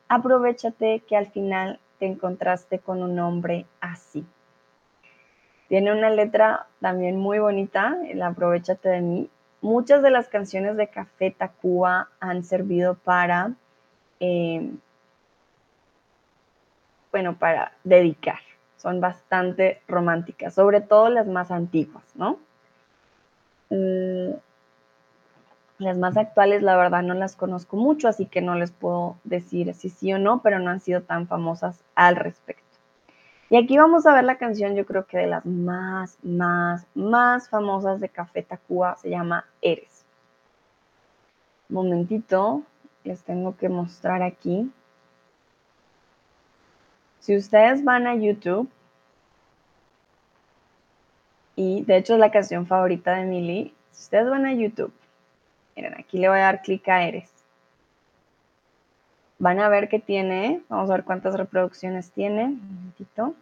aprovechate 0.08 1.00
que 1.00 1.16
al 1.16 1.26
final 1.26 1.80
te 1.98 2.06
encontraste 2.06 2.78
con 2.78 3.02
un 3.02 3.18
hombre 3.18 3.66
así. 3.80 4.24
Tiene 5.66 5.90
una 5.90 6.10
letra 6.10 6.68
también 6.80 7.16
muy 7.16 7.40
bonita, 7.40 7.98
el 8.08 8.22
aprovechate 8.22 8.88
de 8.88 9.00
mí. 9.00 9.30
Muchas 9.60 10.02
de 10.02 10.10
las 10.10 10.28
canciones 10.28 10.76
de 10.76 10.86
Café 10.86 11.32
Tacuba 11.32 12.10
han 12.20 12.44
servido 12.44 12.94
para, 12.94 13.54
eh, 14.20 14.70
bueno, 17.10 17.36
para 17.36 17.72
dedicar 17.82 18.38
son 18.82 19.00
bastante 19.00 19.80
románticas, 19.86 20.54
sobre 20.54 20.80
todo 20.80 21.08
las 21.08 21.28
más 21.28 21.52
antiguas, 21.52 22.04
¿no? 22.16 22.38
Mm, 23.70 24.32
las 25.78 25.96
más 25.98 26.16
actuales, 26.16 26.62
la 26.62 26.76
verdad, 26.76 27.02
no 27.02 27.14
las 27.14 27.36
conozco 27.36 27.76
mucho, 27.76 28.08
así 28.08 28.26
que 28.26 28.40
no 28.40 28.56
les 28.56 28.72
puedo 28.72 29.16
decir 29.22 29.72
si 29.74 29.88
sí 29.88 30.12
o 30.12 30.18
no, 30.18 30.42
pero 30.42 30.58
no 30.58 30.70
han 30.70 30.80
sido 30.80 31.02
tan 31.02 31.28
famosas 31.28 31.84
al 31.94 32.16
respecto. 32.16 32.62
Y 33.50 33.56
aquí 33.56 33.78
vamos 33.78 34.04
a 34.06 34.14
ver 34.14 34.24
la 34.24 34.38
canción, 34.38 34.74
yo 34.74 34.84
creo 34.84 35.06
que 35.06 35.18
de 35.18 35.26
las 35.28 35.46
más, 35.46 36.18
más, 36.22 36.86
más 36.94 37.48
famosas 37.48 38.00
de 38.00 38.08
Café 38.08 38.42
Tacuba, 38.42 38.96
se 38.96 39.10
llama 39.10 39.44
Eres. 39.60 40.04
momentito, 41.68 42.62
les 43.04 43.22
tengo 43.22 43.56
que 43.56 43.68
mostrar 43.68 44.22
aquí. 44.22 44.72
Si 47.22 47.36
ustedes 47.36 47.84
van 47.84 48.08
a 48.08 48.16
YouTube, 48.16 48.68
y 51.54 51.84
de 51.84 51.96
hecho 51.96 52.14
es 52.14 52.18
la 52.18 52.32
canción 52.32 52.66
favorita 52.66 53.14
de 53.14 53.26
Milly, 53.26 53.72
si 53.92 54.02
ustedes 54.02 54.28
van 54.28 54.44
a 54.44 54.52
YouTube, 54.52 54.92
miren, 55.76 55.94
aquí 56.00 56.18
le 56.18 56.28
voy 56.28 56.38
a 56.38 56.42
dar 56.42 56.62
clic 56.62 56.88
a 56.88 57.04
Eres. 57.04 57.30
Van 59.38 59.60
a 59.60 59.68
ver 59.68 59.88
que 59.88 60.00
tiene, 60.00 60.62
vamos 60.68 60.90
a 60.90 60.94
ver 60.94 61.04
cuántas 61.04 61.36
reproducciones 61.36 62.10
tiene. 62.10 62.46
Un 62.46 62.74
momentito. 62.74 63.36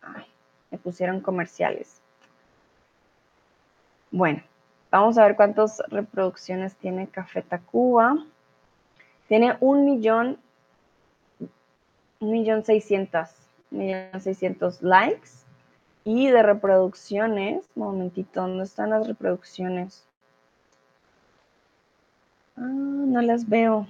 Ay, 0.00 0.26
me 0.72 0.78
pusieron 0.78 1.20
comerciales. 1.20 2.00
Bueno, 4.10 4.42
vamos 4.90 5.18
a 5.18 5.24
ver 5.24 5.36
cuántas 5.36 5.80
reproducciones 5.88 6.74
tiene 6.74 7.06
Café 7.06 7.42
Tacuba. 7.42 8.16
Tiene 9.28 9.56
un 9.60 9.84
millón 9.84 10.38
un 12.22 12.30
millón 12.30 12.64
seiscientos, 12.64 13.30
millón 13.70 14.20
seiscientos 14.20 14.80
likes 14.80 15.30
y 16.04 16.28
de 16.28 16.42
reproducciones. 16.42 17.64
Momentito, 17.74 18.42
¿dónde 18.42 18.64
están 18.64 18.90
las 18.90 19.08
reproducciones? 19.08 20.04
Ah, 22.56 22.60
no 22.62 23.20
las 23.22 23.48
veo. 23.48 23.88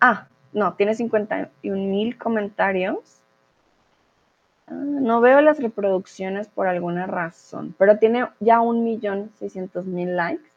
Ah, 0.00 0.26
no, 0.52 0.74
tiene 0.74 0.94
51 0.94 1.50
mil 1.62 2.18
comentarios. 2.18 3.20
Ah, 4.66 4.72
no 4.74 5.20
veo 5.20 5.40
las 5.40 5.60
reproducciones 5.60 6.48
por 6.48 6.66
alguna 6.66 7.06
razón, 7.06 7.74
pero 7.78 7.98
tiene 7.98 8.26
ya 8.40 8.60
un 8.60 8.82
millón 8.82 9.30
seiscientos 9.38 9.86
mil 9.86 10.16
likes. 10.16 10.50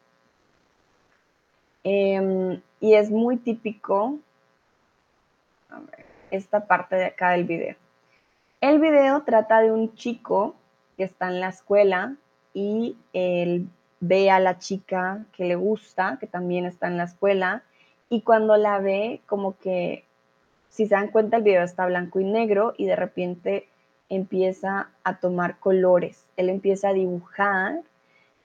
Em, 1.84 2.60
y 2.80 2.94
es 2.94 3.10
muy 3.10 3.36
típico. 3.36 4.18
A 5.70 5.78
ver 5.78 6.05
esta 6.36 6.66
parte 6.66 6.96
de 6.96 7.06
acá 7.06 7.30
del 7.30 7.44
video. 7.44 7.76
El 8.60 8.78
video 8.78 9.22
trata 9.22 9.60
de 9.60 9.72
un 9.72 9.94
chico 9.94 10.54
que 10.96 11.04
está 11.04 11.28
en 11.28 11.40
la 11.40 11.48
escuela 11.48 12.16
y 12.54 12.96
él 13.12 13.68
ve 14.00 14.30
a 14.30 14.40
la 14.40 14.58
chica 14.58 15.24
que 15.32 15.44
le 15.44 15.56
gusta, 15.56 16.16
que 16.20 16.26
también 16.26 16.64
está 16.64 16.86
en 16.86 16.96
la 16.96 17.04
escuela, 17.04 17.62
y 18.08 18.22
cuando 18.22 18.56
la 18.56 18.78
ve, 18.78 19.20
como 19.26 19.58
que, 19.58 20.04
si 20.68 20.86
se 20.86 20.94
dan 20.94 21.08
cuenta, 21.08 21.38
el 21.38 21.42
video 21.42 21.62
está 21.62 21.86
blanco 21.86 22.20
y 22.20 22.24
negro 22.24 22.74
y 22.76 22.86
de 22.86 22.96
repente 22.96 23.68
empieza 24.08 24.90
a 25.02 25.18
tomar 25.18 25.58
colores. 25.58 26.24
Él 26.36 26.48
empieza 26.48 26.90
a 26.90 26.92
dibujar 26.92 27.80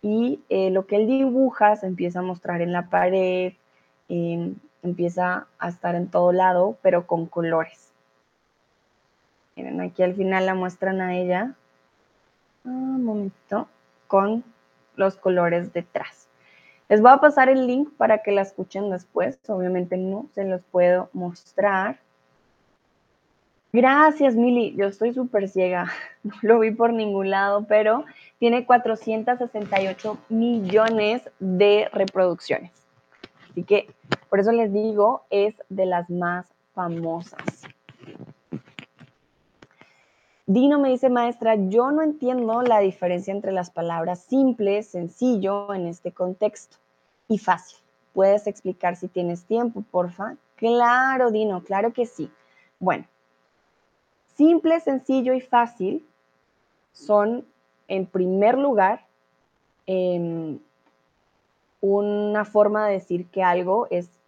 y 0.01 0.41
eh, 0.49 0.71
lo 0.71 0.87
que 0.87 0.95
él 0.95 1.07
dibuja 1.07 1.75
se 1.75 1.85
empieza 1.85 2.19
a 2.19 2.23
mostrar 2.23 2.61
en 2.61 2.71
la 2.71 2.89
pared, 2.89 3.53
empieza 4.83 5.47
a 5.59 5.69
estar 5.69 5.95
en 5.95 6.09
todo 6.09 6.31
lado, 6.31 6.77
pero 6.81 7.07
con 7.07 7.25
colores. 7.25 7.91
Miren, 9.55 9.81
aquí 9.81 10.03
al 10.03 10.15
final 10.15 10.45
la 10.45 10.55
muestran 10.55 11.01
a 11.01 11.15
ella. 11.17 11.55
Ah, 12.65 12.69
un 12.69 13.03
momentito, 13.03 13.67
con 14.07 14.43
los 14.95 15.15
colores 15.15 15.73
detrás. 15.73 16.27
Les 16.89 17.01
voy 17.01 17.11
a 17.11 17.17
pasar 17.17 17.49
el 17.49 17.67
link 17.67 17.89
para 17.95 18.21
que 18.21 18.31
la 18.31 18.41
escuchen 18.41 18.89
después. 18.89 19.39
Obviamente 19.47 19.97
no 19.97 20.27
se 20.33 20.43
los 20.43 20.61
puedo 20.71 21.09
mostrar. 21.13 21.99
Gracias, 23.73 24.35
Mili. 24.35 24.75
Yo 24.75 24.87
estoy 24.87 25.13
súper 25.13 25.47
ciega. 25.47 25.91
No 26.23 26.35
lo 26.43 26.59
vi 26.59 26.69
por 26.69 26.93
ningún 26.93 27.31
lado, 27.31 27.65
pero 27.67 28.05
tiene 28.37 28.65
468 28.65 30.17
millones 30.29 31.27
de 31.39 31.89
reproducciones. 31.91 32.71
Así 33.49 33.63
que 33.63 33.87
por 34.31 34.39
eso 34.39 34.53
les 34.53 34.71
digo, 34.71 35.25
es 35.29 35.55
de 35.67 35.85
las 35.85 36.09
más 36.09 36.47
famosas. 36.73 37.63
Dino 40.45 40.79
me 40.79 40.87
dice, 40.87 41.09
maestra, 41.09 41.55
yo 41.55 41.91
no 41.91 42.01
entiendo 42.01 42.61
la 42.61 42.79
diferencia 42.79 43.33
entre 43.33 43.51
las 43.51 43.71
palabras 43.71 44.19
simple, 44.19 44.83
sencillo 44.83 45.73
en 45.73 45.85
este 45.85 46.13
contexto 46.13 46.77
y 47.27 47.39
fácil. 47.39 47.77
¿Puedes 48.13 48.47
explicar 48.47 48.95
si 48.95 49.09
tienes 49.09 49.43
tiempo, 49.43 49.83
porfa? 49.91 50.37
Claro, 50.55 51.29
Dino, 51.31 51.61
claro 51.65 51.91
que 51.91 52.05
sí. 52.05 52.31
Bueno, 52.79 53.03
simple, 54.37 54.79
sencillo 54.79 55.33
y 55.33 55.41
fácil 55.41 56.07
son, 56.93 57.45
en 57.89 58.05
primer 58.05 58.57
lugar, 58.57 59.05
em, 59.87 60.57
una 61.81 62.45
forma 62.45 62.87
de 62.87 62.93
decir 62.93 63.27
que 63.27 63.43
algo 63.43 63.87
es 63.89 64.20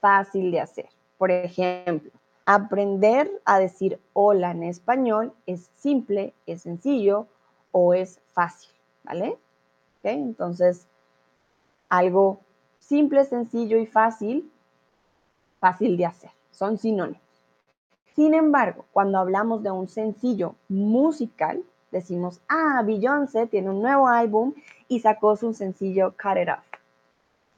fácil 0.00 0.50
de 0.50 0.60
hacer. 0.60 0.88
Por 1.18 1.30
ejemplo, 1.30 2.10
aprender 2.46 3.30
a 3.44 3.58
decir 3.58 4.00
hola 4.12 4.50
en 4.50 4.64
español 4.64 5.32
es 5.46 5.70
simple, 5.76 6.34
es 6.46 6.62
sencillo 6.62 7.26
o 7.72 7.94
es 7.94 8.20
fácil, 8.32 8.70
¿vale? 9.04 9.38
Entonces, 10.02 10.88
algo 11.88 12.40
simple, 12.78 13.24
sencillo 13.24 13.78
y 13.78 13.86
fácil, 13.86 14.50
fácil 15.58 15.96
de 15.96 16.06
hacer. 16.06 16.30
Son 16.50 16.78
sinónimos. 16.78 17.20
Sin 18.14 18.34
embargo, 18.34 18.86
cuando 18.92 19.18
hablamos 19.18 19.62
de 19.62 19.70
un 19.70 19.88
sencillo 19.88 20.56
musical, 20.68 21.62
decimos, 21.90 22.40
ah, 22.48 22.82
Beyoncé 22.84 23.46
tiene 23.46 23.70
un 23.70 23.80
nuevo 23.80 24.08
álbum 24.08 24.54
y 24.88 25.00
sacó 25.00 25.36
su 25.36 25.54
sencillo 25.54 26.14
Cut 26.20 26.38
It 26.42 26.48
Off. 26.48 26.69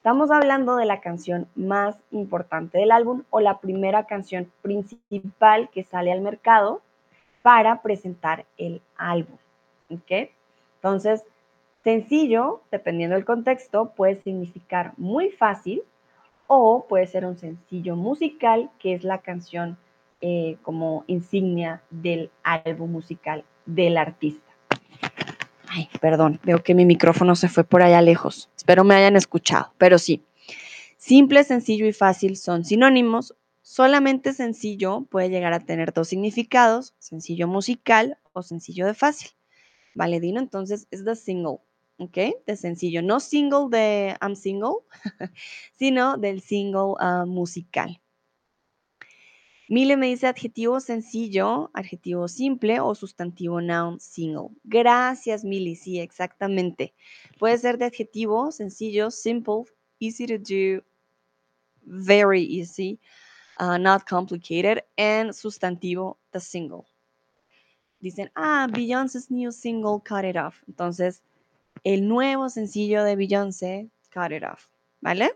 Estamos 0.02 0.32
hablando 0.32 0.74
de 0.74 0.84
la 0.84 1.00
canción 1.00 1.46
más 1.54 1.96
importante 2.10 2.76
del 2.76 2.90
álbum 2.90 3.22
o 3.30 3.38
la 3.38 3.60
primera 3.60 4.04
canción 4.04 4.50
principal 4.60 5.70
que 5.70 5.84
sale 5.84 6.10
al 6.10 6.20
mercado 6.20 6.82
para 7.42 7.82
presentar 7.82 8.44
el 8.58 8.82
álbum. 8.96 9.36
¿Ok? 9.90 10.28
Entonces, 10.74 11.22
sencillo, 11.84 12.62
dependiendo 12.72 13.14
del 13.14 13.24
contexto, 13.24 13.92
puede 13.94 14.20
significar 14.22 14.92
muy 14.96 15.30
fácil 15.30 15.84
o 16.48 16.84
puede 16.88 17.06
ser 17.06 17.24
un 17.24 17.36
sencillo 17.36 17.94
musical 17.94 18.70
que 18.80 18.94
es 18.94 19.04
la 19.04 19.18
canción 19.18 19.78
eh, 20.20 20.56
como 20.62 21.04
insignia 21.06 21.80
del 21.90 22.32
álbum 22.42 22.90
musical 22.90 23.44
del 23.66 23.96
artista. 23.96 24.51
Ay, 25.74 25.88
perdón, 26.02 26.38
veo 26.44 26.62
que 26.62 26.74
mi 26.74 26.84
micrófono 26.84 27.34
se 27.34 27.48
fue 27.48 27.64
por 27.64 27.82
allá 27.82 28.02
lejos. 28.02 28.50
Espero 28.54 28.84
me 28.84 28.94
hayan 28.94 29.16
escuchado, 29.16 29.72
pero 29.78 29.98
sí. 29.98 30.22
Simple, 30.98 31.44
sencillo 31.44 31.86
y 31.86 31.94
fácil 31.94 32.36
son 32.36 32.66
sinónimos. 32.66 33.34
Solamente 33.62 34.34
sencillo 34.34 35.06
puede 35.10 35.30
llegar 35.30 35.54
a 35.54 35.60
tener 35.60 35.94
dos 35.94 36.08
significados, 36.08 36.94
sencillo 36.98 37.48
musical 37.48 38.18
o 38.34 38.42
sencillo 38.42 38.84
de 38.84 38.92
fácil. 38.92 39.30
Vale, 39.94 40.20
Dino, 40.20 40.40
entonces 40.40 40.88
es 40.90 41.06
the 41.06 41.16
single, 41.16 41.60
¿ok? 41.96 42.18
De 42.46 42.56
sencillo, 42.56 43.00
no 43.00 43.18
single 43.18 43.68
de 43.70 44.14
I'm 44.20 44.36
single, 44.36 44.80
sino 45.78 46.18
del 46.18 46.42
single 46.42 46.96
ah, 47.00 47.24
musical. 47.26 47.98
Mile 49.72 49.96
me 49.96 50.08
dice 50.08 50.26
adjetivo 50.26 50.80
sencillo, 50.80 51.70
adjetivo 51.72 52.28
simple 52.28 52.78
o 52.78 52.94
sustantivo 52.94 53.58
noun 53.58 53.98
single. 53.98 54.50
Gracias, 54.64 55.44
Mili. 55.44 55.76
Sí, 55.76 55.98
exactamente. 55.98 56.92
Puede 57.38 57.56
ser 57.56 57.78
de 57.78 57.86
adjetivo 57.86 58.52
sencillo, 58.52 59.10
simple, 59.10 59.64
easy 59.98 60.26
to 60.26 60.36
do, 60.36 60.84
very 61.86 62.42
easy, 62.42 63.00
uh, 63.60 63.78
not 63.78 64.02
complicated, 64.06 64.84
and 64.98 65.32
sustantivo, 65.32 66.18
the 66.32 66.40
single. 66.40 66.84
Dicen, 67.98 68.30
ah, 68.36 68.68
Beyoncé's 68.70 69.30
new 69.30 69.50
single, 69.50 70.02
Cut 70.04 70.26
It 70.26 70.36
Off. 70.36 70.62
Entonces, 70.68 71.22
el 71.82 72.06
nuevo 72.06 72.50
sencillo 72.50 73.04
de 73.04 73.16
Beyoncé, 73.16 73.88
Cut 74.12 74.32
It 74.32 74.42
Off. 74.44 74.68
¿Vale? 75.00 75.32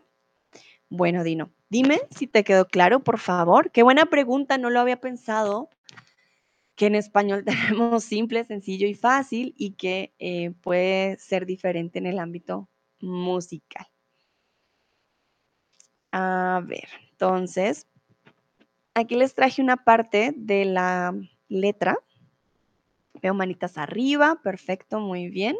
Bueno, 0.90 1.24
Dino, 1.24 1.50
dime 1.68 2.00
si 2.10 2.26
te 2.26 2.44
quedó 2.44 2.66
claro, 2.66 3.00
por 3.02 3.18
favor. 3.18 3.70
Qué 3.70 3.82
buena 3.82 4.06
pregunta, 4.06 4.58
no 4.58 4.70
lo 4.70 4.80
había 4.80 5.00
pensado. 5.00 5.68
Que 6.74 6.86
en 6.86 6.94
español 6.94 7.44
tenemos 7.80 8.04
simple, 8.04 8.44
sencillo 8.44 8.86
y 8.86 8.94
fácil 8.94 9.54
y 9.56 9.72
que 9.72 10.14
eh, 10.18 10.52
puede 10.62 11.18
ser 11.18 11.46
diferente 11.46 11.98
en 11.98 12.06
el 12.06 12.18
ámbito 12.18 12.68
musical. 13.00 13.86
A 16.12 16.62
ver, 16.64 16.88
entonces, 17.10 17.86
aquí 18.94 19.16
les 19.16 19.34
traje 19.34 19.60
una 19.60 19.84
parte 19.84 20.32
de 20.34 20.64
la 20.64 21.14
letra. 21.48 21.98
Veo 23.20 23.34
manitas 23.34 23.76
arriba, 23.76 24.40
perfecto, 24.42 25.00
muy 25.00 25.28
bien. 25.28 25.56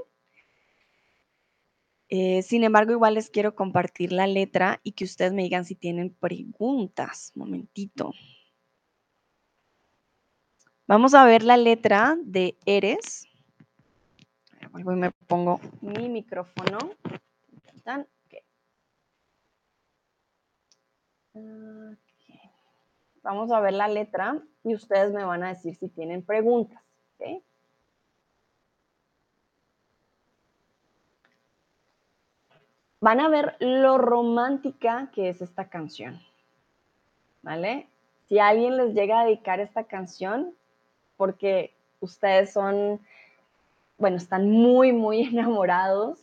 Eh, 2.09 2.42
sin 2.42 2.62
embargo, 2.62 2.92
igual 2.92 3.14
les 3.14 3.30
quiero 3.30 3.54
compartir 3.54 4.12
la 4.12 4.26
letra 4.26 4.80
y 4.82 4.92
que 4.92 5.04
ustedes 5.04 5.32
me 5.32 5.42
digan 5.42 5.64
si 5.64 5.74
tienen 5.74 6.11
preguntas. 6.11 7.32
Momentito. 7.34 8.12
Vamos 10.86 11.14
a 11.14 11.24
ver 11.24 11.42
la 11.42 11.57
letra 11.57 12.16
de 12.22 12.57
Eres. 12.64 13.26
Vuelvo 14.70 14.92
me 14.92 15.11
pongo 15.26 15.61
mi 15.80 16.09
micrófono. 16.09 16.78
Vamos 23.22 23.50
a 23.50 23.61
ver 23.61 23.72
la 23.72 23.88
letra 23.88 24.40
y 24.62 24.74
ustedes 24.74 25.12
me 25.12 25.24
van 25.24 25.42
a 25.42 25.48
decir 25.48 25.74
si 25.74 25.88
tienen 25.88 26.22
preguntas. 26.22 26.80
Van 33.07 33.20
a 33.20 33.28
ver 33.28 33.54
lo 33.61 33.98
romántica 33.98 35.12
que 35.14 35.28
es 35.28 35.40
esta 35.40 35.68
canción. 35.68 36.20
¿Vale? 37.40 37.86
Si 38.28 38.40
alguien 38.40 38.76
les 38.76 38.94
llega 38.94 39.20
a 39.20 39.24
dedicar 39.24 39.61
esta 39.61 39.84
canción, 39.84 40.52
porque 41.16 41.72
ustedes 42.00 42.52
son, 42.52 42.98
bueno, 43.96 44.16
están 44.16 44.50
muy, 44.50 44.92
muy 44.92 45.20
enamorados, 45.32 46.18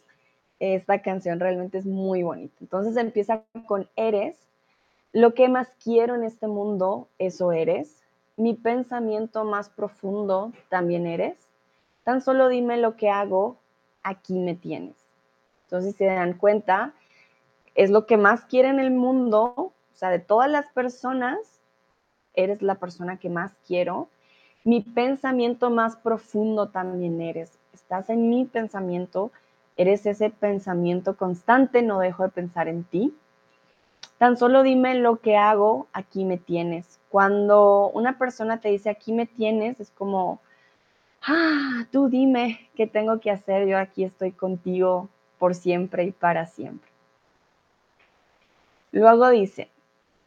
esta 0.59 1.01
canción 1.01 1.39
realmente 1.39 1.77
es 1.77 1.86
muy 1.86 2.21
bonita. 2.21 2.53
Entonces 2.59 2.97
empieza 2.97 3.43
con 3.65 3.88
Eres. 3.95 4.38
Lo 5.13 5.34
que 5.34 5.47
más 5.47 5.69
quiero 5.81 6.15
en 6.15 6.25
este 6.25 6.47
mundo, 6.47 7.07
eso 7.17 7.53
eres. 7.53 8.03
Mi 8.36 8.55
pensamiento 8.55 9.45
más 9.45 9.69
profundo, 9.69 10.51
también 10.67 11.07
eres. 11.07 11.38
Tan 12.03 12.19
solo 12.19 12.49
dime 12.49 12.75
lo 12.75 12.97
que 12.97 13.09
hago, 13.09 13.55
aquí 14.03 14.38
me 14.38 14.55
tienes. 14.55 15.03
Entonces, 15.74 15.93
si 15.93 16.05
se 16.05 16.05
dan 16.05 16.34
cuenta, 16.34 16.93
es 17.74 17.89
lo 17.89 18.05
que 18.05 18.15
más 18.15 18.45
quiere 18.45 18.69
en 18.69 18.80
el 18.80 18.91
mundo, 18.91 19.55
o 19.57 19.74
sea, 19.95 20.11
de 20.11 20.19
todas 20.19 20.47
las 20.47 20.67
personas, 20.67 21.39
eres 22.36 22.61
la 22.61 22.76
persona 22.76 23.17
que 23.17 23.30
más 23.30 23.53
quiero. 23.65 24.07
Mi 24.63 24.82
pensamiento 24.82 25.71
más 25.71 25.95
profundo 25.95 26.69
también 26.69 27.19
eres. 27.19 27.57
Estás 27.74 28.11
en 28.11 28.30
mi 28.30 28.45
pensamiento, 28.45 29.32
eres 29.76 30.05
ese 30.05 30.30
pensamiento 30.30 31.17
constante, 31.17 31.82
no 31.82 31.97
dejo 31.97 32.21
de 32.21 32.30
pensar 32.30 32.67
en 32.67 32.84
ti. 32.84 33.17
Tan 34.19 34.38
solo 34.38 34.61
dime 34.61 34.93
lo 34.93 35.21
que 35.21 35.38
hago, 35.38 35.88
aquí 35.91 36.24
me 36.24 36.38
tienes. 36.38 36.99
Cuando 37.09 37.89
una 37.95 38.19
persona 38.19 38.59
te 38.59 38.69
dice 38.69 38.91
aquí 38.91 39.11
me 39.11 39.26
tienes, 39.26 39.80
es 39.80 39.89
como, 39.89 40.39
ah, 41.24 41.88
tú 41.91 42.09
dime 42.09 42.69
qué 42.76 42.86
tengo 42.86 43.19
que 43.19 43.32
hacer, 43.32 43.67
yo 43.67 43.80
aquí 43.80 44.03
estoy 44.03 44.34
contigo, 44.34 45.09
por 45.43 45.55
siempre 45.55 46.05
y 46.05 46.11
para 46.13 46.45
siempre. 46.45 46.89
Luego 48.93 49.29
dice, 49.29 49.67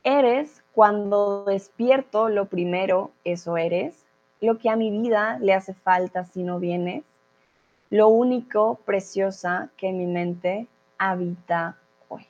eres 0.04 0.62
cuando 0.74 1.46
despierto 1.46 2.28
lo 2.28 2.48
primero, 2.48 3.12
eso 3.24 3.56
eres, 3.56 3.94
lo 4.42 4.58
que 4.58 4.68
a 4.68 4.76
mi 4.76 4.90
vida 4.90 5.38
le 5.38 5.54
hace 5.54 5.72
falta 5.72 6.26
si 6.26 6.42
no 6.42 6.60
vienes, 6.60 7.02
lo 7.88 8.08
único 8.08 8.74
preciosa 8.84 9.70
que 9.78 9.90
mi 9.90 10.04
mente 10.04 10.66
habita 10.98 11.78
hoy. 12.10 12.26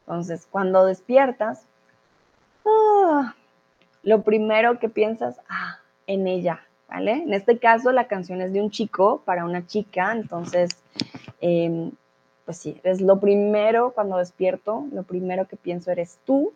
Entonces, 0.00 0.48
cuando 0.50 0.86
despiertas, 0.86 1.66
ah, 2.64 3.34
lo 4.02 4.22
primero 4.22 4.78
que 4.78 4.88
piensas, 4.88 5.42
ah, 5.50 5.78
en 6.06 6.26
ella, 6.26 6.62
¿vale? 6.88 7.12
En 7.12 7.34
este 7.34 7.58
caso, 7.58 7.92
la 7.92 8.08
canción 8.08 8.40
es 8.40 8.54
de 8.54 8.62
un 8.62 8.70
chico 8.70 9.20
para 9.26 9.44
una 9.44 9.66
chica, 9.66 10.12
entonces 10.12 10.70
Em, 11.40 11.92
pues 12.44 12.58
sí, 12.58 12.80
es 12.84 13.00
lo 13.00 13.18
primero 13.20 13.92
cuando 13.92 14.18
despierto, 14.18 14.86
lo 14.92 15.02
primero 15.02 15.48
que 15.48 15.56
pienso 15.56 15.90
eres 15.90 16.18
tú. 16.24 16.52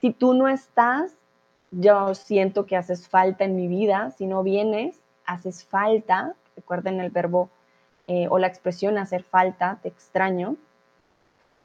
Si 0.00 0.12
tú 0.12 0.34
no 0.34 0.48
estás, 0.48 1.12
yo 1.70 2.14
siento 2.14 2.66
que 2.66 2.76
haces 2.76 3.08
falta 3.08 3.44
en 3.44 3.56
mi 3.56 3.68
vida. 3.68 4.12
Si 4.12 4.26
no 4.26 4.42
vienes, 4.42 5.00
haces 5.24 5.64
falta. 5.64 6.34
Recuerden 6.54 7.00
el 7.00 7.10
verbo 7.10 7.48
eh, 8.06 8.28
o 8.30 8.38
la 8.38 8.46
expresión 8.46 8.98
hacer 8.98 9.24
falta, 9.24 9.78
te 9.82 9.88
extraño. 9.88 10.56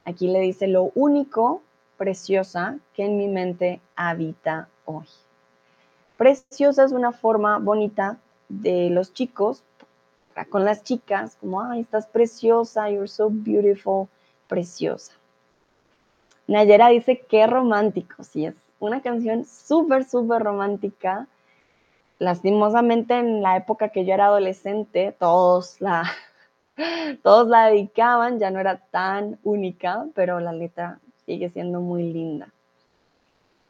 Aquí 0.06 0.28
le 0.28 0.40
dice 0.40 0.68
lo 0.68 0.92
único 0.96 1.62
preciosa 1.98 2.80
que 2.96 3.06
en 3.06 3.18
mi 3.18 3.28
mente 3.28 3.80
habita 3.96 4.68
hoy. 4.86 5.06
Preciosa 6.18 6.84
es 6.84 6.92
una 6.92 7.12
forma 7.12 7.60
bonita 7.60 8.18
de 8.50 8.90
los 8.90 9.14
chicos 9.14 9.64
con 10.50 10.66
las 10.66 10.84
chicas, 10.84 11.36
como, 11.40 11.62
ay, 11.62 11.82
estás 11.82 12.08
preciosa, 12.08 12.90
you're 12.90 13.08
so 13.08 13.30
beautiful, 13.30 14.08
preciosa. 14.48 15.14
Nayera 16.48 16.90
dice, 16.90 17.24
qué 17.30 17.48
romántico, 17.48 18.24
sí, 18.24 18.46
es 18.46 18.56
una 18.80 19.02
canción 19.02 19.46
súper, 19.46 20.04
súper 20.04 20.42
romántica. 20.44 21.28
Lastimosamente 22.20 23.18
en 23.18 23.42
la 23.42 23.58
época 23.58 23.90
que 23.90 24.06
yo 24.06 24.14
era 24.14 24.26
adolescente, 24.26 25.16
todos 25.18 25.80
la, 25.80 26.04
todos 27.24 27.48
la 27.48 27.68
dedicaban, 27.68 28.40
ya 28.40 28.52
no 28.52 28.60
era 28.60 28.78
tan 28.78 29.40
única, 29.44 30.06
pero 30.14 30.40
la 30.40 30.52
letra 30.52 31.00
sigue 31.26 31.50
siendo 31.50 31.80
muy 31.80 32.12
linda. 32.12 32.50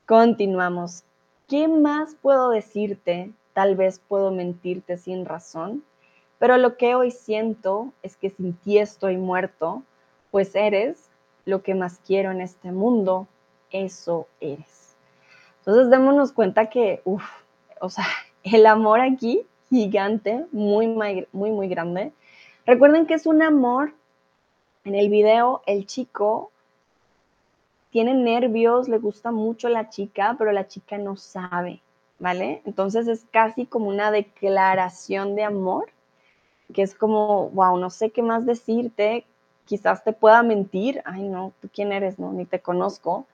Continuamos. 0.06 1.04
¿Qué 1.48 1.68
más 1.68 2.16
puedo 2.22 2.50
decirte? 2.50 3.32
Tal 3.54 3.76
vez 3.76 4.00
puedo 4.00 4.32
mentirte 4.32 4.98
sin 4.98 5.26
razón, 5.26 5.84
pero 6.42 6.58
lo 6.58 6.76
que 6.76 6.96
hoy 6.96 7.12
siento 7.12 7.94
es 8.02 8.18
que 8.18 8.32
sin 8.32 8.54
ti 8.54 8.80
estoy 8.80 9.16
muerto, 9.16 9.84
pues 10.32 10.56
eres 10.56 11.12
lo 11.46 11.62
que 11.62 11.76
más 11.76 12.00
quiero 12.04 12.32
en 12.32 12.42
este 12.42 12.72
mundo, 12.72 13.28
eso 13.70 14.28
eres. 14.40 14.96
Entonces 15.60 15.92
démonos 15.92 16.32
cuenta 16.32 16.68
que, 16.68 17.04
uff, 17.06 17.24
o 17.80 17.92
sea, 17.92 18.06
el 18.44 18.66
amor 18.66 19.02
aquí, 19.02 19.46
gigante, 19.70 20.48
muy, 20.52 20.88
muy, 20.88 21.28
muy 21.32 21.68
grande. 21.68 22.12
Recuerden 22.66 23.06
que 23.06 23.14
es 23.14 23.28
un 23.28 23.44
amor, 23.44 23.94
en 24.84 24.96
el 24.96 25.10
video 25.10 25.62
el 25.68 25.86
chico 25.86 26.50
tiene 27.92 28.16
nervios, 28.16 28.90
le 28.90 28.98
gusta 28.98 29.30
mucho 29.32 29.70
la 29.70 29.90
chica, 29.90 30.36
pero 30.40 30.52
la 30.52 30.68
chica 30.68 30.98
no 30.98 31.18
sabe, 31.18 31.84
¿vale? 32.18 32.64
Entonces 32.66 33.08
es 33.08 33.28
casi 33.30 33.68
como 33.68 33.90
una 33.90 34.10
declaración 34.10 35.36
de 35.36 35.44
amor, 35.44 35.92
que 36.72 36.82
es 36.82 36.96
como, 36.96 37.50
wow, 37.50 37.78
no 37.78 37.90
sé 37.90 38.12
qué 38.12 38.22
más 38.22 38.46
decirte, 38.46 39.26
quizás 39.66 40.04
te 40.04 40.14
pueda 40.14 40.44
mentir, 40.44 41.02
ay 41.06 41.28
no, 41.28 41.54
tú 41.62 41.70
quién 41.74 41.92
eres, 41.92 42.20
no, 42.20 42.34
ni 42.34 42.46
te 42.46 42.60
conozco, 42.60 43.26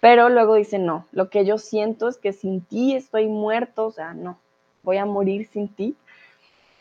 pero 0.00 0.28
luego 0.28 0.54
dice, 0.54 0.78
no, 0.78 1.06
lo 1.12 1.30
que 1.30 1.44
yo 1.44 1.58
siento 1.58 2.08
es 2.08 2.18
que 2.18 2.32
sin 2.32 2.60
ti 2.60 2.94
estoy 2.94 3.28
muerto, 3.28 3.86
o 3.86 3.90
sea, 3.90 4.14
no, 4.14 4.38
voy 4.82 4.98
a 4.98 5.06
morir 5.06 5.46
sin 5.46 5.68
ti, 5.68 5.96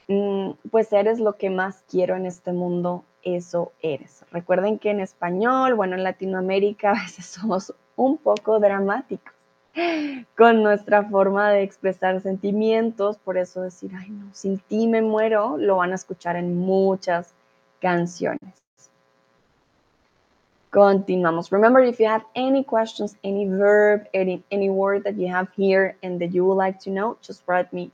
mm, 0.08 0.52
pues 0.72 0.92
eres 0.94 1.20
lo 1.20 1.38
que 1.38 1.50
más 1.50 1.84
quiero 1.90 2.16
en 2.16 2.26
este 2.26 2.54
mundo, 2.54 3.04
eso 3.24 3.72
eres. 3.82 4.24
Recuerden 4.32 4.78
que 4.80 4.92
en 4.92 5.00
español, 5.00 5.74
bueno, 5.74 5.96
en 5.96 6.04
Latinoamérica 6.04 6.92
a 6.98 7.04
veces 7.04 7.26
somos 7.26 7.74
un 7.96 8.18
poco 8.18 8.60
dramáticos 8.60 9.35
con 10.38 10.64
nuestra 10.64 11.04
forma 11.04 11.52
de 11.52 11.64
expresar 11.64 12.22
sentimientos, 12.22 13.18
por 13.18 13.38
eso 13.38 13.62
decir, 13.62 13.92
ay 13.98 14.10
no, 14.10 14.30
sin 14.34 14.60
ti 14.60 14.88
me 14.88 15.02
muero, 15.02 15.58
lo 15.58 15.78
van 15.78 15.92
a 15.92 15.96
escuchar 15.96 16.36
en 16.36 16.58
muchas 16.58 17.34
canciones. 17.82 18.54
Continuamos. 20.72 21.52
Remember, 21.52 21.82
if 21.82 22.00
you 22.00 22.08
have 22.08 22.26
any 22.36 22.64
questions, 22.64 23.16
any 23.24 23.48
verb, 23.48 24.08
any, 24.14 24.44
any 24.52 24.70
word 24.70 25.04
that 25.06 25.16
you 25.16 25.28
have 25.28 25.48
here 25.56 25.96
and 26.04 26.20
that 26.20 26.34
you 26.34 26.44
would 26.46 26.58
like 26.58 26.80
to 26.80 26.90
know, 26.90 27.18
just 27.22 27.44
write 27.48 27.72
me 27.72 27.92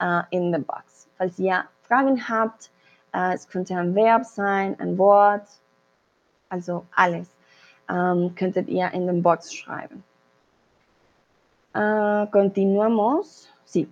uh, 0.00 0.22
in 0.30 0.50
the 0.50 0.58
box. 0.58 1.06
Falls 1.18 1.38
ihr 1.38 1.64
Fragen 1.86 2.18
habt, 2.18 2.70
uh, 3.12 3.32
es 3.34 3.46
könnte 3.46 3.74
ein 3.74 3.94
Verb 3.94 4.24
sein, 4.24 4.76
ein 4.80 4.96
Wort, 4.96 5.46
also 6.50 6.86
alles, 6.96 7.28
um, 7.90 8.34
könntet 8.34 8.68
ihr 8.68 8.90
in 8.94 9.06
den 9.06 9.22
Box 9.22 9.52
schreiben. 9.52 10.02
Uh, 11.74 12.30
continuamos. 12.30 13.50
Sí. 13.64 13.90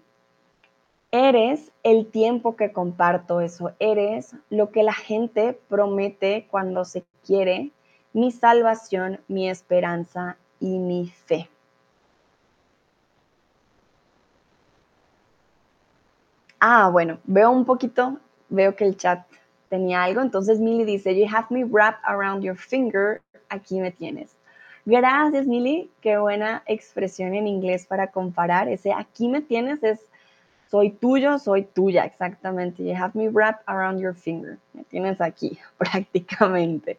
Eres 1.12 1.72
el 1.83 2.07
tiempo 2.11 2.55
que 2.55 2.72
comparto 2.72 3.41
eso. 3.41 3.72
Eres 3.78 4.37
lo 4.51 4.70
que 4.70 4.83
la 4.83 4.93
gente 4.93 5.59
promete 5.68 6.47
cuando 6.51 6.85
se 6.85 7.05
quiere. 7.24 7.72
Mi 8.12 8.31
salvación, 8.31 9.20
mi 9.28 9.49
esperanza 9.49 10.37
y 10.61 10.78
mi 10.78 11.09
fe. 11.09 11.49
Ah, 16.61 16.91
bueno, 16.91 17.18
veo 17.24 17.51
un 17.51 17.64
poquito, 17.64 18.18
veo 18.51 18.76
que 18.76 18.85
el 18.85 18.97
chat 18.97 19.26
tenía 19.70 20.03
algo. 20.03 20.20
Entonces 20.20 20.61
Milly 20.61 20.85
dice, 20.85 21.18
you 21.18 21.26
have 21.26 21.47
me 21.51 21.64
wrapped 21.64 22.03
around 22.05 22.43
your 22.43 22.57
finger. 22.57 23.22
Aquí 23.49 23.81
me 23.81 23.91
tienes. 23.91 24.37
Gracias, 24.85 25.47
Mili. 25.47 25.91
Qué 26.01 26.18
buena 26.18 26.62
expresión 26.66 27.35
en 27.35 27.47
inglés 27.47 27.87
para 27.87 28.11
comparar. 28.11 28.68
Ese 28.68 28.93
aquí 28.93 29.28
me 29.28 29.41
tienes 29.43 29.83
es 29.83 30.01
soy 30.70 30.91
tuyo, 30.91 31.39
soy 31.41 31.64
tuya, 31.64 32.05
exactamente. 32.05 32.85
You 32.85 32.95
have 32.95 33.18
me 33.18 33.28
wrapped 33.28 33.64
around 33.66 33.99
your 33.99 34.14
finger. 34.14 34.57
Me 34.72 34.85
tienes 34.85 35.20
aquí, 35.20 35.59
prácticamente. 35.78 36.99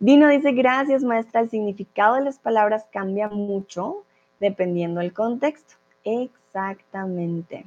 Dino 0.00 0.28
dice, 0.28 0.52
gracias, 0.52 1.04
maestra. 1.04 1.42
El 1.42 1.50
significado 1.50 2.14
de 2.14 2.22
las 2.22 2.38
palabras 2.38 2.86
cambia 2.90 3.28
mucho 3.28 4.04
dependiendo 4.40 5.00
del 5.00 5.12
contexto. 5.12 5.74
Exactamente. 6.04 7.66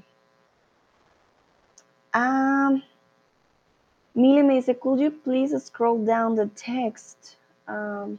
Ah, 2.14 2.72
Mili 4.16 4.42
me 4.42 4.56
dice, 4.56 4.76
could 4.80 5.00
you 5.00 5.12
please 5.12 5.56
scroll 5.60 6.04
down 6.04 6.36
the 6.36 6.48
text? 6.48 7.38
Um, 7.68 8.18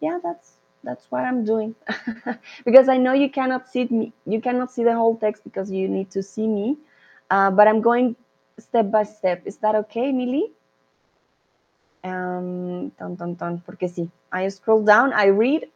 yeah, 0.00 0.18
that's 0.22 0.56
that's 0.84 1.10
what 1.10 1.24
I'm 1.24 1.44
doing 1.44 1.74
because 2.64 2.88
I 2.88 2.96
know 2.96 3.12
you 3.12 3.30
cannot 3.30 3.68
see 3.68 3.86
me. 3.86 4.12
You 4.26 4.40
cannot 4.40 4.70
see 4.70 4.84
the 4.84 4.94
whole 4.94 5.16
text 5.16 5.42
because 5.44 5.70
you 5.70 5.88
need 5.88 6.10
to 6.12 6.22
see 6.22 6.46
me. 6.46 6.76
Uh, 7.30 7.50
but 7.50 7.66
I'm 7.66 7.80
going 7.80 8.16
step 8.58 8.90
by 8.90 9.04
step. 9.04 9.42
Is 9.46 9.56
that 9.58 9.74
okay, 9.74 10.12
Millie? 10.12 10.52
Um, 12.04 12.92
ton, 12.98 13.16
ton, 13.16 13.36
ton, 13.36 13.62
porque 13.66 13.88
sí. 13.88 14.10
I 14.30 14.48
scroll 14.48 14.84
down. 14.84 15.12
I 15.12 15.26
read 15.26 15.70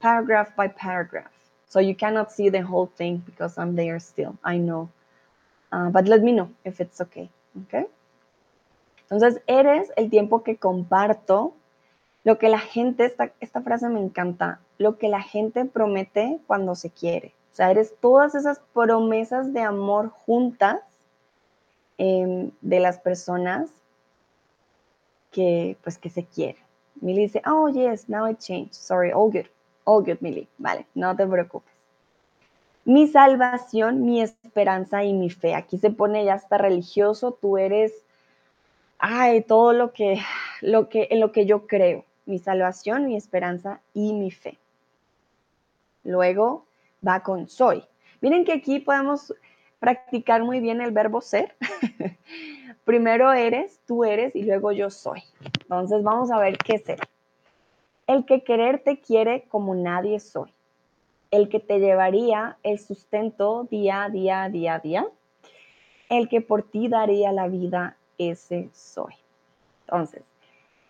paragraph 0.00 0.54
by 0.56 0.68
paragraph. 0.68 1.30
So 1.68 1.78
you 1.80 1.94
cannot 1.94 2.32
see 2.32 2.48
the 2.50 2.60
whole 2.60 2.86
thing 2.86 3.22
because 3.24 3.56
I'm 3.56 3.76
there 3.76 3.98
still. 4.00 4.36
I 4.44 4.58
know. 4.58 4.90
Uh, 5.70 5.88
but 5.88 6.06
let 6.06 6.22
me 6.22 6.32
know 6.32 6.50
if 6.64 6.80
it's 6.80 7.00
okay. 7.00 7.30
Okay. 7.62 7.86
Entonces, 9.10 9.40
eres 9.46 9.90
el 9.96 10.10
tiempo 10.10 10.42
que 10.42 10.56
comparto 10.56 11.54
Lo 12.24 12.38
que 12.38 12.48
la 12.48 12.60
gente, 12.60 13.04
esta, 13.04 13.32
esta 13.40 13.62
frase 13.62 13.88
me 13.88 14.00
encanta, 14.00 14.60
lo 14.78 14.96
que 14.96 15.08
la 15.08 15.22
gente 15.22 15.64
promete 15.64 16.38
cuando 16.46 16.74
se 16.74 16.90
quiere. 16.90 17.32
O 17.52 17.54
sea, 17.54 17.70
eres 17.70 17.94
todas 18.00 18.34
esas 18.34 18.60
promesas 18.72 19.52
de 19.52 19.60
amor 19.60 20.10
juntas 20.10 20.80
em, 21.98 22.50
de 22.60 22.80
las 22.80 22.98
personas 22.98 23.68
que, 25.32 25.76
pues, 25.82 25.98
que 25.98 26.10
se 26.10 26.24
quieren. 26.24 26.62
Milly 27.00 27.22
dice, 27.22 27.42
oh, 27.44 27.68
yes, 27.68 28.08
now 28.08 28.28
it 28.28 28.38
changed. 28.38 28.74
Sorry, 28.74 29.10
all 29.10 29.30
good. 29.30 29.46
All 29.84 30.02
good, 30.02 30.18
Milly. 30.20 30.48
Vale, 30.58 30.86
no 30.94 31.16
te 31.16 31.26
preocupes. 31.26 31.72
Mi 32.84 33.08
salvación, 33.08 34.04
mi 34.04 34.22
esperanza 34.22 35.02
y 35.02 35.12
mi 35.12 35.28
fe. 35.28 35.54
Aquí 35.54 35.78
se 35.78 35.90
pone 35.90 36.24
ya 36.24 36.34
hasta 36.34 36.56
religioso. 36.58 37.32
Tú 37.32 37.58
eres, 37.58 37.92
ay, 38.98 39.42
todo 39.42 39.72
lo 39.72 39.92
que, 39.92 40.20
lo 40.60 40.88
que, 40.88 41.08
en 41.10 41.20
lo 41.20 41.32
que 41.32 41.46
yo 41.46 41.66
creo 41.66 42.04
mi 42.26 42.38
salvación, 42.38 43.06
mi 43.06 43.16
esperanza 43.16 43.80
y 43.94 44.12
mi 44.12 44.30
fe. 44.30 44.58
Luego 46.04 46.66
va 47.06 47.22
con 47.22 47.48
soy. 47.48 47.84
Miren 48.20 48.44
que 48.44 48.52
aquí 48.52 48.80
podemos 48.80 49.34
practicar 49.78 50.42
muy 50.42 50.60
bien 50.60 50.80
el 50.80 50.92
verbo 50.92 51.20
ser. 51.20 51.56
Primero 52.84 53.32
eres, 53.32 53.80
tú 53.86 54.04
eres 54.04 54.34
y 54.36 54.42
luego 54.42 54.72
yo 54.72 54.90
soy. 54.90 55.22
Entonces 55.62 56.02
vamos 56.02 56.30
a 56.30 56.38
ver 56.38 56.58
qué 56.58 56.78
ser. 56.78 57.00
El 58.06 58.24
que 58.24 58.42
querer 58.42 58.80
te 58.82 59.00
quiere 59.00 59.44
como 59.48 59.74
nadie 59.74 60.20
soy. 60.20 60.52
El 61.30 61.48
que 61.48 61.60
te 61.60 61.78
llevaría 61.78 62.58
el 62.62 62.78
sustento 62.78 63.66
día, 63.70 64.08
día, 64.10 64.48
día, 64.48 64.78
día. 64.78 65.06
El 66.08 66.28
que 66.28 66.40
por 66.40 66.62
ti 66.62 66.88
daría 66.88 67.32
la 67.32 67.48
vida, 67.48 67.96
ese 68.18 68.68
soy. 68.72 69.14
Entonces, 69.86 70.22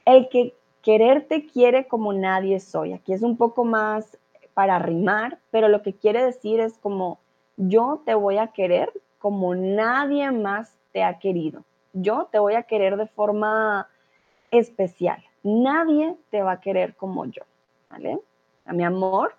el 0.04 0.28
que 0.28 0.54
Quererte 0.82 1.46
quiere 1.46 1.86
como 1.86 2.12
nadie 2.12 2.60
soy. 2.60 2.92
Aquí 2.92 3.12
es 3.12 3.22
un 3.22 3.36
poco 3.36 3.64
más 3.64 4.18
para 4.52 4.78
rimar, 4.78 5.38
pero 5.50 5.68
lo 5.68 5.82
que 5.82 5.94
quiere 5.94 6.24
decir 6.24 6.60
es 6.60 6.76
como 6.78 7.20
yo 7.56 8.02
te 8.04 8.14
voy 8.14 8.38
a 8.38 8.48
querer 8.48 8.92
como 9.18 9.54
nadie 9.54 10.30
más 10.32 10.76
te 10.92 11.04
ha 11.04 11.18
querido. 11.18 11.64
Yo 11.92 12.28
te 12.30 12.38
voy 12.38 12.54
a 12.54 12.64
querer 12.64 12.96
de 12.96 13.06
forma 13.06 13.88
especial. 14.50 15.22
Nadie 15.42 16.16
te 16.30 16.42
va 16.42 16.52
a 16.52 16.60
querer 16.60 16.96
como 16.96 17.24
yo, 17.26 17.42
¿vale? 17.90 18.18
A 18.64 18.72
mi 18.72 18.84
amor, 18.84 19.34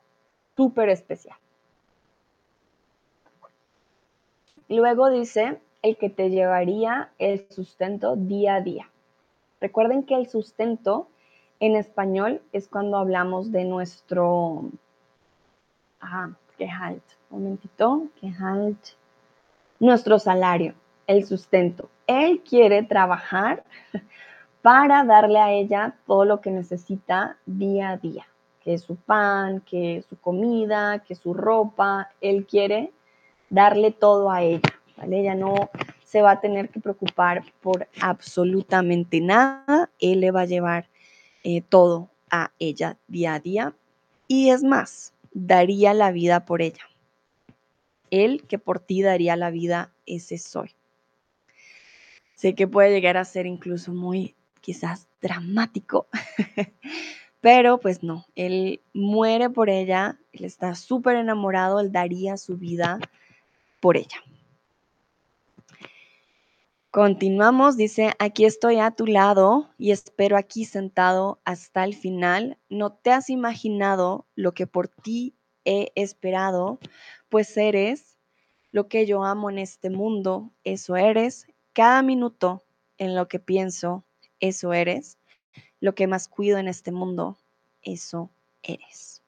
súper 0.55 0.89
especial. 0.89 1.37
Luego 4.69 5.09
dice, 5.09 5.59
el 5.81 5.97
que 5.97 6.09
te 6.09 6.29
llevaría 6.29 7.11
el 7.19 7.47
sustento 7.49 8.15
día 8.15 8.55
a 8.55 8.61
día. 8.61 8.89
Recuerden 9.59 10.03
que 10.03 10.15
el 10.15 10.27
sustento 10.27 11.07
en 11.65 11.77
español 11.77 12.41
es 12.51 12.67
cuando 12.67 12.97
hablamos 12.97 13.53
de 13.53 13.63
nuestro... 13.63 14.69
Ajá, 16.01 16.35
halt, 16.77 17.03
un 17.29 17.43
momentito, 17.43 18.07
Nuestro 19.79 20.19
salario, 20.19 20.73
el 21.07 21.25
sustento. 21.25 21.89
Él 22.05 22.41
quiere 22.41 22.83
trabajar 22.83 23.63
para 24.61 25.05
darle 25.05 25.39
a 25.39 25.51
ella 25.53 25.95
todo 26.05 26.25
lo 26.25 26.41
que 26.41 26.51
necesita 26.51 27.37
día 27.45 27.91
a 27.91 27.97
día, 27.97 28.27
que 28.61 28.73
es 28.73 28.81
su 28.81 28.97
pan, 28.97 29.61
que 29.61 29.97
es 29.97 30.05
su 30.05 30.17
comida, 30.17 30.99
que 30.99 31.13
es 31.13 31.19
su 31.19 31.33
ropa. 31.33 32.09
Él 32.19 32.45
quiere 32.45 32.91
darle 33.49 33.91
todo 33.91 34.29
a 34.29 34.41
ella. 34.41 34.69
Ella 35.01 35.35
no 35.35 35.69
se 36.03 36.21
va 36.21 36.31
a 36.31 36.41
tener 36.41 36.67
que 36.67 36.81
preocupar 36.81 37.41
por 37.61 37.87
absolutamente 38.01 39.21
nada. 39.21 39.89
Él 39.99 40.19
le 40.19 40.31
va 40.31 40.41
a 40.41 40.45
llevar 40.45 40.87
eh, 41.43 41.61
todo 41.61 42.09
a 42.29 42.51
ella 42.59 42.97
día 43.07 43.35
a 43.35 43.39
día. 43.39 43.75
Y 44.27 44.49
es 44.49 44.63
más, 44.63 45.13
daría 45.33 45.93
la 45.93 46.11
vida 46.11 46.45
por 46.45 46.61
ella. 46.61 46.83
Él 48.09 48.43
que 48.47 48.59
por 48.59 48.79
ti 48.79 49.01
daría 49.01 49.35
la 49.35 49.51
vida, 49.51 49.93
ese 50.05 50.37
soy. 50.37 50.71
Sé 52.35 52.55
que 52.55 52.67
puede 52.67 52.91
llegar 52.91 53.17
a 53.17 53.25
ser 53.25 53.45
incluso 53.45 53.93
muy 53.93 54.35
quizás 54.61 55.07
dramático, 55.21 56.07
pero 57.41 57.79
pues 57.79 58.03
no, 58.03 58.25
él 58.35 58.81
muere 58.93 59.49
por 59.49 59.69
ella, 59.69 60.19
él 60.31 60.45
está 60.45 60.75
súper 60.75 61.17
enamorado, 61.17 61.79
él 61.79 61.91
daría 61.91 62.37
su 62.37 62.57
vida 62.57 62.99
por 63.79 63.97
ella. 63.97 64.23
Continuamos, 66.93 67.75
dice, 67.75 68.13
aquí 68.19 68.45
estoy 68.45 68.77
a 68.77 68.91
tu 68.91 69.07
lado 69.07 69.67
y 69.79 69.89
espero 69.89 70.37
aquí 70.37 70.63
sentado 70.63 71.41
hasta 71.43 71.83
el 71.85 71.95
final. 71.95 72.59
No 72.69 72.93
te 72.93 73.09
has 73.09 73.31
imaginado 73.31 74.27
lo 74.35 74.53
que 74.53 74.67
por 74.67 74.89
ti 74.89 75.33
he 75.65 75.91
esperado, 75.95 76.77
pues 77.29 77.57
eres 77.57 78.19
lo 78.71 78.89
que 78.89 79.07
yo 79.07 79.23
amo 79.23 79.49
en 79.49 79.57
este 79.57 79.89
mundo, 79.89 80.51
eso 80.63 80.95
eres. 80.95 81.47
Cada 81.73 82.03
minuto 82.03 82.61
en 82.99 83.15
lo 83.15 83.27
que 83.27 83.39
pienso, 83.39 84.03
eso 84.39 84.71
eres. 84.71 85.17
Lo 85.79 85.95
que 85.95 86.05
más 86.05 86.27
cuido 86.27 86.59
en 86.59 86.67
este 86.67 86.91
mundo, 86.91 87.39
eso 87.81 88.29
eres. 88.61 89.23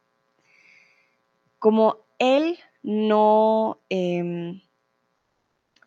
Como 1.57 2.05
él 2.20 2.59
no... 2.84 3.80
Em, 3.89 4.61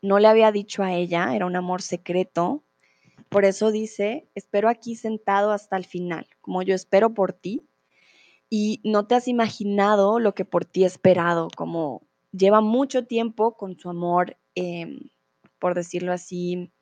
no 0.03 0.19
le 0.19 0.29
había 0.29 0.53
dicho 0.53 0.83
a 0.83 0.95
ella, 0.95 1.35
era 1.35 1.47
un 1.47 1.57
amor 1.57 1.83
secreto. 1.83 2.65
Por 3.29 3.45
eso 3.45 3.71
dice, 3.71 4.29
espero 4.35 4.69
aquí 4.69 4.95
sentado 4.97 5.53
hasta 5.53 5.77
el 5.77 5.85
final, 5.85 6.27
como 6.41 6.63
yo 6.63 6.75
espero 6.75 7.15
por 7.15 7.33
ti. 7.33 7.69
Y 8.51 8.81
no 8.85 9.07
te 9.07 9.15
has 9.15 9.29
imaginado 9.29 10.19
lo 10.21 10.35
que 10.35 10.45
por 10.45 10.65
ti 10.65 10.85
he 10.85 10.87
esperado, 10.87 11.49
como 11.57 12.03
lleva 12.33 12.61
mucho 12.61 13.05
tiempo 13.07 13.57
con 13.57 13.79
su 13.79 13.91
amor, 13.91 14.39
em, 14.55 15.11
por 15.59 15.75
decirlo 15.75 16.13
así, 16.13 16.73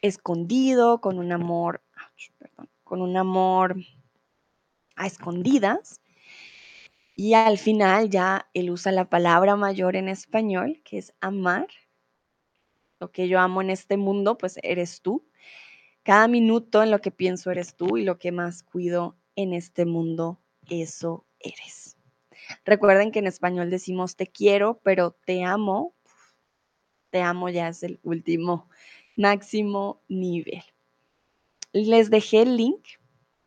escondido, 0.00 1.00
con 1.00 1.18
un 1.18 1.32
amor, 1.32 1.82
con 2.84 3.00
un 3.00 3.16
amor 3.16 3.76
a 4.96 5.06
escondidas. 5.06 6.00
Y 7.14 7.34
al 7.34 7.58
final 7.58 8.10
ya 8.10 8.48
él 8.54 8.70
usa 8.70 8.90
la 8.90 9.08
palabra 9.08 9.54
mayor 9.54 9.96
en 9.96 10.08
español, 10.08 10.80
que 10.84 10.98
es 10.98 11.14
amar, 11.20 11.68
lo 13.02 13.10
que 13.10 13.26
yo 13.26 13.40
amo 13.40 13.60
en 13.60 13.70
este 13.70 13.96
mundo, 13.96 14.38
pues 14.38 14.60
eres 14.62 15.00
tú. 15.00 15.26
Cada 16.04 16.28
minuto 16.28 16.84
en 16.84 16.92
lo 16.92 17.00
que 17.00 17.10
pienso 17.10 17.50
eres 17.50 17.74
tú 17.74 17.96
y 17.96 18.04
lo 18.04 18.16
que 18.16 18.30
más 18.30 18.62
cuido 18.62 19.16
en 19.34 19.54
este 19.54 19.86
mundo, 19.86 20.40
eso 20.70 21.26
eres. 21.40 21.96
Recuerden 22.64 23.10
que 23.10 23.18
en 23.18 23.26
español 23.26 23.70
decimos 23.70 24.14
te 24.14 24.28
quiero, 24.28 24.80
pero 24.84 25.16
te 25.26 25.42
amo, 25.42 25.96
te 27.10 27.22
amo 27.22 27.48
ya 27.48 27.66
es 27.66 27.82
el 27.82 27.98
último 28.04 28.68
máximo 29.16 30.00
nivel. 30.06 30.62
Les 31.72 32.08
dejé 32.08 32.42
el 32.42 32.56
link 32.56 32.86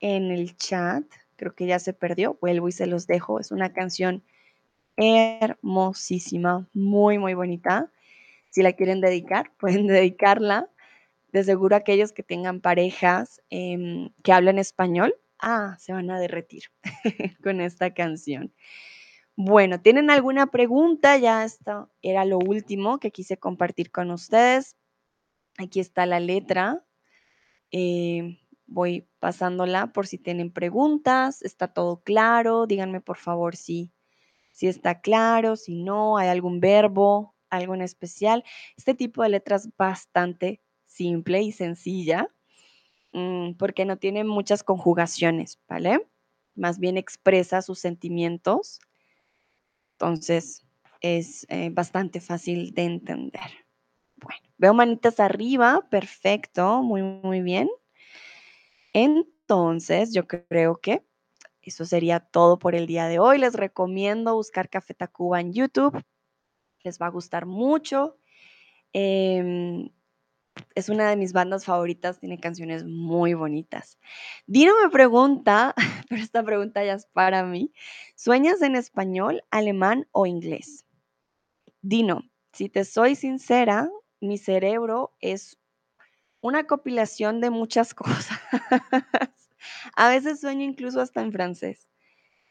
en 0.02 0.32
el 0.32 0.58
chat, 0.58 1.06
creo 1.38 1.56
que 1.56 1.66
ya 1.66 1.80
se 1.80 1.94
perdió, 1.94 2.38
vuelvo 2.42 2.68
y 2.68 2.74
se 2.74 2.88
los 2.88 3.08
dejo, 3.08 3.40
es 3.40 3.52
una 3.52 3.72
canción 3.72 4.22
hermosísima, 4.98 6.68
muy, 6.74 7.18
muy 7.20 7.36
bonita 7.36 7.90
si 8.56 8.64
la 8.64 8.72
quieren 8.72 9.02
dedicar, 9.02 9.52
pueden 9.60 9.86
dedicarla. 9.86 10.70
De 11.34 11.44
seguro 11.44 11.76
aquellos 11.76 12.14
que 12.14 12.24
tengan 12.24 12.62
parejas 12.62 13.42
em, 13.50 14.10
que 14.24 14.32
hablan 14.32 14.58
español, 14.58 15.14
ah, 15.40 15.76
se 15.78 15.92
van 15.92 16.10
a 16.10 16.18
derretir 16.18 16.64
con 17.44 17.60
esta 17.60 17.94
canción. 17.94 18.54
Bueno, 19.36 19.82
¿tienen 19.82 20.10
alguna 20.10 20.48
pregunta? 20.48 21.18
Ya 21.18 21.44
esto 21.44 21.92
era 22.02 22.24
lo 22.24 22.40
último 22.40 23.02
que 23.02 23.12
quise 23.12 23.36
compartir 23.36 23.92
con 23.92 24.10
ustedes. 24.12 24.78
Aquí 25.58 25.82
está 25.82 26.06
la 26.06 26.22
letra. 26.22 26.86
Eh, 27.72 28.40
voy 28.66 29.06
pasándola 29.20 29.88
por 29.88 30.08
si 30.08 30.18
tienen 30.18 30.54
preguntas. 30.54 31.42
¿Está 31.42 31.68
todo 31.68 32.02
claro? 32.02 32.66
Díganme 32.66 33.02
por 33.02 33.18
favor 33.18 33.58
si, 33.58 33.92
si 34.54 34.68
está 34.68 35.02
claro, 35.02 35.58
si 35.58 35.76
no, 35.76 36.18
hay 36.18 36.30
algún 36.30 36.62
verbo 36.62 37.35
algo 37.50 37.74
en 37.74 37.82
especial. 37.82 38.44
Este 38.78 38.94
tipo 38.94 39.24
de 39.24 39.30
letra 39.30 39.56
es 39.58 39.70
bastante 39.78 40.62
simple 40.86 41.42
y 41.42 41.52
sencilla 41.52 42.28
mm, 43.14 43.54
porque 43.54 43.86
no 43.86 43.98
tiene 43.98 44.24
muchas 44.24 44.64
conjugaciones, 44.64 45.60
¿vale? 45.68 46.08
Más 46.56 46.80
bien 46.80 46.98
expresa 46.98 47.62
sus 47.62 47.80
sentimientos. 47.80 48.80
Entonces, 49.94 50.66
es 51.02 51.46
eh, 51.50 51.70
bastante 51.72 52.22
fácil 52.22 52.74
de 52.74 52.84
entender. 52.84 53.66
Bueno, 54.18 54.42
veo 54.58 54.74
manitas 54.74 55.20
arriba, 55.20 55.86
perfecto, 55.90 56.82
muy, 56.82 57.02
muy 57.02 57.42
bien. 57.42 57.70
Entonces, 58.94 60.14
yo 60.14 60.28
creo 60.28 60.78
que 60.78 61.04
eso 61.62 61.86
sería 61.86 62.20
todo 62.20 62.60
por 62.60 62.76
el 62.76 62.88
día 62.88 63.08
de 63.08 63.20
hoy. 63.20 63.40
Les 63.40 63.54
recomiendo 63.54 64.36
buscar 64.36 64.70
Café 64.70 64.94
Tacuba 64.94 65.42
en 65.42 65.52
YouTube 65.54 66.02
les 66.86 67.02
va 67.02 67.08
a 67.08 67.10
gustar 67.10 67.46
mucho. 67.46 68.18
Em, 68.94 69.90
es 70.74 70.88
una 70.88 71.10
de 71.10 71.18
mis 71.18 71.34
bandas 71.34 71.66
favoritas, 71.66 72.20
tiene 72.20 72.40
canciones 72.40 72.86
muy 72.86 73.34
bonitas. 73.34 74.00
Dino 74.46 74.74
me 74.82 74.90
pregunta, 74.90 75.74
pero 76.10 76.22
esta 76.22 76.44
pregunta 76.44 76.84
ya 76.86 76.94
es 76.94 77.08
para 77.08 77.44
mí, 77.44 77.74
¿sueñas 78.16 78.62
en 78.62 78.76
español, 78.76 79.44
alemán 79.52 80.08
o 80.12 80.26
inglés? 80.26 80.86
Dino, 81.82 82.24
si 82.54 82.70
te 82.70 82.86
soy 82.86 83.16
sincera, 83.16 83.90
mi 84.22 84.38
cerebro 84.38 85.14
es 85.20 85.58
una 86.40 86.66
compilación 86.66 87.42
de 87.42 87.50
muchas 87.50 87.94
cosas. 87.96 88.40
a 89.96 90.10
veces 90.10 90.40
sueño 90.40 90.64
incluso 90.64 91.02
hasta 91.02 91.22
en 91.22 91.32
francés. 91.32 91.90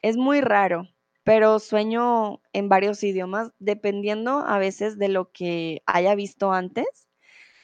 Es 0.03 0.16
muy 0.16 0.43
raro 0.43 0.93
pero 1.25 1.59
sueño 1.59 2.43
en 2.53 2.68
varios 2.68 3.03
idiomas, 3.03 3.51
dependiendo 3.59 4.41
a 4.41 4.59
veces 4.59 4.99
de 4.99 5.09
lo 5.09 5.33
que 5.33 5.83
haya 5.87 6.14
visto 6.14 6.53
antes. 6.53 7.09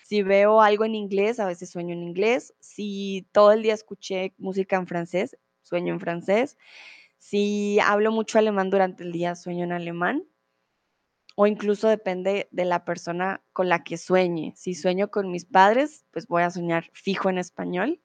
Si 0.07 0.23
veo 0.23 0.63
algo 0.63 0.85
en 0.85 0.95
inglés, 0.95 1.39
a 1.39 1.47
veces 1.47 1.71
sueño 1.71 1.93
en 1.93 2.03
inglés. 2.03 2.55
Si 2.59 3.29
todo 3.33 3.53
el 3.53 3.63
día 3.63 3.75
escuché 3.75 4.35
música 4.39 4.77
en 4.77 4.87
francés, 4.87 5.37
sueño 5.63 5.93
en 5.93 6.01
francés. 6.01 6.57
Si 7.19 7.79
hablo 7.81 8.11
mucho 8.11 8.39
alemán 8.39 8.71
durante 8.71 9.05
el 9.05 9.13
día, 9.13 9.37
sueño 9.37 9.65
en 9.65 9.73
alemán. 9.73 10.25
O 11.37 11.47
incluso 11.47 11.87
depende 11.89 12.49
de 12.51 12.65
la 12.65 12.85
persona 12.85 13.43
con 13.53 13.69
la 13.69 13.85
que 13.85 13.99
sueñe. 13.99 14.55
Si 14.57 14.75
sueño 14.75 15.11
con 15.11 15.31
mis 15.31 15.45
padres, 15.45 16.05
pues 16.11 16.27
voy 16.27 16.43
a 16.43 16.51
soñar 16.51 16.91
fijo 16.93 17.29
en 17.29 17.39
español. 17.39 18.01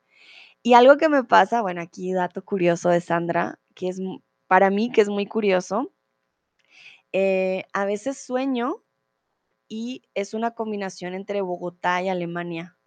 Y 0.62 0.74
algo 0.74 0.97
que 0.97 1.10
me 1.10 1.24
pasa, 1.24 1.62
bueno, 1.62 1.82
aquí 1.82 2.12
dato 2.12 2.43
curioso 2.43 2.89
de 2.89 3.01
Sandra, 3.01 3.60
que 3.74 3.88
es 3.89 3.99
para 4.48 4.70
mí, 4.70 4.91
que 4.91 5.02
es 5.02 5.10
muy 5.10 5.26
curioso, 5.26 5.91
eh, 7.14 7.64
a 7.74 7.86
veces 7.86 8.18
sueño 8.18 8.84
y 9.68 10.04
es 10.14 10.34
una 10.34 10.52
combinación 10.52 11.14
entre 11.14 11.41
Bogotá 11.41 12.02
y 12.02 12.10
Alemania. 12.10 12.78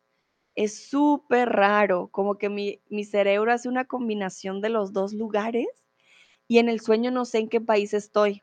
Es 0.54 0.88
súper 0.88 1.48
raro, 1.50 2.08
como 2.08 2.36
que 2.36 2.48
mi, 2.48 2.82
mi, 2.88 3.04
cerebro 3.04 3.52
hace 3.52 3.68
una 3.68 3.86
combinación 3.86 4.60
de 4.60 4.70
los 4.70 4.92
dos 4.92 5.12
lugares 5.12 5.66
y 6.48 6.58
en 6.58 6.68
el 6.68 6.80
sueño 6.80 7.10
no 7.10 7.24
sé 7.24 7.38
en 7.38 7.48
qué 7.48 7.60
país 7.60 7.94
estoy. 7.94 8.42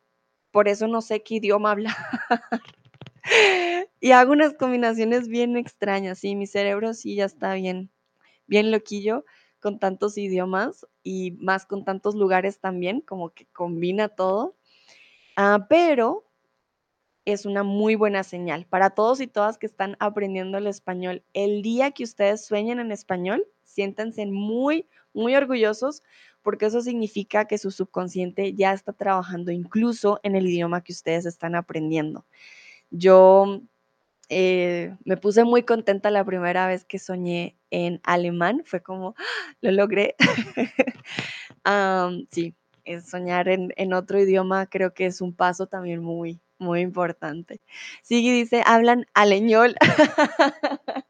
Por 0.52 0.68
eso 0.68 0.88
no 0.88 1.02
sé 1.02 1.24
qué 1.24 1.36
idioma 1.36 1.72
hablar. 1.72 1.96
y 4.00 4.12
hago 4.12 4.32
unas 4.32 4.54
combinaciones 4.54 5.28
bien 5.28 5.58
extrañas. 5.58 6.20
Sí, 6.20 6.36
mi 6.36 6.48
cerebro 6.48 6.94
sí 6.94 7.16
ya 7.16 7.26
está 7.26 7.54
bien, 7.54 7.92
bien 8.48 8.72
loquillo 8.72 9.26
con 9.66 9.80
tantos 9.80 10.16
idiomas 10.20 10.86
y 11.02 11.32
más 11.40 11.66
con 11.66 11.84
tantos 11.86 12.14
lugares 12.14 12.60
también, 12.60 13.02
como 13.02 13.32
que 13.32 13.48
combina 13.48 14.10
todo. 14.10 14.56
Ah, 15.36 15.66
pero 15.68 16.24
es 17.26 17.48
una 17.48 17.64
muy 17.64 17.96
buena 17.96 18.24
señal 18.24 18.68
para 18.68 18.92
todos 18.92 19.22
y 19.22 19.26
todas 19.26 19.58
que 19.58 19.66
están 19.66 19.98
aprendiendo 20.00 20.60
el 20.60 20.68
español. 20.68 21.24
El 21.34 21.64
día 21.64 21.90
que 21.90 22.04
ustedes 22.04 22.46
sueñen 22.46 22.78
en 22.78 22.92
español, 22.92 23.48
siéntanse 23.64 24.28
muy, 24.28 24.88
muy 25.14 25.36
orgullosos 25.36 26.04
porque 26.44 26.68
eso 26.68 26.82
significa 26.82 27.46
que 27.46 27.58
su 27.58 27.72
subconsciente 27.72 28.54
ya 28.54 28.72
está 28.72 28.94
trabajando 28.94 29.52
incluso 29.52 30.20
en 30.22 30.36
el 30.36 30.46
idioma 30.46 30.84
que 30.84 30.94
ustedes 30.94 31.26
están 31.26 31.56
aprendiendo. 31.56 32.24
Yo 32.92 33.64
eh, 34.30 34.96
me 35.06 35.18
puse 35.18 35.44
muy 35.44 35.64
contenta 35.64 36.12
la 36.12 36.26
primera 36.26 36.68
vez 36.68 36.86
que 36.86 37.00
soñé 37.00 37.58
en 37.72 38.02
alemán, 38.04 38.64
fue 38.66 38.82
como, 38.82 39.16
lo 39.62 39.72
logré. 39.72 40.16
sí, 42.32 42.56
soñar 43.06 43.48
en, 43.50 43.74
en 43.78 43.94
otro 43.94 44.20
idioma 44.20 44.68
creo 44.68 44.94
que 44.94 45.06
es 45.08 45.22
un 45.22 45.34
paso 45.36 45.68
también 45.68 46.02
muy, 46.04 46.40
muy 46.60 46.82
importante. 46.82 47.62
Sigui 48.04 48.32
dice, 48.32 48.64
hablan 48.66 49.06
aleñol. 49.14 49.76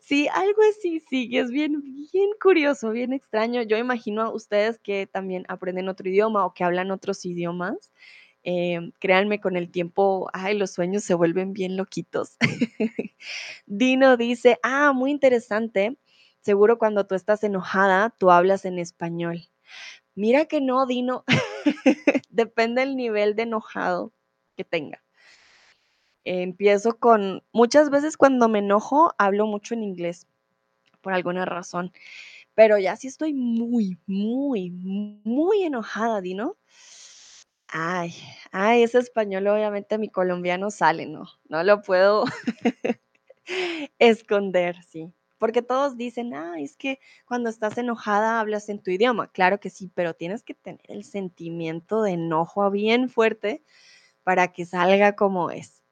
Sí, 0.00 0.28
algo 0.28 0.60
así, 0.70 1.00
sí, 1.08 1.28
es 1.36 1.50
bien, 1.50 1.82
bien 2.12 2.30
curioso, 2.40 2.90
bien 2.90 3.12
extraño. 3.12 3.62
Yo 3.62 3.76
imagino 3.76 4.22
a 4.22 4.32
ustedes 4.32 4.78
que 4.78 5.06
también 5.06 5.44
aprenden 5.48 5.88
otro 5.88 6.08
idioma 6.08 6.44
o 6.46 6.54
que 6.54 6.64
hablan 6.64 6.90
otros 6.90 7.24
idiomas. 7.24 7.92
Em, 8.44 8.92
créanme, 8.98 9.40
con 9.40 9.56
el 9.56 9.70
tiempo, 9.70 10.30
ay, 10.32 10.56
los 10.56 10.70
sueños 10.70 11.04
se 11.04 11.14
vuelven 11.14 11.52
bien 11.52 11.76
loquitos. 11.76 12.36
Dino 13.66 14.16
dice, 14.16 14.58
ah, 14.62 14.92
muy 14.92 15.10
interesante. 15.10 15.98
Seguro 16.40 16.78
cuando 16.78 17.06
tú 17.06 17.14
estás 17.14 17.42
enojada, 17.44 18.10
tú 18.10 18.30
hablas 18.30 18.64
en 18.64 18.78
español. 18.78 19.48
Mira 20.14 20.46
que 20.46 20.60
no, 20.60 20.86
Dino. 20.86 21.24
Depende 22.30 22.80
del 22.82 22.96
nivel 22.96 23.36
de 23.36 23.42
enojado 23.42 24.12
que 24.56 24.64
tenga. 24.64 25.02
Empiezo 26.24 26.98
con, 26.98 27.42
muchas 27.52 27.90
veces 27.90 28.16
cuando 28.16 28.48
me 28.48 28.58
enojo, 28.58 29.14
hablo 29.18 29.46
mucho 29.46 29.74
en 29.74 29.82
inglés, 29.82 30.26
por 31.00 31.12
alguna 31.12 31.44
razón. 31.44 31.92
Pero 32.54 32.78
ya 32.78 32.96
si 32.96 33.08
estoy 33.08 33.32
muy, 33.32 33.98
muy, 34.06 34.70
muy 34.70 35.62
enojada, 35.62 36.20
Dino. 36.20 36.56
Ay, 37.70 38.14
ay, 38.50 38.82
ese 38.82 38.98
español 38.98 39.46
obviamente 39.46 39.98
mi 39.98 40.08
colombiano 40.08 40.70
sale, 40.70 41.06
¿no? 41.06 41.24
No 41.48 41.62
lo 41.62 41.82
puedo 41.82 42.24
esconder, 43.98 44.82
sí. 44.84 45.12
Porque 45.38 45.62
todos 45.62 45.96
dicen, 45.96 46.34
ah, 46.34 46.54
es 46.58 46.76
que 46.76 46.98
cuando 47.26 47.48
estás 47.48 47.78
enojada 47.78 48.40
hablas 48.40 48.68
en 48.68 48.82
tu 48.82 48.90
idioma. 48.90 49.30
Claro 49.30 49.60
que 49.60 49.70
sí, 49.70 49.90
pero 49.94 50.14
tienes 50.14 50.42
que 50.42 50.54
tener 50.54 50.80
el 50.88 51.04
sentimiento 51.04 52.02
de 52.02 52.12
enojo 52.12 52.70
bien 52.70 53.08
fuerte 53.08 53.62
para 54.24 54.48
que 54.52 54.66
salga 54.66 55.14
como 55.16 55.50
es. 55.50 55.84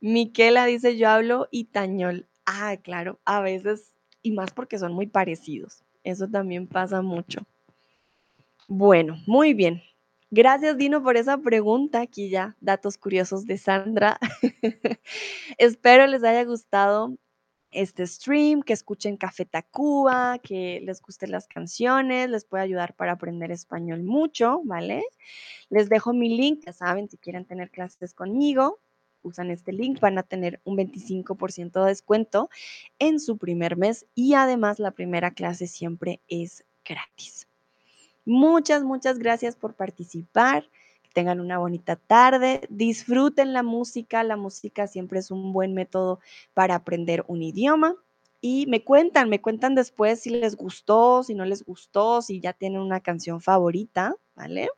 Miquela 0.00 0.66
dice, 0.66 0.96
yo 0.98 1.08
hablo 1.10 1.48
itañol. 1.50 2.28
Ah, 2.46 2.76
claro, 2.82 3.20
a 3.24 3.40
veces, 3.40 3.94
y 4.22 4.32
más 4.32 4.52
porque 4.52 4.78
son 4.78 4.92
muy 4.94 5.06
parecidos. 5.06 5.84
Eso 6.04 6.28
también 6.28 6.66
pasa 6.66 7.02
mucho. 7.02 7.46
Bueno, 8.68 9.16
muy 9.26 9.54
bien. 9.54 9.82
Gracias, 10.36 10.76
Dino, 10.76 11.00
por 11.00 11.16
esa 11.16 11.38
pregunta. 11.38 12.00
Aquí 12.00 12.28
ya, 12.28 12.56
datos 12.60 12.98
curiosos 12.98 13.46
de 13.46 13.56
Sandra. 13.56 14.18
Espero 15.58 16.08
les 16.08 16.24
haya 16.24 16.42
gustado 16.42 17.16
este 17.70 18.04
stream, 18.04 18.62
que 18.62 18.72
escuchen 18.72 19.16
Café 19.16 19.44
Tacuba, 19.44 20.40
que 20.40 20.80
les 20.82 21.00
gusten 21.00 21.30
las 21.30 21.46
canciones, 21.46 22.28
les 22.30 22.44
puede 22.44 22.64
ayudar 22.64 22.96
para 22.96 23.12
aprender 23.12 23.52
español 23.52 24.02
mucho, 24.02 24.60
¿vale? 24.64 25.04
Les 25.68 25.88
dejo 25.88 26.12
mi 26.12 26.36
link, 26.36 26.64
ya 26.66 26.72
saben, 26.72 27.08
si 27.08 27.16
quieren 27.16 27.44
tener 27.44 27.70
clases 27.70 28.12
conmigo, 28.12 28.80
usan 29.22 29.52
este 29.52 29.72
link, 29.72 30.00
van 30.00 30.18
a 30.18 30.24
tener 30.24 30.60
un 30.64 30.76
25% 30.76 31.80
de 31.80 31.90
descuento 31.90 32.50
en 32.98 33.20
su 33.20 33.38
primer 33.38 33.76
mes 33.76 34.04
y 34.16 34.34
además 34.34 34.80
la 34.80 34.90
primera 34.90 35.30
clase 35.30 35.68
siempre 35.68 36.20
es 36.26 36.64
gratis. 36.84 37.46
Muchas, 38.24 38.82
muchas 38.82 39.18
gracias 39.18 39.56
por 39.56 39.74
participar 39.74 40.64
tengan 41.14 41.40
una 41.40 41.58
bonita 41.58 41.96
tarde, 41.96 42.60
disfruten 42.68 43.54
la 43.54 43.62
música, 43.62 44.22
la 44.22 44.36
música 44.36 44.86
siempre 44.86 45.20
es 45.20 45.30
un 45.30 45.52
buen 45.54 45.72
método 45.72 46.20
para 46.52 46.74
aprender 46.74 47.24
un 47.28 47.40
idioma. 47.42 47.94
Y 48.42 48.66
me 48.66 48.84
cuentan, 48.84 49.30
me 49.30 49.40
cuentan 49.40 49.74
después 49.74 50.20
si 50.20 50.28
les 50.28 50.54
gustó, 50.56 51.22
si 51.22 51.34
no 51.34 51.46
les 51.46 51.64
gustó, 51.64 52.20
si 52.20 52.40
ya 52.40 52.52
tienen 52.52 52.82
una 52.82 53.00
canción 53.00 53.40
favorita, 53.40 54.16
¿vale? 54.34 54.68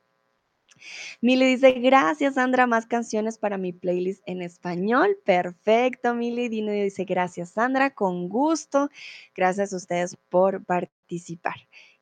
Mili 1.21 1.47
dice, 1.47 1.71
gracias 1.71 2.35
Sandra, 2.35 2.67
más 2.67 2.85
canciones 2.85 3.37
para 3.37 3.57
mi 3.57 3.73
playlist 3.73 4.21
en 4.25 4.41
español. 4.41 5.17
Perfecto, 5.25 6.13
Mili. 6.13 6.47
Dino 6.47 6.71
dice, 6.71 7.03
gracias 7.03 7.49
Sandra, 7.49 7.89
con 7.89 8.29
gusto. 8.29 8.89
Gracias 9.35 9.73
a 9.73 9.77
ustedes 9.77 10.15
por 10.29 10.63
participar. 10.63 11.55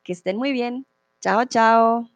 Que 0.04 0.12
estén 0.12 0.36
muy 0.36 0.52
bien. 0.52 0.86
Chao, 1.26 1.44
chao. 1.44 2.15